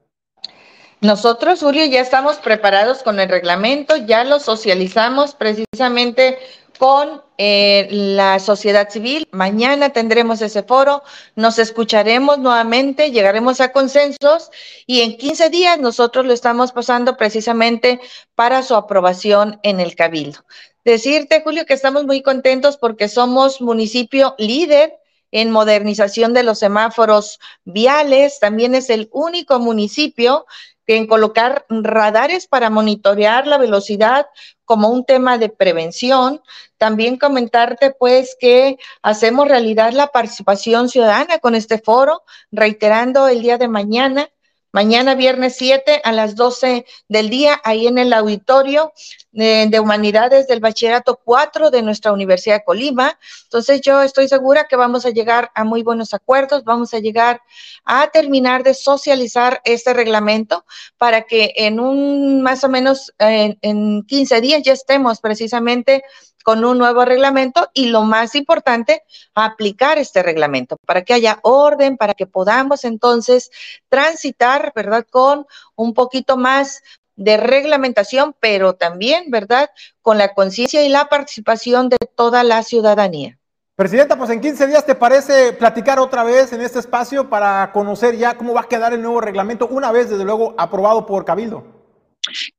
Nosotros, 1.03 1.59
Julio, 1.59 1.83
ya 1.83 1.99
estamos 1.99 2.37
preparados 2.37 3.03
con 3.03 3.19
el 3.19 3.27
reglamento, 3.27 3.97
ya 3.97 4.23
lo 4.23 4.39
socializamos 4.39 5.35
precisamente 5.35 6.37
con 6.79 7.21
eh, 7.37 7.89
la 7.91 8.39
sociedad 8.39 8.89
civil. 8.89 9.27
Mañana 9.31 9.89
tendremos 9.89 10.41
ese 10.41 10.63
foro, 10.63 11.03
nos 11.35 11.59
escucharemos 11.59 12.39
nuevamente, 12.39 13.11
llegaremos 13.11 13.59
a 13.59 13.73
consensos 13.73 14.49
y 14.87 15.01
en 15.01 15.17
15 15.17 15.49
días 15.49 15.77
nosotros 15.77 16.25
lo 16.25 16.31
estamos 16.31 16.71
pasando 16.71 17.17
precisamente 17.17 17.99
para 18.33 18.63
su 18.63 18.73
aprobación 18.73 19.59
en 19.63 19.81
el 19.81 19.97
Cabildo. 19.97 20.45
Decirte, 20.85 21.41
Julio, 21.43 21.65
que 21.65 21.73
estamos 21.73 22.05
muy 22.05 22.21
contentos 22.21 22.77
porque 22.77 23.09
somos 23.09 23.59
municipio 23.59 24.35
líder 24.37 24.93
en 25.33 25.51
modernización 25.51 26.33
de 26.33 26.43
los 26.43 26.59
semáforos 26.59 27.39
viales. 27.65 28.39
También 28.39 28.75
es 28.75 28.89
el 28.89 29.09
único 29.11 29.59
municipio 29.59 30.45
en 30.87 31.07
colocar 31.07 31.65
radares 31.69 32.47
para 32.47 32.69
monitorear 32.69 33.47
la 33.47 33.57
velocidad 33.57 34.27
como 34.65 34.89
un 34.89 35.05
tema 35.05 35.37
de 35.37 35.49
prevención. 35.49 36.41
También 36.77 37.17
comentarte 37.17 37.91
pues 37.91 38.35
que 38.39 38.77
hacemos 39.01 39.47
realidad 39.47 39.93
la 39.93 40.07
participación 40.07 40.89
ciudadana 40.89 41.39
con 41.39 41.55
este 41.55 41.79
foro, 41.79 42.23
reiterando 42.51 43.27
el 43.27 43.41
día 43.41 43.57
de 43.57 43.67
mañana 43.67 44.29
Mañana 44.75 45.13
viernes 45.13 45.53
7 45.55 46.01
a 46.03 46.11
las 46.11 46.35
12 46.35 46.87
del 47.07 47.29
día, 47.29 47.61
ahí 47.63 47.85
en 47.85 47.99
el 47.99 48.11
auditorio 48.11 48.91
de, 49.31 49.67
de, 49.69 49.79
Humanidades 49.79 50.47
del 50.47 50.61
Bachillerato 50.61 51.21
4 51.23 51.69
de 51.69 51.83
nuestra 51.83 52.11
Universidad 52.11 52.55
de 52.55 52.63
Colima. 52.63 53.19
Entonces 53.43 53.81
yo 53.81 54.01
estoy 54.01 54.27
segura 54.27 54.65
que 54.67 54.75
vamos 54.75 55.05
a 55.05 55.11
llegar 55.11 55.51
a 55.53 55.63
muy 55.63 55.83
buenos 55.83 56.15
acuerdos, 56.15 56.63
vamos 56.63 56.91
a 56.95 56.99
llegar 56.99 57.43
a 57.85 58.07
terminar 58.07 58.63
de 58.63 58.73
socializar 58.73 59.61
este 59.63 59.93
reglamento 59.93 60.65
para 60.97 61.21
que 61.21 61.53
en 61.55 61.79
un 61.79 62.41
más 62.41 62.63
o 62.63 62.69
menos 62.69 63.13
en, 63.19 63.59
en 63.61 64.01
15 64.07 64.41
días 64.41 64.63
ya 64.63 64.73
estemos 64.73 65.19
precisamente 65.19 66.01
con 66.43 66.63
un 66.63 66.77
nuevo 66.77 67.05
reglamento 67.05 67.69
y 67.73 67.87
lo 67.87 68.03
más 68.03 68.35
importante, 68.35 69.03
aplicar 69.33 69.97
este 69.97 70.21
reglamento 70.21 70.77
para 70.85 71.03
que 71.03 71.13
haya 71.13 71.39
orden, 71.41 71.97
para 71.97 72.13
que 72.13 72.27
podamos 72.27 72.83
entonces 72.83 73.49
transitar, 73.89 74.71
¿verdad? 74.75 75.05
Con 75.09 75.47
un 75.75 75.93
poquito 75.93 76.37
más 76.37 76.83
de 77.15 77.37
reglamentación, 77.37 78.35
pero 78.39 78.73
también, 78.73 79.31
¿verdad? 79.31 79.69
Con 80.01 80.17
la 80.17 80.33
conciencia 80.33 80.83
y 80.83 80.89
la 80.89 81.05
participación 81.05 81.89
de 81.89 81.97
toda 82.15 82.43
la 82.43 82.63
ciudadanía. 82.63 83.39
Presidenta, 83.75 84.15
pues 84.15 84.29
en 84.29 84.39
15 84.39 84.67
días 84.67 84.85
te 84.85 84.93
parece 84.93 85.53
platicar 85.53 85.99
otra 85.99 86.23
vez 86.23 86.53
en 86.53 86.61
este 86.61 86.77
espacio 86.77 87.29
para 87.29 87.71
conocer 87.71 88.15
ya 88.15 88.37
cómo 88.37 88.53
va 88.53 88.61
a 88.61 88.67
quedar 88.67 88.93
el 88.93 89.01
nuevo 89.01 89.19
reglamento, 89.19 89.67
una 89.67 89.91
vez 89.91 90.11
desde 90.11 90.23
luego 90.23 90.53
aprobado 90.59 91.07
por 91.07 91.25
Cabildo. 91.25 91.63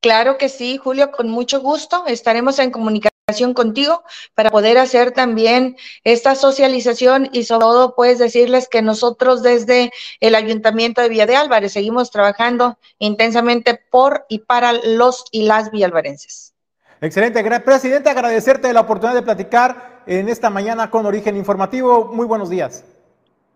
Claro 0.01 0.37
que 0.39 0.49
sí, 0.49 0.77
Julio, 0.77 1.11
con 1.13 1.31
mucho 1.31 1.61
gusto. 1.61 2.05
Estaremos 2.07 2.59
en 2.59 2.71
comunicación 2.71 3.14
contigo 3.55 4.03
para 4.35 4.51
poder 4.51 4.77
hacer 4.77 5.13
también 5.13 5.77
esta 6.05 6.35
socialización 6.35 7.31
y 7.33 7.45
sobre 7.45 7.61
todo 7.61 7.95
puedes 7.95 8.19
decirles 8.19 8.69
que 8.69 8.83
nosotros 8.83 9.43
desde 9.43 9.93
el 10.21 10.35
Ayuntamiento 10.35 11.01
de 11.01 11.09
Villa 11.09 11.25
de 11.25 11.37
Álvarez 11.37 11.73
seguimos 11.73 12.11
trabajando 12.11 12.79
intensamente 12.99 13.81
por 13.91 14.27
y 14.29 14.41
para 14.41 14.75
los 14.75 15.25
y 15.33 15.47
las 15.47 15.71
villalvarenses. 15.71 16.53
Excelente, 17.01 17.43
presidente, 17.61 18.11
agradecerte 18.11 18.73
la 18.75 18.83
oportunidad 18.83 19.15
de 19.15 19.23
platicar 19.23 20.03
en 20.07 20.29
esta 20.29 20.51
mañana 20.51 20.91
con 20.91 21.07
Origen 21.07 21.37
Informativo. 21.37 22.13
Muy 22.13 22.27
buenos 22.27 22.51
días. 22.51 22.85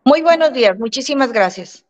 Muy 0.05 0.23
buenos 0.23 0.55
días, 0.55 0.79
muchísimas 0.79 1.31
gracias. 1.31 1.85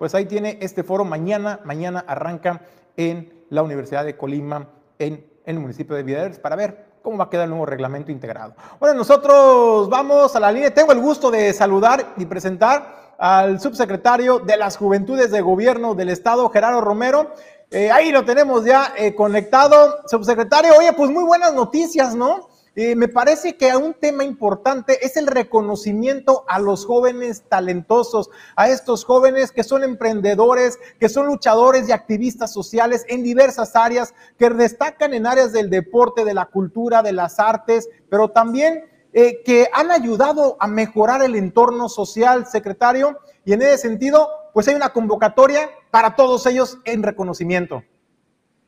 Pues 0.00 0.14
ahí 0.14 0.24
tiene 0.24 0.56
este 0.62 0.82
foro 0.82 1.04
mañana. 1.04 1.60
Mañana 1.64 2.02
arranca 2.08 2.62
en 2.96 3.44
la 3.50 3.62
Universidad 3.62 4.02
de 4.02 4.16
Colima, 4.16 4.66
en, 4.98 5.26
el 5.44 5.60
municipio 5.60 5.94
de 5.94 6.02
Videres, 6.02 6.38
para 6.38 6.56
ver 6.56 6.86
cómo 7.02 7.18
va 7.18 7.24
a 7.24 7.28
quedar 7.28 7.44
el 7.44 7.50
nuevo 7.50 7.66
reglamento 7.66 8.10
integrado. 8.10 8.54
Bueno, 8.78 8.94
nosotros 8.94 9.90
vamos 9.90 10.34
a 10.34 10.40
la 10.40 10.50
línea. 10.50 10.72
Tengo 10.72 10.92
el 10.92 11.00
gusto 11.00 11.30
de 11.30 11.52
saludar 11.52 12.14
y 12.16 12.24
presentar 12.24 13.14
al 13.18 13.60
subsecretario 13.60 14.38
de 14.38 14.56
las 14.56 14.78
Juventudes 14.78 15.30
de 15.32 15.42
Gobierno 15.42 15.94
del 15.94 16.08
Estado, 16.08 16.48
Gerardo 16.48 16.80
Romero. 16.80 17.34
Eh, 17.70 17.90
ahí 17.90 18.10
lo 18.10 18.24
tenemos 18.24 18.64
ya 18.64 18.94
eh, 18.96 19.14
conectado. 19.14 19.98
Subsecretario, 20.06 20.72
oye, 20.78 20.94
pues 20.94 21.10
muy 21.10 21.24
buenas 21.24 21.52
noticias, 21.52 22.14
¿no? 22.14 22.48
Eh, 22.76 22.94
me 22.94 23.08
parece 23.08 23.56
que 23.56 23.74
un 23.76 23.94
tema 23.94 24.22
importante 24.22 25.04
es 25.04 25.16
el 25.16 25.26
reconocimiento 25.26 26.44
a 26.46 26.60
los 26.60 26.86
jóvenes 26.86 27.42
talentosos, 27.48 28.30
a 28.54 28.68
estos 28.68 29.04
jóvenes 29.04 29.50
que 29.50 29.64
son 29.64 29.82
emprendedores, 29.82 30.78
que 31.00 31.08
son 31.08 31.26
luchadores 31.26 31.88
y 31.88 31.92
activistas 31.92 32.52
sociales 32.52 33.04
en 33.08 33.24
diversas 33.24 33.74
áreas, 33.74 34.14
que 34.38 34.48
destacan 34.50 35.14
en 35.14 35.26
áreas 35.26 35.52
del 35.52 35.68
deporte, 35.68 36.24
de 36.24 36.34
la 36.34 36.46
cultura, 36.46 37.02
de 37.02 37.12
las 37.12 37.40
artes, 37.40 37.88
pero 38.08 38.28
también 38.28 38.84
eh, 39.12 39.42
que 39.44 39.68
han 39.72 39.90
ayudado 39.90 40.56
a 40.60 40.68
mejorar 40.68 41.22
el 41.22 41.34
entorno 41.34 41.88
social, 41.88 42.46
secretario, 42.46 43.18
y 43.44 43.52
en 43.52 43.62
ese 43.62 43.78
sentido, 43.78 44.28
pues 44.54 44.68
hay 44.68 44.76
una 44.76 44.92
convocatoria 44.92 45.68
para 45.90 46.14
todos 46.14 46.46
ellos 46.46 46.78
en 46.84 47.02
reconocimiento. 47.02 47.82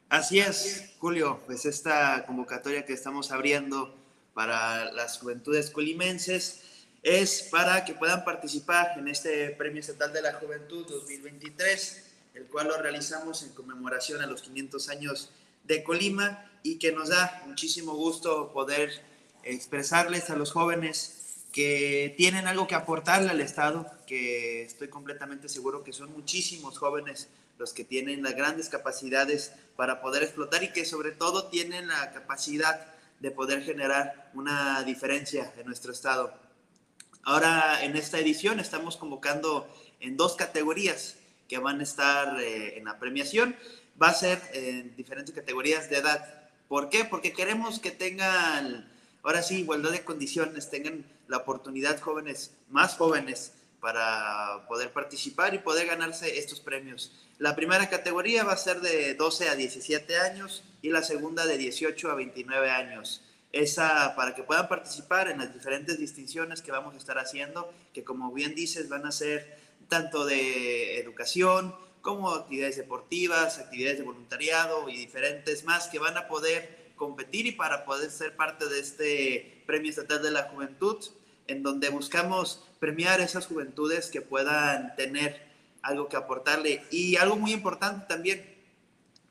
Así 0.08 0.40
es, 0.40 0.91
Julio, 1.02 1.40
pues 1.46 1.66
esta 1.66 2.24
convocatoria 2.26 2.86
que 2.86 2.92
estamos 2.92 3.32
abriendo 3.32 3.92
para 4.34 4.92
las 4.92 5.18
juventudes 5.18 5.68
colimenses 5.70 6.60
es 7.02 7.48
para 7.50 7.84
que 7.84 7.94
puedan 7.94 8.24
participar 8.24 8.96
en 8.96 9.08
este 9.08 9.50
Premio 9.50 9.80
Estatal 9.80 10.12
de 10.12 10.22
la 10.22 10.34
Juventud 10.34 10.86
2023, 10.86 12.04
el 12.34 12.46
cual 12.46 12.68
lo 12.68 12.80
realizamos 12.80 13.42
en 13.42 13.48
conmemoración 13.48 14.22
a 14.22 14.28
los 14.28 14.42
500 14.42 14.88
años 14.90 15.30
de 15.64 15.82
Colima 15.82 16.48
y 16.62 16.78
que 16.78 16.92
nos 16.92 17.08
da 17.08 17.42
muchísimo 17.48 17.96
gusto 17.96 18.52
poder 18.52 18.92
expresarles 19.42 20.30
a 20.30 20.36
los 20.36 20.52
jóvenes 20.52 21.46
que 21.52 22.14
tienen 22.16 22.46
algo 22.46 22.68
que 22.68 22.76
aportarle 22.76 23.30
al 23.30 23.40
Estado, 23.40 23.90
que 24.06 24.62
estoy 24.62 24.86
completamente 24.86 25.48
seguro 25.48 25.82
que 25.82 25.92
son 25.92 26.12
muchísimos 26.12 26.78
jóvenes 26.78 27.28
los 27.62 27.72
que 27.72 27.84
tienen 27.84 28.24
las 28.24 28.34
grandes 28.34 28.68
capacidades 28.68 29.52
para 29.76 30.02
poder 30.02 30.24
explotar 30.24 30.64
y 30.64 30.72
que 30.72 30.84
sobre 30.84 31.12
todo 31.12 31.46
tienen 31.46 31.86
la 31.86 32.10
capacidad 32.10 32.88
de 33.20 33.30
poder 33.30 33.62
generar 33.62 34.32
una 34.34 34.82
diferencia 34.82 35.54
en 35.56 35.66
nuestro 35.66 35.92
estado. 35.92 36.34
Ahora 37.22 37.84
en 37.84 37.96
esta 37.96 38.18
edición 38.18 38.58
estamos 38.58 38.96
convocando 38.96 39.72
en 40.00 40.16
dos 40.16 40.34
categorías 40.34 41.14
que 41.48 41.58
van 41.58 41.78
a 41.78 41.84
estar 41.84 42.40
eh, 42.40 42.78
en 42.78 42.84
la 42.84 42.98
premiación. 42.98 43.54
Va 44.02 44.08
a 44.08 44.14
ser 44.14 44.42
en 44.54 44.96
diferentes 44.96 45.32
categorías 45.32 45.88
de 45.88 45.98
edad. 45.98 46.50
¿Por 46.66 46.88
qué? 46.88 47.04
Porque 47.04 47.32
queremos 47.32 47.78
que 47.78 47.92
tengan, 47.92 48.90
ahora 49.22 49.40
sí, 49.40 49.60
igualdad 49.60 49.92
de 49.92 50.02
condiciones, 50.02 50.68
tengan 50.68 51.04
la 51.28 51.36
oportunidad 51.36 52.00
jóvenes, 52.00 52.50
más 52.70 52.96
jóvenes, 52.96 53.52
para 53.82 54.64
poder 54.68 54.92
participar 54.92 55.54
y 55.54 55.58
poder 55.58 55.88
ganarse 55.88 56.38
estos 56.38 56.60
premios. 56.60 57.10
La 57.38 57.56
primera 57.56 57.90
categoría 57.90 58.44
va 58.44 58.52
a 58.52 58.56
ser 58.56 58.80
de 58.80 59.14
12 59.14 59.48
a 59.48 59.56
17 59.56 60.18
años 60.18 60.62
y 60.82 60.90
la 60.90 61.02
segunda 61.02 61.46
de 61.46 61.58
18 61.58 62.08
a 62.08 62.14
29 62.14 62.70
años. 62.70 63.22
Esa 63.50 64.14
para 64.14 64.36
que 64.36 64.44
puedan 64.44 64.68
participar 64.68 65.28
en 65.28 65.38
las 65.38 65.52
diferentes 65.52 65.98
distinciones 65.98 66.62
que 66.62 66.70
vamos 66.70 66.94
a 66.94 66.98
estar 66.98 67.18
haciendo, 67.18 67.74
que 67.92 68.04
como 68.04 68.32
bien 68.32 68.54
dices 68.54 68.88
van 68.88 69.04
a 69.04 69.10
ser 69.10 69.58
tanto 69.88 70.26
de 70.26 71.00
educación 71.00 71.74
como 72.02 72.30
actividades 72.30 72.76
deportivas, 72.76 73.58
actividades 73.58 73.98
de 73.98 74.04
voluntariado 74.04 74.88
y 74.88 74.96
diferentes 74.96 75.64
más 75.64 75.88
que 75.88 75.98
van 75.98 76.16
a 76.16 76.28
poder 76.28 76.92
competir 76.94 77.46
y 77.46 77.52
para 77.52 77.84
poder 77.84 78.12
ser 78.12 78.36
parte 78.36 78.68
de 78.68 78.78
este 78.78 79.64
Premio 79.66 79.90
Estatal 79.90 80.22
de 80.22 80.30
la 80.30 80.44
Juventud, 80.44 81.04
en 81.48 81.64
donde 81.64 81.88
buscamos 81.88 82.62
premiar 82.82 83.20
esas 83.20 83.46
juventudes 83.46 84.10
que 84.10 84.22
puedan 84.22 84.96
tener 84.96 85.40
algo 85.82 86.08
que 86.08 86.16
aportarle. 86.16 86.82
Y 86.90 87.14
algo 87.14 87.36
muy 87.36 87.52
importante 87.52 88.06
también, 88.08 88.44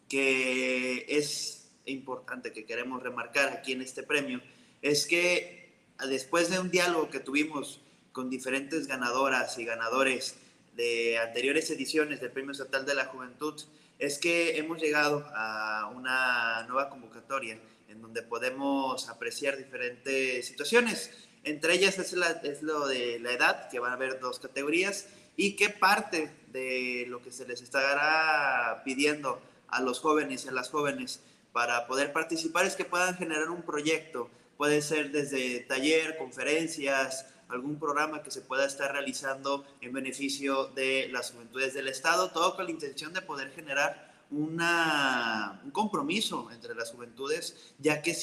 que 0.08 1.06
es 1.10 1.70
importante 1.84 2.54
que 2.54 2.64
queremos 2.64 3.04
remarcar 3.04 3.50
aquí 3.50 3.74
en 3.74 3.82
este 3.82 4.04
premio, 4.04 4.40
es 4.82 5.06
que 5.06 5.70
después 6.08 6.50
de 6.50 6.60
un 6.60 6.72
diálogo 6.72 7.10
que 7.10 7.20
tuvimos 7.20 7.82
con 8.14 8.30
diferentes 8.30 8.88
ganadoras 8.88 9.58
y 9.58 9.66
ganadores 9.66 10.36
de 10.78 11.18
anteriores 11.18 11.70
ediciones 11.72 12.22
del 12.22 12.32
Premio 12.32 12.54
Estatal 12.54 12.86
de 12.86 12.96
la 12.96 13.08
Juventud, 13.08 13.62
es 14.00 14.18
que 14.18 14.60
hemos 14.60 14.82
llegado 14.82 15.30
a 15.36 15.92
una 15.94 16.66
nueva 16.70 16.88
convocatoria 16.88 17.60
en 17.90 18.02
donde 18.02 18.22
podemos 18.22 19.10
apreciar 19.10 19.58
diferentes 19.58 20.48
situaciones 20.48 21.28
entre 21.44 21.74
ellas 21.74 21.98
es, 21.98 22.14
lo 22.62 22.88
de 22.88 23.20
la 23.20 23.32
edad, 23.32 23.70
que 23.70 23.80
van 23.80 23.92
a 23.92 23.96
haber 23.96 24.20
dos 24.20 24.40
categorías, 24.40 25.08
y 25.36 25.56
qué 25.56 25.70
parte 25.70 26.32
de 26.48 27.06
lo 27.08 27.22
que 27.22 27.32
se 27.32 27.48
les 27.48 27.62
estará 27.62 28.82
pidiendo 28.84 29.42
a 29.68 29.82
los 29.82 30.00
jóvenes 30.00 30.46
y 30.46 30.50
a 30.50 30.52
las 30.52 30.70
jóvenes 30.70 31.22
para 31.54 31.88
poder 31.88 32.14
participar 32.14 32.66
es 32.66 32.76
que 32.76 32.86
puedan 32.86 33.16
generar 33.16 33.50
un 33.50 33.64
proyecto. 33.64 34.30
Puede 34.58 34.82
ser 34.82 35.12
desde 35.12 35.62
taller, 35.62 36.18
conferencias, 36.18 37.26
algún 37.50 37.80
programa 37.80 38.24
que 38.24 38.32
se 38.32 38.42
pueda 38.42 38.66
estar 38.66 38.92
realizando 38.92 39.66
en 39.82 39.94
beneficio 39.94 40.68
de 40.68 41.10
las 41.12 41.32
juventudes 41.32 41.74
del 41.74 41.88
Estado, 41.88 42.32
todo 42.32 42.56
con 42.56 42.66
la 42.66 42.72
intención 42.72 43.14
de 43.14 43.22
poder 43.22 43.52
generar 43.52 44.12
un 44.32 45.72
compromiso 45.74 46.50
entre 46.52 46.74
las 46.74 46.92
juventudes, 46.92 47.74
ya 47.80 48.02
que, 48.02 48.14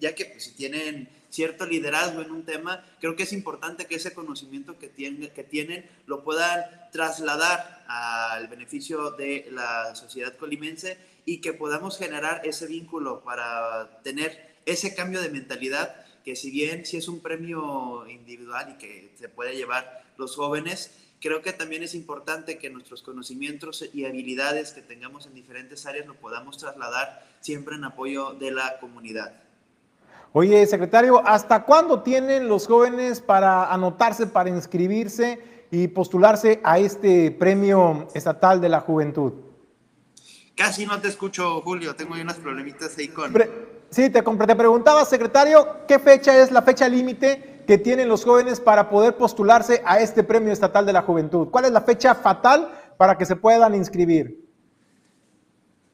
ya 0.00 0.14
que 0.14 0.26
pues, 0.26 0.44
si 0.44 0.50
tienen 0.52 1.08
cierto 1.30 1.66
liderazgo 1.66 2.22
en 2.22 2.30
un 2.30 2.44
tema, 2.44 2.84
creo 3.00 3.16
que 3.16 3.24
es 3.24 3.32
importante 3.32 3.86
que 3.86 3.96
ese 3.96 4.14
conocimiento 4.14 4.78
que, 4.78 4.88
tienen, 4.88 5.30
que 5.30 5.42
tienen 5.42 5.84
lo 6.06 6.22
puedan 6.22 6.64
trasladar 6.92 7.84
al 7.88 8.46
beneficio 8.48 9.10
de 9.10 9.48
la 9.50 9.94
sociedad 9.96 10.36
colimense 10.36 10.96
y 11.24 11.40
que 11.40 11.52
podamos 11.52 11.98
generar 11.98 12.42
ese 12.44 12.66
vínculo 12.66 13.22
para 13.24 14.00
tener 14.02 14.54
ese 14.66 14.94
cambio 14.94 15.20
de 15.20 15.28
mentalidad 15.28 16.04
que 16.24 16.36
si 16.36 16.50
bien 16.50 16.86
si 16.86 16.96
es 16.96 17.08
un 17.08 17.20
premio 17.20 18.08
individual 18.08 18.74
y 18.74 18.78
que 18.78 19.12
se 19.14 19.28
puede 19.28 19.56
llevar 19.56 20.04
los 20.16 20.36
jóvenes, 20.36 20.90
creo 21.20 21.42
que 21.42 21.52
también 21.52 21.82
es 21.82 21.94
importante 21.94 22.58
que 22.58 22.70
nuestros 22.70 23.02
conocimientos 23.02 23.84
y 23.92 24.06
habilidades 24.06 24.72
que 24.72 24.80
tengamos 24.80 25.26
en 25.26 25.34
diferentes 25.34 25.84
áreas 25.84 26.06
lo 26.06 26.14
podamos 26.14 26.58
trasladar 26.58 27.26
siempre 27.40 27.76
en 27.76 27.84
apoyo 27.84 28.32
de 28.32 28.50
la 28.50 28.78
comunidad. 28.80 29.43
Oye, 30.36 30.66
secretario, 30.66 31.24
¿hasta 31.24 31.62
cuándo 31.62 32.02
tienen 32.02 32.48
los 32.48 32.66
jóvenes 32.66 33.20
para 33.20 33.72
anotarse, 33.72 34.26
para 34.26 34.50
inscribirse 34.50 35.38
y 35.70 35.86
postularse 35.86 36.60
a 36.64 36.80
este 36.80 37.30
premio 37.30 38.08
estatal 38.14 38.60
de 38.60 38.68
la 38.68 38.80
juventud? 38.80 39.32
Casi 40.56 40.86
no 40.86 41.00
te 41.00 41.06
escucho, 41.06 41.60
Julio. 41.60 41.94
Tengo 41.94 42.14
unas 42.20 42.38
problemitas 42.38 42.98
ahí 42.98 43.06
con... 43.06 43.32
sí, 43.90 44.10
te, 44.10 44.22
te 44.22 44.56
preguntaba, 44.56 45.04
secretario, 45.04 45.68
¿qué 45.86 46.00
fecha 46.00 46.36
es 46.42 46.50
la 46.50 46.62
fecha 46.62 46.88
límite 46.88 47.62
que 47.64 47.78
tienen 47.78 48.08
los 48.08 48.24
jóvenes 48.24 48.58
para 48.58 48.90
poder 48.90 49.16
postularse 49.16 49.84
a 49.86 50.00
este 50.00 50.24
premio 50.24 50.52
estatal 50.52 50.84
de 50.84 50.94
la 50.94 51.02
juventud? 51.02 51.46
¿Cuál 51.48 51.66
es 51.66 51.70
la 51.70 51.82
fecha 51.82 52.12
fatal 52.12 52.72
para 52.96 53.16
que 53.16 53.24
se 53.24 53.36
puedan 53.36 53.72
inscribir? 53.76 54.43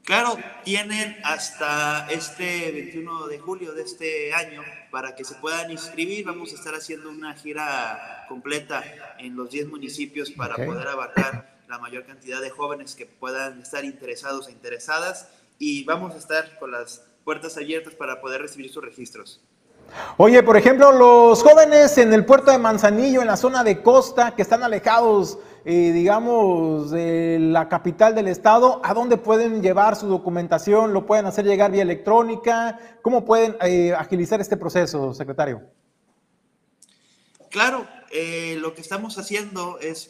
Claro, 0.03 0.35
tienen 0.63 1.15
hasta 1.23 2.07
este 2.09 2.71
21 2.71 3.27
de 3.27 3.37
julio 3.37 3.73
de 3.73 3.83
este 3.83 4.33
año 4.33 4.63
para 4.89 5.15
que 5.15 5.23
se 5.23 5.35
puedan 5.35 5.69
inscribir. 5.69 6.25
Vamos 6.25 6.51
a 6.51 6.55
estar 6.55 6.73
haciendo 6.73 7.09
una 7.09 7.35
gira 7.35 8.25
completa 8.27 8.83
en 9.19 9.35
los 9.35 9.51
10 9.51 9.67
municipios 9.67 10.31
para 10.31 10.55
poder 10.55 10.87
abarcar 10.87 11.61
la 11.69 11.77
mayor 11.77 12.05
cantidad 12.05 12.41
de 12.41 12.49
jóvenes 12.49 12.95
que 12.95 13.05
puedan 13.05 13.61
estar 13.61 13.85
interesados 13.85 14.47
e 14.47 14.51
interesadas 14.51 15.29
y 15.59 15.83
vamos 15.83 16.15
a 16.15 16.17
estar 16.17 16.57
con 16.57 16.71
las 16.71 17.03
puertas 17.23 17.55
abiertas 17.57 17.93
para 17.93 18.19
poder 18.19 18.41
recibir 18.41 18.71
sus 18.71 18.83
registros. 18.83 19.39
Oye, 20.17 20.41
por 20.41 20.57
ejemplo, 20.57 20.91
los 20.91 21.43
jóvenes 21.43 21.97
en 21.97 22.13
el 22.13 22.25
puerto 22.25 22.51
de 22.51 22.57
Manzanillo, 22.57 23.21
en 23.21 23.27
la 23.27 23.37
zona 23.37 23.63
de 23.63 23.81
costa, 23.81 24.35
que 24.35 24.41
están 24.41 24.63
alejados, 24.63 25.37
eh, 25.63 25.91
digamos, 25.91 26.89
de 26.89 27.37
la 27.39 27.69
capital 27.69 28.15
del 28.15 28.27
estado, 28.27 28.81
¿a 28.83 28.93
dónde 28.93 29.17
pueden 29.17 29.61
llevar 29.61 29.95
su 29.95 30.07
documentación? 30.07 30.93
¿Lo 30.93 31.05
pueden 31.05 31.27
hacer 31.27 31.45
llegar 31.45 31.71
vía 31.71 31.83
electrónica? 31.83 32.79
¿Cómo 33.01 33.25
pueden 33.25 33.55
eh, 33.61 33.93
agilizar 33.93 34.41
este 34.41 34.57
proceso, 34.57 35.13
secretario? 35.13 35.61
Claro, 37.49 37.87
eh, 38.11 38.57
lo 38.59 38.73
que 38.73 38.81
estamos 38.81 39.17
haciendo 39.17 39.77
es, 39.79 40.09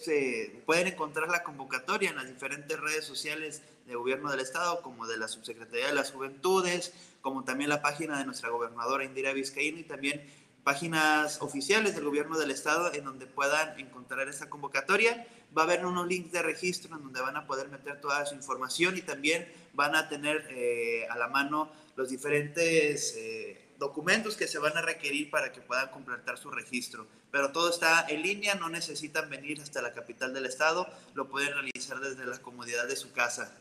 pueden 0.65 0.87
encontrar 0.87 1.27
la 1.29 1.43
convocatoria 1.43 2.11
en 2.11 2.15
las 2.15 2.27
diferentes 2.27 2.79
redes 2.79 3.03
sociales 3.03 3.61
del 3.87 3.97
gobierno 3.97 4.31
del 4.31 4.39
estado, 4.39 4.81
como 4.81 5.05
de 5.05 5.17
la 5.17 5.27
Subsecretaría 5.27 5.87
de 5.87 5.93
las 5.93 6.11
Juventudes, 6.11 6.93
como 7.21 7.43
también 7.43 7.69
la 7.69 7.81
página 7.81 8.17
de 8.17 8.25
nuestra 8.25 8.49
gobernadora 8.49 9.03
Indira 9.03 9.33
Vizcaíno 9.33 9.79
y 9.79 9.83
también 9.83 10.23
páginas 10.63 11.41
oficiales 11.41 11.95
del 11.95 12.05
gobierno 12.05 12.37
del 12.37 12.51
estado 12.51 12.93
en 12.93 13.05
donde 13.05 13.25
puedan 13.25 13.79
encontrar 13.79 14.27
esta 14.27 14.49
convocatoria. 14.49 15.25
Va 15.57 15.63
a 15.63 15.65
haber 15.65 15.85
unos 15.85 16.07
links 16.07 16.31
de 16.31 16.41
registro 16.41 16.95
en 16.95 17.03
donde 17.03 17.21
van 17.21 17.35
a 17.35 17.45
poder 17.45 17.69
meter 17.69 17.99
toda 17.99 18.25
su 18.25 18.35
información 18.35 18.97
y 18.97 19.01
también 19.01 19.51
van 19.73 19.95
a 19.95 20.07
tener 20.07 20.47
eh, 20.49 21.07
a 21.09 21.17
la 21.17 21.27
mano 21.27 21.71
los 21.95 22.09
diferentes 22.09 23.15
eh, 23.17 23.71
documentos 23.77 24.37
que 24.37 24.47
se 24.47 24.59
van 24.59 24.77
a 24.77 24.81
requerir 24.81 25.29
para 25.29 25.51
que 25.51 25.61
puedan 25.61 25.89
completar 25.89 26.37
su 26.37 26.51
registro. 26.51 27.07
Pero 27.31 27.51
todo 27.51 27.69
está 27.69 28.05
en 28.07 28.21
línea, 28.21 28.55
no 28.55 28.69
necesitan 28.69 29.29
venir 29.29 29.59
hasta 29.61 29.81
la 29.81 29.93
capital 29.93 30.33
del 30.33 30.45
estado, 30.45 30.87
lo 31.15 31.29
pueden 31.29 31.53
realizar 31.53 31.99
desde 31.99 32.25
la 32.25 32.37
comodidad 32.37 32.87
de 32.87 32.95
su 32.95 33.11
casa. 33.11 33.60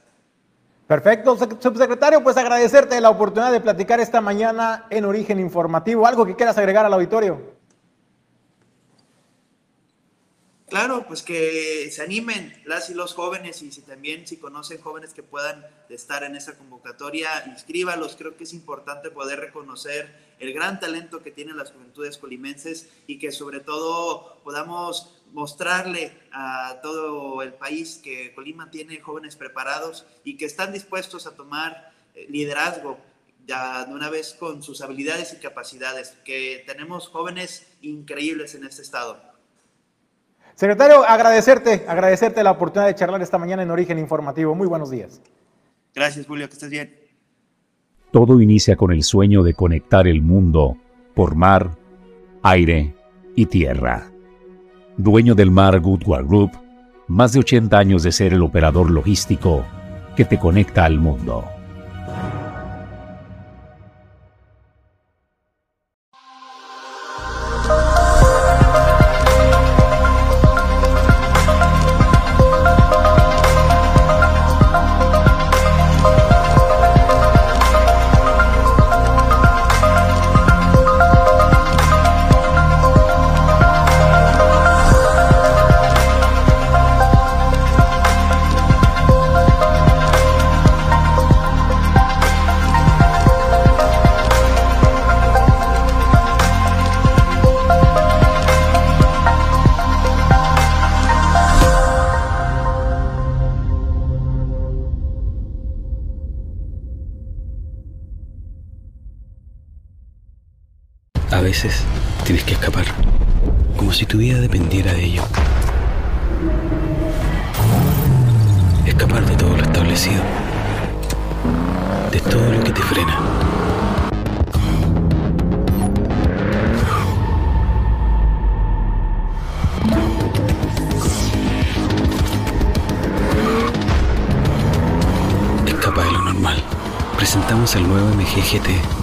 Perfecto, 0.90 1.38
subsecretario, 1.60 2.20
pues 2.20 2.36
agradecerte 2.36 3.00
la 3.00 3.10
oportunidad 3.10 3.52
de 3.52 3.60
platicar 3.60 4.00
esta 4.00 4.20
mañana 4.20 4.88
en 4.90 5.04
Origen 5.04 5.38
Informativo. 5.38 6.04
¿Algo 6.04 6.26
que 6.26 6.34
quieras 6.34 6.58
agregar 6.58 6.84
al 6.84 6.92
auditorio? 6.92 7.40
Claro, 10.68 11.04
pues 11.06 11.22
que 11.22 11.88
se 11.92 12.02
animen 12.02 12.60
las 12.64 12.90
y 12.90 12.94
los 12.94 13.14
jóvenes 13.14 13.62
y 13.62 13.70
si 13.70 13.82
también 13.82 14.26
si 14.26 14.38
conocen 14.38 14.80
jóvenes 14.80 15.14
que 15.14 15.22
puedan 15.22 15.64
estar 15.88 16.24
en 16.24 16.34
esa 16.34 16.58
convocatoria, 16.58 17.28
inscríbalos. 17.46 18.16
Creo 18.16 18.36
que 18.36 18.42
es 18.42 18.52
importante 18.52 19.12
poder 19.12 19.38
reconocer 19.38 20.12
el 20.40 20.52
gran 20.52 20.80
talento 20.80 21.22
que 21.22 21.30
tienen 21.30 21.56
las 21.56 21.70
juventudes 21.70 22.18
colimenses 22.18 22.88
y 23.06 23.20
que 23.20 23.30
sobre 23.30 23.60
todo 23.60 24.40
podamos 24.42 25.19
mostrarle 25.32 26.12
a 26.32 26.80
todo 26.82 27.42
el 27.42 27.54
país 27.54 28.00
que 28.02 28.34
Colima 28.34 28.70
tiene 28.70 29.00
jóvenes 29.00 29.36
preparados 29.36 30.06
y 30.24 30.36
que 30.36 30.44
están 30.44 30.72
dispuestos 30.72 31.26
a 31.26 31.34
tomar 31.34 31.92
eh, 32.14 32.26
liderazgo 32.28 32.98
ya 33.46 33.84
de 33.84 33.94
una 33.94 34.10
vez 34.10 34.36
con 34.38 34.62
sus 34.62 34.80
habilidades 34.80 35.32
y 35.32 35.36
capacidades, 35.36 36.16
que 36.24 36.62
tenemos 36.66 37.08
jóvenes 37.08 37.66
increíbles 37.80 38.54
en 38.54 38.64
este 38.64 38.82
estado. 38.82 39.20
Secretario, 40.54 41.04
agradecerte, 41.04 41.84
agradecerte 41.88 42.42
la 42.42 42.50
oportunidad 42.50 42.88
de 42.88 42.94
charlar 42.94 43.22
esta 43.22 43.38
mañana 43.38 43.62
en 43.62 43.70
Origen 43.70 43.98
Informativo. 43.98 44.54
Muy 44.54 44.66
buenos 44.66 44.90
días. 44.90 45.20
Gracias, 45.94 46.26
Julio, 46.26 46.46
que 46.48 46.52
estés 46.52 46.70
bien. 46.70 46.94
Todo 48.12 48.40
inicia 48.40 48.76
con 48.76 48.92
el 48.92 49.02
sueño 49.02 49.42
de 49.42 49.54
conectar 49.54 50.06
el 50.06 50.20
mundo 50.20 50.76
por 51.14 51.34
mar, 51.34 51.78
aire 52.42 52.94
y 53.36 53.46
tierra. 53.46 54.09
Dueño 55.02 55.34
del 55.34 55.50
mar 55.50 55.80
Goodward 55.80 56.26
Group, 56.26 56.50
más 57.08 57.32
de 57.32 57.40
80 57.40 57.78
años 57.78 58.02
de 58.02 58.12
ser 58.12 58.34
el 58.34 58.42
operador 58.42 58.90
logístico 58.90 59.64
que 60.14 60.26
te 60.26 60.38
conecta 60.38 60.84
al 60.84 60.98
mundo. 60.98 61.44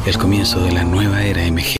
El 0.05 0.17
comienzo 0.17 0.59
de 0.59 0.73
la 0.73 0.83
nueva 0.83 1.23
era 1.23 1.49
MG. 1.49 1.76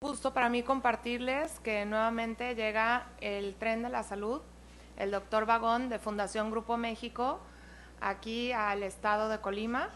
Gusto 0.00 0.32
para 0.32 0.48
mí 0.48 0.62
compartirles 0.62 1.58
que 1.58 1.84
nuevamente 1.84 2.54
llega 2.54 3.08
el 3.20 3.56
tren 3.56 3.82
de 3.82 3.88
la 3.88 4.04
salud, 4.04 4.40
el 4.96 5.10
doctor 5.10 5.44
Vagón 5.44 5.88
de 5.88 5.98
Fundación 5.98 6.52
Grupo 6.52 6.76
México, 6.76 7.40
aquí 8.00 8.52
al 8.52 8.84
estado 8.84 9.28
de 9.28 9.40
Colima. 9.40 9.88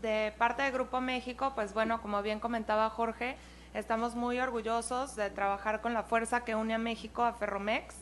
De 0.00 0.34
parte 0.36 0.64
de 0.64 0.72
Grupo 0.72 1.00
México, 1.00 1.52
pues 1.54 1.74
bueno, 1.74 2.02
como 2.02 2.22
bien 2.22 2.40
comentaba 2.40 2.90
Jorge, 2.90 3.36
estamos 3.72 4.16
muy 4.16 4.40
orgullosos 4.40 5.14
de 5.14 5.30
trabajar 5.30 5.80
con 5.80 5.94
la 5.94 6.02
fuerza 6.02 6.42
que 6.42 6.56
une 6.56 6.74
a 6.74 6.78
México 6.78 7.22
a 7.22 7.34
Ferromex 7.34 7.94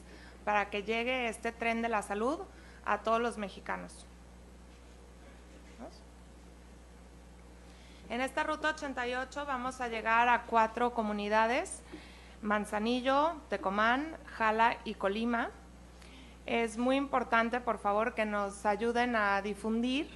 para 0.47 0.71
que 0.71 0.83
llegue 0.83 1.29
este 1.29 1.53
tren 1.53 1.83
de 1.83 1.91
la 1.91 2.01
salud 2.01 2.39
a 2.87 3.01
todos 3.01 3.21
los 3.21 3.37
mexicanos. 3.37 4.07
En 8.11 8.21
esta 8.21 8.43
ruta 8.43 8.71
88 8.71 9.47
vamos 9.47 9.81
a 9.81 9.87
llegar 9.87 10.29
a 10.29 10.43
cuatro 10.43 10.93
comunidades, 10.93 11.81
Manzanillo, 12.43 13.35
Tecomán, 13.49 14.17
Jala 14.27 14.79
y 14.85 14.95
Colima. 14.95 15.51
Es 16.45 16.77
muy 16.77 16.97
importante, 16.97 17.61
por 17.61 17.79
favor, 17.79 18.15
que 18.15 18.25
nos 18.25 18.67
ayuden 18.67 19.15
a 19.15 19.41
difundir 19.43 20.09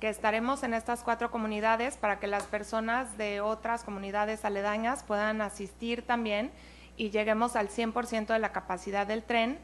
que 0.00 0.08
estaremos 0.08 0.64
en 0.64 0.74
estas 0.74 1.04
cuatro 1.04 1.30
comunidades 1.30 1.96
para 1.96 2.18
que 2.18 2.26
las 2.26 2.42
personas 2.42 3.16
de 3.16 3.40
otras 3.40 3.84
comunidades 3.84 4.44
aledañas 4.44 5.04
puedan 5.04 5.40
asistir 5.40 6.02
también 6.02 6.50
y 6.96 7.10
lleguemos 7.10 7.54
al 7.54 7.68
100% 7.68 8.26
de 8.26 8.40
la 8.40 8.50
capacidad 8.50 9.06
del 9.06 9.22
tren, 9.22 9.60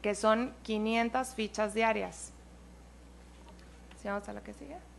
que 0.00 0.14
son 0.14 0.54
500 0.62 1.34
fichas 1.34 1.74
diarias. 1.74 2.32
¿Sí 4.00 4.08
vamos 4.08 4.26
a 4.26 4.32
la 4.32 4.40
que 4.40 4.54
sigue? 4.54 4.95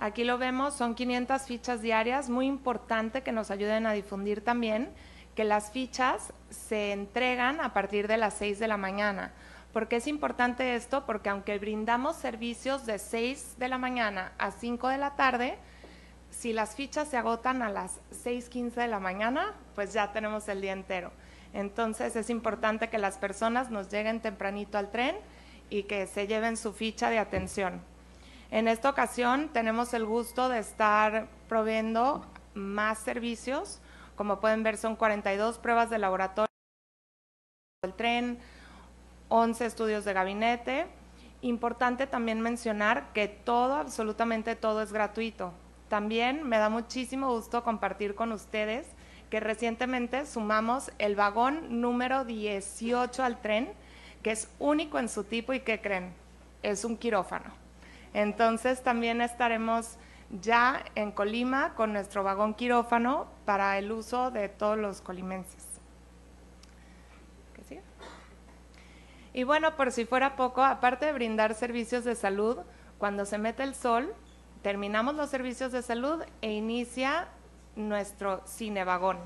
Aquí 0.00 0.24
lo 0.24 0.38
vemos, 0.38 0.72
son 0.72 0.94
500 0.94 1.42
fichas 1.42 1.82
diarias, 1.82 2.30
muy 2.30 2.46
importante 2.46 3.20
que 3.20 3.32
nos 3.32 3.50
ayuden 3.50 3.84
a 3.84 3.92
difundir 3.92 4.42
también 4.42 4.88
que 5.34 5.44
las 5.44 5.72
fichas 5.72 6.32
se 6.48 6.92
entregan 6.92 7.60
a 7.60 7.74
partir 7.74 8.08
de 8.08 8.16
las 8.16 8.32
6 8.32 8.58
de 8.58 8.66
la 8.66 8.78
mañana. 8.78 9.30
¿Por 9.74 9.88
qué 9.88 9.96
es 9.96 10.06
importante 10.06 10.74
esto? 10.74 11.04
Porque 11.04 11.28
aunque 11.28 11.58
brindamos 11.58 12.16
servicios 12.16 12.86
de 12.86 12.98
6 12.98 13.56
de 13.58 13.68
la 13.68 13.76
mañana 13.76 14.32
a 14.38 14.52
5 14.52 14.88
de 14.88 14.96
la 14.96 15.16
tarde, 15.16 15.58
si 16.30 16.54
las 16.54 16.74
fichas 16.76 17.08
se 17.08 17.18
agotan 17.18 17.60
a 17.60 17.68
las 17.68 18.00
6.15 18.24 18.76
de 18.76 18.88
la 18.88 19.00
mañana, 19.00 19.52
pues 19.74 19.92
ya 19.92 20.12
tenemos 20.12 20.48
el 20.48 20.62
día 20.62 20.72
entero. 20.72 21.12
Entonces 21.52 22.16
es 22.16 22.30
importante 22.30 22.88
que 22.88 22.96
las 22.96 23.18
personas 23.18 23.70
nos 23.70 23.90
lleguen 23.90 24.20
tempranito 24.20 24.78
al 24.78 24.90
tren 24.90 25.14
y 25.68 25.82
que 25.82 26.06
se 26.06 26.26
lleven 26.26 26.56
su 26.56 26.72
ficha 26.72 27.10
de 27.10 27.18
atención. 27.18 27.82
En 28.50 28.66
esta 28.66 28.90
ocasión 28.90 29.48
tenemos 29.52 29.94
el 29.94 30.04
gusto 30.04 30.48
de 30.48 30.58
estar 30.58 31.28
proveyendo 31.48 32.26
más 32.54 32.98
servicios. 32.98 33.80
Como 34.16 34.40
pueden 34.40 34.64
ver, 34.64 34.76
son 34.76 34.96
42 34.96 35.58
pruebas 35.58 35.88
de 35.88 35.98
laboratorio 35.98 36.48
del 37.82 37.94
tren, 37.94 38.38
11 39.28 39.66
estudios 39.66 40.04
de 40.04 40.12
gabinete. 40.14 40.86
Importante 41.42 42.08
también 42.08 42.40
mencionar 42.40 43.12
que 43.12 43.28
todo, 43.28 43.74
absolutamente 43.76 44.56
todo 44.56 44.82
es 44.82 44.92
gratuito. 44.92 45.52
También 45.88 46.42
me 46.42 46.58
da 46.58 46.68
muchísimo 46.68 47.32
gusto 47.32 47.62
compartir 47.62 48.16
con 48.16 48.32
ustedes 48.32 48.86
que 49.30 49.38
recientemente 49.38 50.26
sumamos 50.26 50.90
el 50.98 51.14
vagón 51.14 51.80
número 51.80 52.24
18 52.24 53.22
al 53.22 53.40
tren, 53.40 53.72
que 54.24 54.32
es 54.32 54.48
único 54.58 54.98
en 54.98 55.08
su 55.08 55.22
tipo 55.22 55.52
y 55.52 55.60
que 55.60 55.80
creen, 55.80 56.12
es 56.64 56.84
un 56.84 56.96
quirófano. 56.96 57.59
Entonces 58.14 58.82
también 58.82 59.20
estaremos 59.20 59.96
ya 60.40 60.84
en 60.94 61.12
Colima 61.12 61.74
con 61.74 61.92
nuestro 61.92 62.22
vagón 62.22 62.54
quirófano 62.54 63.26
para 63.44 63.78
el 63.78 63.90
uso 63.90 64.30
de 64.30 64.48
todos 64.48 64.78
los 64.78 65.00
colimenses. 65.00 65.70
Y 69.32 69.44
bueno, 69.44 69.76
por 69.76 69.92
si 69.92 70.06
fuera 70.06 70.34
poco, 70.34 70.62
aparte 70.62 71.06
de 71.06 71.12
brindar 71.12 71.54
servicios 71.54 72.04
de 72.04 72.16
salud, 72.16 72.58
cuando 72.98 73.24
se 73.24 73.38
mete 73.38 73.62
el 73.62 73.74
sol, 73.74 74.12
terminamos 74.62 75.14
los 75.14 75.30
servicios 75.30 75.70
de 75.70 75.82
salud 75.82 76.24
e 76.42 76.50
inicia 76.50 77.28
nuestro 77.76 78.42
cinevagón. 78.46 79.18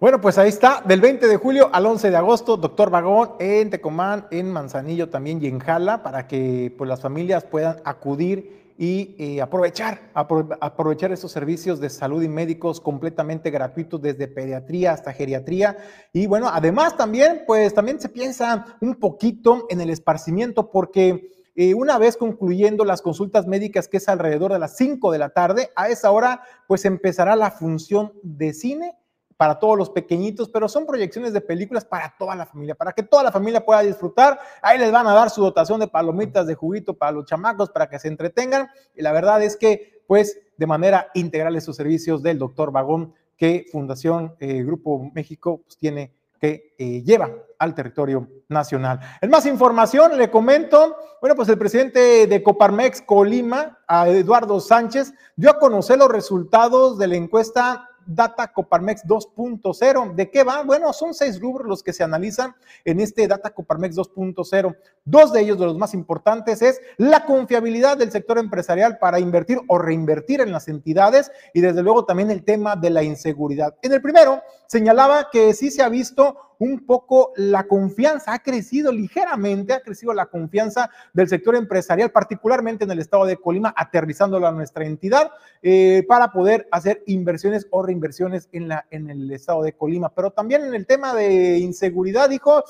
Bueno, 0.00 0.20
pues 0.20 0.38
ahí 0.38 0.48
está, 0.48 0.80
del 0.86 1.00
20 1.00 1.26
de 1.26 1.36
julio 1.38 1.70
al 1.72 1.84
11 1.84 2.10
de 2.10 2.16
agosto, 2.16 2.56
doctor 2.56 2.88
Vagón 2.88 3.32
en 3.40 3.68
Tecomán, 3.68 4.28
en 4.30 4.48
Manzanillo 4.48 5.08
también 5.08 5.42
y 5.42 5.48
en 5.48 5.58
Jala, 5.58 6.04
para 6.04 6.28
que 6.28 6.72
pues, 6.78 6.86
las 6.86 7.00
familias 7.00 7.42
puedan 7.42 7.78
acudir 7.84 8.74
y 8.78 9.16
eh, 9.18 9.42
aprovechar, 9.42 10.12
aprovechar 10.14 11.10
estos 11.10 11.32
servicios 11.32 11.80
de 11.80 11.90
salud 11.90 12.22
y 12.22 12.28
médicos 12.28 12.80
completamente 12.80 13.50
gratuitos 13.50 14.00
desde 14.00 14.28
pediatría 14.28 14.92
hasta 14.92 15.12
geriatría. 15.12 15.76
Y 16.12 16.28
bueno, 16.28 16.48
además 16.48 16.96
también, 16.96 17.42
pues 17.44 17.74
también 17.74 18.00
se 18.00 18.08
piensa 18.08 18.78
un 18.80 18.94
poquito 18.94 19.66
en 19.68 19.80
el 19.80 19.90
esparcimiento 19.90 20.70
porque... 20.70 21.36
Eh, 21.60 21.74
una 21.74 21.98
vez 21.98 22.16
concluyendo 22.16 22.84
las 22.84 23.02
consultas 23.02 23.48
médicas, 23.48 23.88
que 23.88 23.96
es 23.96 24.08
alrededor 24.08 24.52
de 24.52 24.60
las 24.60 24.76
5 24.76 25.10
de 25.10 25.18
la 25.18 25.30
tarde, 25.30 25.70
a 25.74 25.88
esa 25.88 26.12
hora 26.12 26.40
pues 26.68 26.84
empezará 26.84 27.34
la 27.34 27.50
función 27.50 28.12
de 28.22 28.54
cine 28.54 28.96
para 29.38 29.58
todos 29.60 29.78
los 29.78 29.88
pequeñitos, 29.88 30.48
pero 30.48 30.68
son 30.68 30.84
proyecciones 30.84 31.32
de 31.32 31.40
películas 31.40 31.84
para 31.84 32.12
toda 32.18 32.34
la 32.34 32.44
familia, 32.44 32.74
para 32.74 32.92
que 32.92 33.04
toda 33.04 33.22
la 33.22 33.30
familia 33.30 33.64
pueda 33.64 33.80
disfrutar. 33.80 34.36
Ahí 34.60 34.78
les 34.78 34.90
van 34.90 35.06
a 35.06 35.14
dar 35.14 35.30
su 35.30 35.40
dotación 35.40 35.78
de 35.78 35.86
palomitas, 35.86 36.46
de 36.48 36.56
juguito 36.56 36.94
para 36.94 37.12
los 37.12 37.24
chamacos, 37.24 37.70
para 37.70 37.88
que 37.88 38.00
se 38.00 38.08
entretengan. 38.08 38.68
Y 38.96 39.02
la 39.02 39.12
verdad 39.12 39.40
es 39.40 39.56
que, 39.56 40.02
pues, 40.08 40.40
de 40.56 40.66
manera 40.66 41.08
integral 41.14 41.54
esos 41.54 41.76
servicios 41.76 42.20
del 42.20 42.36
doctor 42.36 42.72
Vagón 42.72 43.14
que 43.36 43.66
Fundación 43.70 44.34
eh, 44.40 44.64
Grupo 44.64 45.08
México 45.14 45.62
pues, 45.64 45.78
tiene 45.78 46.12
que 46.40 46.74
eh, 46.76 47.02
lleva 47.04 47.30
al 47.60 47.74
territorio 47.76 48.28
nacional. 48.48 48.98
En 49.20 49.30
más 49.30 49.46
información, 49.46 50.18
le 50.18 50.30
comento, 50.30 50.96
bueno, 51.20 51.36
pues 51.36 51.48
el 51.48 51.58
presidente 51.58 52.26
de 52.26 52.42
Coparmex 52.42 53.02
Colima, 53.02 53.78
a 53.86 54.08
Eduardo 54.08 54.58
Sánchez, 54.60 55.14
dio 55.36 55.50
a 55.50 55.58
conocer 55.58 55.98
los 55.98 56.08
resultados 56.08 56.98
de 56.98 57.06
la 57.06 57.16
encuesta 57.16 57.88
Data 58.08 58.52
Coparmex 58.52 59.04
2.0. 59.04 60.14
¿De 60.14 60.30
qué 60.30 60.42
va? 60.42 60.62
Bueno, 60.62 60.92
son 60.92 61.12
seis 61.14 61.38
rubros 61.38 61.68
los 61.68 61.82
que 61.82 61.92
se 61.92 62.02
analizan 62.02 62.54
en 62.84 63.00
este 63.00 63.28
Data 63.28 63.50
Coparmex 63.50 63.96
2.0. 63.96 64.76
Dos 65.04 65.32
de 65.32 65.40
ellos, 65.40 65.58
de 65.58 65.66
los 65.66 65.76
más 65.76 65.92
importantes, 65.94 66.62
es 66.62 66.80
la 66.96 67.26
confiabilidad 67.26 67.98
del 67.98 68.10
sector 68.10 68.38
empresarial 68.38 68.98
para 68.98 69.20
invertir 69.20 69.60
o 69.68 69.78
reinvertir 69.78 70.40
en 70.40 70.52
las 70.52 70.68
entidades 70.68 71.30
y 71.52 71.60
desde 71.60 71.82
luego 71.82 72.06
también 72.06 72.30
el 72.30 72.44
tema 72.44 72.74
de 72.74 72.90
la 72.90 73.02
inseguridad. 73.02 73.76
En 73.82 73.92
el 73.92 74.00
primero, 74.00 74.42
señalaba 74.66 75.28
que 75.30 75.52
sí 75.52 75.70
se 75.70 75.82
ha 75.82 75.88
visto 75.88 76.47
un 76.58 76.84
poco 76.84 77.32
la 77.36 77.64
confianza, 77.68 78.32
ha 78.32 78.40
crecido 78.40 78.90
ligeramente, 78.90 79.72
ha 79.72 79.80
crecido 79.80 80.12
la 80.12 80.26
confianza 80.26 80.90
del 81.12 81.28
sector 81.28 81.54
empresarial, 81.56 82.10
particularmente 82.10 82.84
en 82.84 82.90
el 82.90 82.98
estado 82.98 83.24
de 83.24 83.36
Colima, 83.36 83.72
aterrizándola 83.76 84.48
a 84.48 84.52
nuestra 84.52 84.84
entidad 84.84 85.30
eh, 85.62 86.04
para 86.08 86.32
poder 86.32 86.68
hacer 86.72 87.02
inversiones 87.06 87.66
o 87.70 87.82
reinversiones 87.82 88.48
en, 88.52 88.68
la, 88.68 88.86
en 88.90 89.08
el 89.08 89.30
estado 89.30 89.62
de 89.62 89.72
Colima. 89.72 90.14
Pero 90.14 90.32
también 90.32 90.64
en 90.64 90.74
el 90.74 90.86
tema 90.86 91.14
de 91.14 91.58
inseguridad, 91.58 92.28
dijo, 92.28 92.64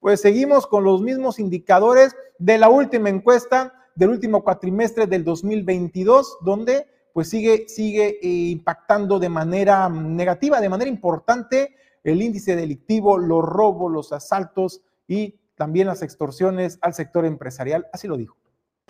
pues 0.00 0.20
seguimos 0.20 0.66
con 0.66 0.84
los 0.84 1.00
mismos 1.00 1.38
indicadores 1.38 2.14
de 2.38 2.58
la 2.58 2.68
última 2.68 3.08
encuesta 3.08 3.72
del 3.94 4.10
último 4.10 4.42
cuatrimestre 4.42 5.06
del 5.06 5.24
2022, 5.24 6.38
donde 6.42 6.86
pues 7.12 7.28
sigue, 7.28 7.68
sigue 7.68 8.18
eh, 8.22 8.50
impactando 8.50 9.18
de 9.18 9.28
manera 9.28 9.88
negativa, 9.88 10.60
de 10.60 10.68
manera 10.68 10.90
importante 10.90 11.76
el 12.04 12.22
índice 12.22 12.56
delictivo, 12.56 13.18
los 13.18 13.44
robos, 13.44 13.90
los 13.92 14.12
asaltos 14.12 14.82
y 15.06 15.36
también 15.56 15.86
las 15.86 16.02
extorsiones 16.02 16.78
al 16.82 16.94
sector 16.94 17.24
empresarial. 17.24 17.86
Así 17.92 18.08
lo 18.08 18.16
dijo. 18.16 18.36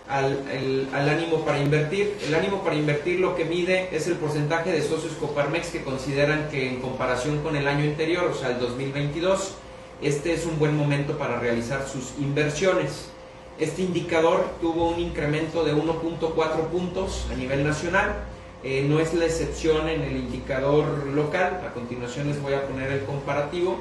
Al, 0.09 0.89
ánimo 0.95 1.45
para 1.45 1.61
invertir. 1.61 2.17
El 2.27 2.35
ánimo 2.35 2.63
para 2.63 2.75
invertir 2.75 3.21
lo 3.21 3.37
que 3.37 3.45
mide 3.45 3.95
es 3.95 4.09
el 4.09 4.15
porcentaje 4.17 4.73
de 4.73 4.83
socios 4.83 5.13
Coparmex 5.15 5.71
que 5.71 5.85
consideran 5.85 6.49
que 6.49 6.69
en 6.69 6.81
comparación 6.81 7.43
con 7.43 7.57
el 7.57 7.69
año 7.69 7.85
anterior, 7.85 8.25
o 8.25 8.35
sea, 8.35 8.51
el 8.51 8.59
2022, 8.59 9.55
este 10.03 10.33
es 10.33 10.47
un 10.47 10.59
buen 10.59 10.77
momento 10.77 11.19
para 11.19 11.39
realizar 11.39 11.87
sus 11.87 12.19
inversiones. 12.19 13.11
Este 13.59 13.83
indicador 13.83 14.45
tuvo 14.61 14.91
un 14.91 14.99
incremento 14.99 15.63
de 15.63 15.75
1.4 15.75 16.69
puntos 16.69 17.29
a 17.31 17.37
nivel 17.37 17.63
nacional 17.63 18.25
eh, 18.65 18.87
no 18.89 19.01
es 19.01 19.13
la 19.15 19.27
excepción 19.27 19.89
en 19.89 20.03
el 20.03 20.17
indicador 20.17 21.07
local, 21.09 21.61
a 21.67 21.73
continuación 21.73 22.29
les 22.29 22.41
voy 22.41 22.55
a 22.55 22.67
poner 22.67 22.93
el 22.93 23.05
comparativo. 23.05 23.77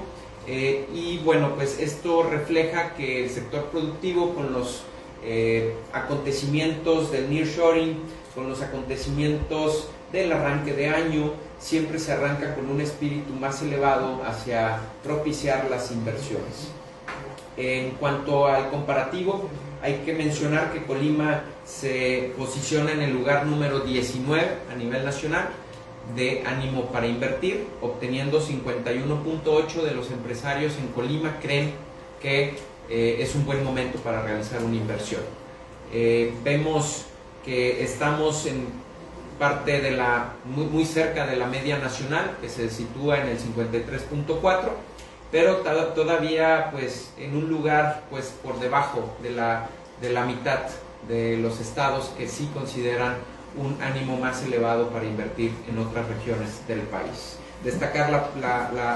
Eh, 0.47 0.87
y 0.91 1.19
bueno, 1.19 1.53
pues 1.55 1.79
esto 1.79 2.23
refleja 2.23 2.95
que 2.95 3.23
el 3.23 3.29
sector 3.29 3.65
productivo 3.65 4.33
con 4.33 4.53
los 4.53 4.81
eh, 5.23 5.75
acontecimientos 5.93 7.11
del 7.11 7.29
nearshoring, 7.29 7.99
con 8.33 8.49
los 8.49 8.63
acontecimientos 8.63 9.89
del 10.11 10.31
arranque 10.31 10.73
de 10.73 10.89
año, 10.89 11.33
siempre 11.59 11.99
se 11.99 12.13
arranca 12.13 12.55
con 12.55 12.67
un 12.69 12.81
espíritu 12.81 13.33
más 13.33 13.61
elevado 13.61 14.23
hacia 14.25 14.79
propiciar 15.03 15.69
las 15.69 15.91
inversiones. 15.91 16.69
En 17.55 17.91
cuanto 17.91 18.47
al 18.47 18.71
comparativo, 18.71 19.47
hay 19.81 20.01
que 20.05 20.13
mencionar 20.13 20.71
que 20.71 20.83
Colima 20.83 21.43
se 21.65 22.33
posiciona 22.37 22.91
en 22.91 23.01
el 23.01 23.13
lugar 23.13 23.45
número 23.45 23.79
19 23.79 24.47
a 24.71 24.75
nivel 24.75 25.03
nacional, 25.03 25.49
de 26.15 26.43
ánimo 26.45 26.87
para 26.87 27.07
invertir, 27.07 27.67
obteniendo 27.81 28.41
51.8 28.41 29.83
de 29.83 29.93
los 29.93 30.11
empresarios 30.11 30.73
en 30.77 30.87
Colima 30.89 31.37
creen 31.41 31.73
que 32.21 32.55
eh, 32.89 33.17
es 33.19 33.35
un 33.35 33.45
buen 33.45 33.63
momento 33.63 33.99
para 33.99 34.21
realizar 34.21 34.61
una 34.63 34.75
inversión. 34.75 35.21
Eh, 35.93 36.33
vemos 36.43 37.05
que 37.45 37.83
estamos 37.83 38.45
en 38.45 38.67
parte 39.39 39.81
de 39.81 39.91
la 39.91 40.33
muy, 40.45 40.65
muy 40.65 40.85
cerca 40.85 41.25
de 41.25 41.35
la 41.35 41.47
media 41.47 41.77
nacional 41.79 42.37
que 42.41 42.49
se 42.49 42.69
sitúa 42.69 43.21
en 43.21 43.29
el 43.29 43.39
53.4 43.39 44.69
pero 45.31 45.57
todavía 45.95 46.69
pues 46.71 47.13
en 47.17 47.35
un 47.35 47.49
lugar 47.49 48.03
pues 48.09 48.33
por 48.43 48.59
debajo 48.59 49.15
de 49.23 49.31
la, 49.31 49.67
de 50.01 50.11
la 50.11 50.25
mitad 50.25 50.59
de 51.07 51.37
los 51.37 51.59
estados 51.59 52.11
que 52.17 52.27
sí 52.27 52.49
consideran 52.53 53.15
un 53.57 53.81
ánimo 53.81 54.17
más 54.17 54.43
elevado 54.45 54.89
para 54.89 55.05
invertir 55.05 55.53
en 55.69 55.77
otras 55.79 56.07
regiones 56.07 56.65
del 56.67 56.81
país. 56.81 57.37
Destacar 57.63 58.31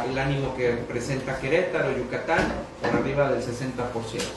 el 0.09 0.17
ánimo 0.17 0.55
que 0.55 0.71
presenta 0.71 1.37
Querétaro, 1.39 1.95
Yucatán, 1.95 2.39
por 2.81 2.99
arriba 2.99 3.31
del 3.31 3.43
60%. 3.43 4.35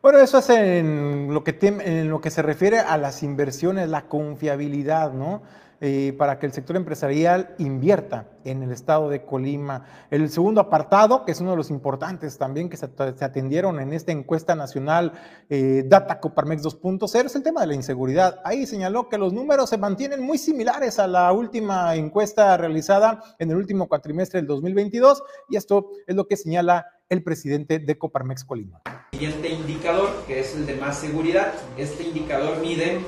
Bueno, 0.00 0.18
eso 0.18 0.38
es 0.38 0.50
en 0.50 1.28
lo, 1.32 1.44
que 1.44 1.56
en 1.60 2.08
lo 2.08 2.20
que 2.20 2.30
se 2.30 2.42
refiere 2.42 2.80
a 2.80 2.98
las 2.98 3.22
inversiones, 3.22 3.88
la 3.88 4.02
confiabilidad, 4.02 5.12
¿no? 5.12 5.42
Eh, 5.84 6.14
para 6.16 6.38
que 6.38 6.46
el 6.46 6.52
sector 6.52 6.76
empresarial 6.76 7.56
invierta 7.58 8.28
en 8.44 8.62
el 8.62 8.70
estado 8.70 9.08
de 9.08 9.24
Colima. 9.24 9.84
El 10.12 10.30
segundo 10.30 10.60
apartado, 10.60 11.24
que 11.24 11.32
es 11.32 11.40
uno 11.40 11.50
de 11.50 11.56
los 11.56 11.70
importantes 11.70 12.38
también 12.38 12.70
que 12.70 12.76
se, 12.76 12.86
atendieron 12.86 13.80
en 13.80 13.92
esta 13.92 14.12
encuesta 14.12 14.54
nacional 14.54 15.12
eh, 15.50 15.82
Data 15.84 16.20
Coparmex 16.20 16.62
2.0, 16.62 17.26
es 17.26 17.34
el 17.34 17.42
tema 17.42 17.62
de 17.62 17.66
la 17.66 17.74
inseguridad. 17.74 18.38
Ahí 18.44 18.64
señaló 18.64 19.08
que 19.08 19.18
los 19.18 19.32
números 19.32 19.70
se 19.70 19.76
mantienen 19.76 20.22
muy 20.22 20.38
similares 20.38 21.00
a 21.00 21.08
la 21.08 21.32
última 21.32 21.96
encuesta 21.96 22.56
realizada 22.56 23.20
en 23.40 23.50
el 23.50 23.56
último 23.56 23.88
cuatrimestre 23.88 24.38
del 24.38 24.46
2022 24.46 25.24
y 25.50 25.56
esto 25.56 25.90
es 26.06 26.14
lo 26.14 26.28
que 26.28 26.36
señala 26.36 26.86
el 27.08 27.24
presidente 27.24 27.80
de 27.80 27.98
Coparmex 27.98 28.44
Colima. 28.44 28.82
Siguiente 29.10 29.48
indicador, 29.48 30.10
que 30.28 30.38
es 30.38 30.54
el 30.54 30.64
de 30.64 30.76
más 30.76 31.00
seguridad. 31.00 31.52
Este 31.76 32.04
indicador 32.04 32.60
mide 32.60 33.00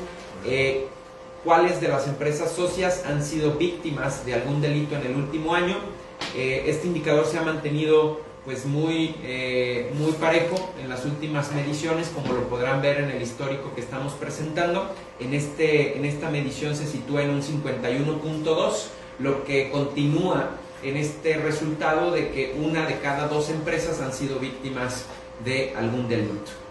eh, 0.44 0.88
cuáles 1.44 1.80
de 1.80 1.88
las 1.88 2.08
empresas 2.08 2.50
socias 2.52 3.04
han 3.06 3.22
sido 3.22 3.52
víctimas 3.52 4.24
de 4.24 4.34
algún 4.34 4.60
delito 4.60 4.96
en 4.96 5.06
el 5.06 5.14
último 5.14 5.54
año. 5.54 5.76
Eh, 6.34 6.64
este 6.66 6.86
indicador 6.86 7.26
se 7.26 7.38
ha 7.38 7.42
mantenido 7.42 8.20
pues 8.44 8.66
muy, 8.66 9.14
eh, 9.22 9.90
muy 9.98 10.12
parejo 10.12 10.56
en 10.82 10.88
las 10.88 11.04
últimas 11.04 11.52
mediciones, 11.52 12.08
como 12.08 12.34
lo 12.34 12.48
podrán 12.48 12.82
ver 12.82 13.00
en 13.00 13.10
el 13.10 13.22
histórico 13.22 13.74
que 13.74 13.80
estamos 13.80 14.12
presentando. 14.14 14.90
En, 15.18 15.32
este, 15.32 15.96
en 15.96 16.04
esta 16.04 16.30
medición 16.30 16.76
se 16.76 16.86
sitúa 16.86 17.22
en 17.22 17.30
un 17.30 17.42
51.2, 17.42 18.88
lo 19.18 19.44
que 19.44 19.70
continúa 19.70 20.50
en 20.82 20.96
este 20.96 21.38
resultado 21.38 22.10
de 22.10 22.30
que 22.30 22.54
una 22.62 22.86
de 22.86 22.98
cada 22.98 23.28
dos 23.28 23.48
empresas 23.48 24.00
han 24.00 24.12
sido 24.12 24.38
víctimas 24.38 25.06
de 25.44 25.74
algún 25.76 26.08
delito. 26.08 26.63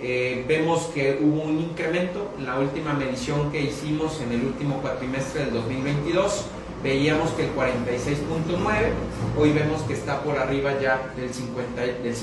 Eh, 0.00 0.44
vemos 0.46 0.82
que 0.94 1.18
hubo 1.20 1.42
un 1.42 1.58
incremento 1.58 2.30
en 2.38 2.46
la 2.46 2.56
última 2.56 2.92
medición 2.92 3.50
que 3.50 3.60
hicimos 3.60 4.20
en 4.20 4.30
el 4.30 4.46
último 4.46 4.80
cuatrimestre 4.80 5.46
del 5.46 5.54
2022 5.54 6.44
veíamos 6.84 7.32
que 7.32 7.46
el 7.46 7.52
46.9 7.52 8.92
hoy 9.36 9.50
vemos 9.50 9.82
que 9.82 9.94
está 9.94 10.22
por 10.22 10.38
arriba 10.38 10.80
ya 10.80 11.12
del, 11.16 11.34
50, 11.34 11.80
del 11.80 12.14
51% 12.14 12.20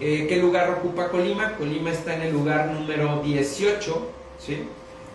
eh, 0.00 0.26
¿qué 0.28 0.36
lugar 0.36 0.68
ocupa 0.68 1.08
Colima? 1.08 1.56
Colima 1.56 1.90
está 1.90 2.16
en 2.16 2.20
el 2.20 2.34
lugar 2.34 2.70
número 2.70 3.22
18 3.22 4.06
¿sí? 4.38 4.64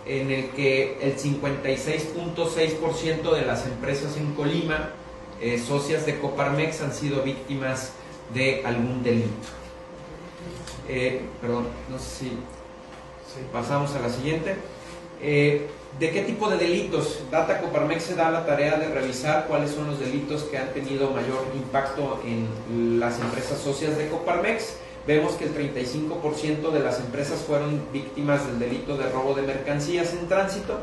en 0.04 0.32
el 0.32 0.50
que 0.50 0.98
el 1.00 1.16
56.6% 1.16 3.32
de 3.32 3.46
las 3.46 3.66
empresas 3.66 4.16
en 4.16 4.34
Colima 4.34 4.90
eh, 5.40 5.62
socias 5.64 6.06
de 6.06 6.18
Coparmex 6.18 6.82
han 6.82 6.92
sido 6.92 7.22
víctimas 7.22 7.92
de 8.34 8.62
algún 8.64 9.04
delito 9.04 9.46
eh, 10.88 11.22
perdón, 11.40 11.66
no 11.90 11.98
sé 11.98 12.04
si 12.04 12.32
pasamos 13.52 13.94
a 13.94 14.00
la 14.00 14.08
siguiente. 14.08 14.56
Eh, 15.20 15.68
¿De 15.98 16.10
qué 16.10 16.22
tipo 16.22 16.50
de 16.50 16.58
delitos? 16.58 17.20
Data 17.30 17.60
Coparmex 17.60 18.02
se 18.02 18.14
da 18.14 18.30
la 18.30 18.44
tarea 18.44 18.76
de 18.76 18.88
revisar 18.88 19.46
cuáles 19.46 19.70
son 19.70 19.86
los 19.86 19.98
delitos 19.98 20.42
que 20.44 20.58
han 20.58 20.68
tenido 20.74 21.10
mayor 21.10 21.46
impacto 21.54 22.20
en 22.26 23.00
las 23.00 23.18
empresas 23.18 23.58
socias 23.58 23.96
de 23.96 24.08
Coparmex. 24.08 24.76
Vemos 25.06 25.32
que 25.34 25.44
el 25.44 25.54
35% 25.54 26.70
de 26.70 26.80
las 26.80 27.00
empresas 27.00 27.40
fueron 27.40 27.80
víctimas 27.92 28.46
del 28.46 28.58
delito 28.58 28.98
de 28.98 29.08
robo 29.08 29.34
de 29.34 29.42
mercancías 29.42 30.12
en 30.12 30.28
tránsito, 30.28 30.80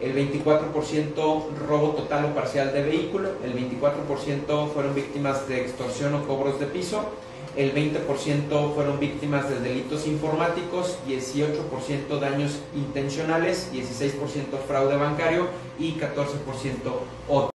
el 0.00 0.14
24% 0.14 1.56
robo 1.66 1.90
total 1.90 2.24
o 2.26 2.34
parcial 2.34 2.72
de 2.72 2.82
vehículo, 2.82 3.30
el 3.44 3.54
24% 3.54 4.68
fueron 4.72 4.94
víctimas 4.94 5.48
de 5.48 5.62
extorsión 5.62 6.14
o 6.14 6.26
cobros 6.26 6.58
de 6.58 6.66
piso, 6.66 7.04
el 7.56 7.74
20% 7.74 8.74
fueron 8.74 8.98
víctimas 8.98 9.48
de 9.48 9.60
delitos 9.60 10.06
informáticos, 10.06 10.98
18% 11.06 12.18
daños 12.18 12.60
intencionales, 12.74 13.70
16% 13.72 14.58
fraude 14.66 14.96
bancario 14.96 15.46
y 15.78 15.94
14% 15.94 16.12
otro. 17.28 17.50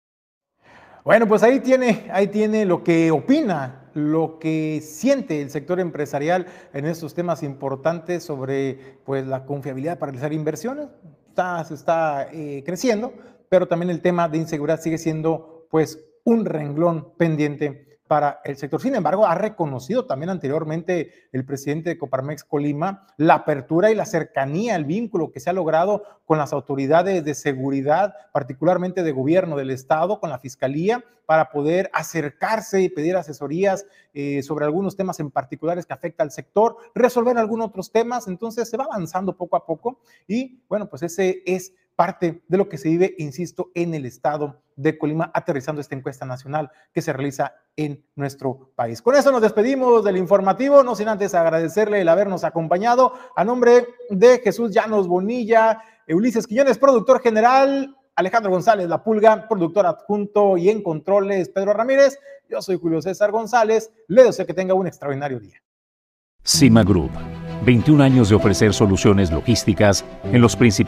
Bueno, 1.03 1.27
pues 1.27 1.43
ahí 1.43 1.59
tiene, 1.59 2.07
ahí 2.11 2.27
tiene 2.27 2.65
lo 2.65 2.83
que 2.83 3.11
opina, 3.11 3.89
lo 3.93 4.37
que 4.39 4.81
siente 4.81 5.41
el 5.41 5.49
sector 5.49 5.79
empresarial 5.79 6.45
en 6.73 6.85
estos 6.85 7.13
temas 7.13 7.43
importantes 7.43 8.23
sobre 8.23 8.97
pues, 9.05 9.25
la 9.25 9.45
confiabilidad 9.45 9.97
para 9.97 10.11
realizar 10.11 10.33
inversiones. 10.33 10.87
Está, 11.29 11.63
se 11.63 11.73
está 11.73 12.29
eh, 12.31 12.63
creciendo, 12.65 13.13
pero 13.49 13.67
también 13.67 13.89
el 13.89 14.01
tema 14.01 14.29
de 14.29 14.37
inseguridad 14.37 14.79
sigue 14.79 14.97
siendo 14.97 15.67
pues 15.71 15.99
un 16.23 16.45
renglón 16.45 17.13
pendiente 17.17 17.88
para 18.09 18.41
el 18.43 18.57
sector. 18.57 18.81
Sin 18.81 18.95
embargo, 18.95 19.27
ha 19.27 19.35
reconocido 19.35 20.07
también 20.07 20.31
anteriormente 20.31 21.29
el 21.31 21.45
presidente 21.45 21.91
de 21.91 21.99
Coparmex 21.99 22.43
Colima 22.43 23.05
la 23.17 23.35
apertura 23.35 23.91
y 23.91 23.95
la 23.95 24.07
cercanía, 24.07 24.75
el 24.75 24.85
vínculo 24.85 25.31
que 25.31 25.39
se 25.39 25.51
ha 25.51 25.53
logrado 25.53 26.01
con 26.25 26.39
las 26.39 26.51
autoridades 26.51 27.23
de 27.23 27.35
seguridad, 27.35 28.15
particularmente 28.33 29.03
de 29.03 29.11
gobierno 29.11 29.55
del 29.55 29.69
Estado, 29.69 30.19
con 30.19 30.31
la 30.31 30.39
Fiscalía, 30.39 31.05
para 31.27 31.51
poder 31.51 31.91
acercarse 31.93 32.81
y 32.81 32.89
pedir 32.89 33.15
asesorías 33.15 33.85
eh, 34.15 34.41
sobre 34.41 34.65
algunos 34.65 34.97
temas 34.97 35.19
en 35.19 35.29
particulares 35.29 35.85
que 35.85 35.93
afecta 35.93 36.23
al 36.23 36.31
sector, 36.31 36.77
resolver 36.95 37.37
algunos 37.37 37.67
otros 37.67 37.91
temas. 37.91 38.27
Entonces 38.27 38.67
se 38.67 38.75
va 38.75 38.85
avanzando 38.85 39.37
poco 39.37 39.55
a 39.55 39.67
poco 39.67 39.99
y 40.27 40.63
bueno, 40.67 40.89
pues 40.89 41.03
ese 41.03 41.43
es 41.45 41.73
parte 41.95 42.41
de 42.47 42.57
lo 42.57 42.69
que 42.69 42.79
se 42.79 42.89
vive, 42.89 43.13
insisto, 43.19 43.69
en 43.75 43.93
el 43.93 44.07
estado 44.07 44.63
de 44.79 44.97
Colima, 44.97 45.29
aterrizando 45.33 45.81
esta 45.81 45.95
encuesta 45.95 46.25
nacional 46.25 46.71
que 46.93 47.01
se 47.01 47.11
realiza 47.11 47.53
en 47.75 48.05
nuestro 48.15 48.71
país. 48.75 49.01
Con 49.01 49.15
eso 49.15 49.31
nos 49.31 49.41
despedimos 49.41 50.05
del 50.05 50.15
informativo, 50.15 50.83
no 50.83 50.95
sin 50.95 51.09
antes 51.09 51.35
agradecerle 51.35 51.99
el 52.01 52.07
habernos 52.07 52.45
acompañado. 52.45 53.13
A 53.35 53.43
nombre 53.43 53.87
de 54.09 54.39
Jesús 54.39 54.71
Llanos 54.71 55.07
Bonilla, 55.07 55.81
Ulises 56.07 56.47
Quiñones, 56.47 56.77
productor 56.77 57.21
general, 57.21 57.93
Alejandro 58.15 58.51
González 58.51 58.87
La 58.87 59.03
Pulga, 59.03 59.47
productor 59.47 59.85
adjunto 59.85 60.57
y 60.57 60.69
en 60.69 60.81
controles 60.81 61.49
Pedro 61.49 61.73
Ramírez. 61.73 62.17
Yo 62.49 62.61
soy 62.61 62.77
Julio 62.77 63.01
César 63.01 63.31
González. 63.31 63.91
Le 64.07 64.23
deseo 64.23 64.45
que 64.45 64.53
tenga 64.53 64.73
un 64.73 64.87
extraordinario 64.87 65.39
día. 65.39 65.61
Cima 66.43 66.83
Group, 66.83 67.11
21 67.65 68.01
años 68.01 68.29
de 68.29 68.35
ofrecer 68.35 68.73
soluciones 68.73 69.29
logísticas 69.29 70.05
en 70.23 70.41
los 70.41 70.55
principales 70.55 70.87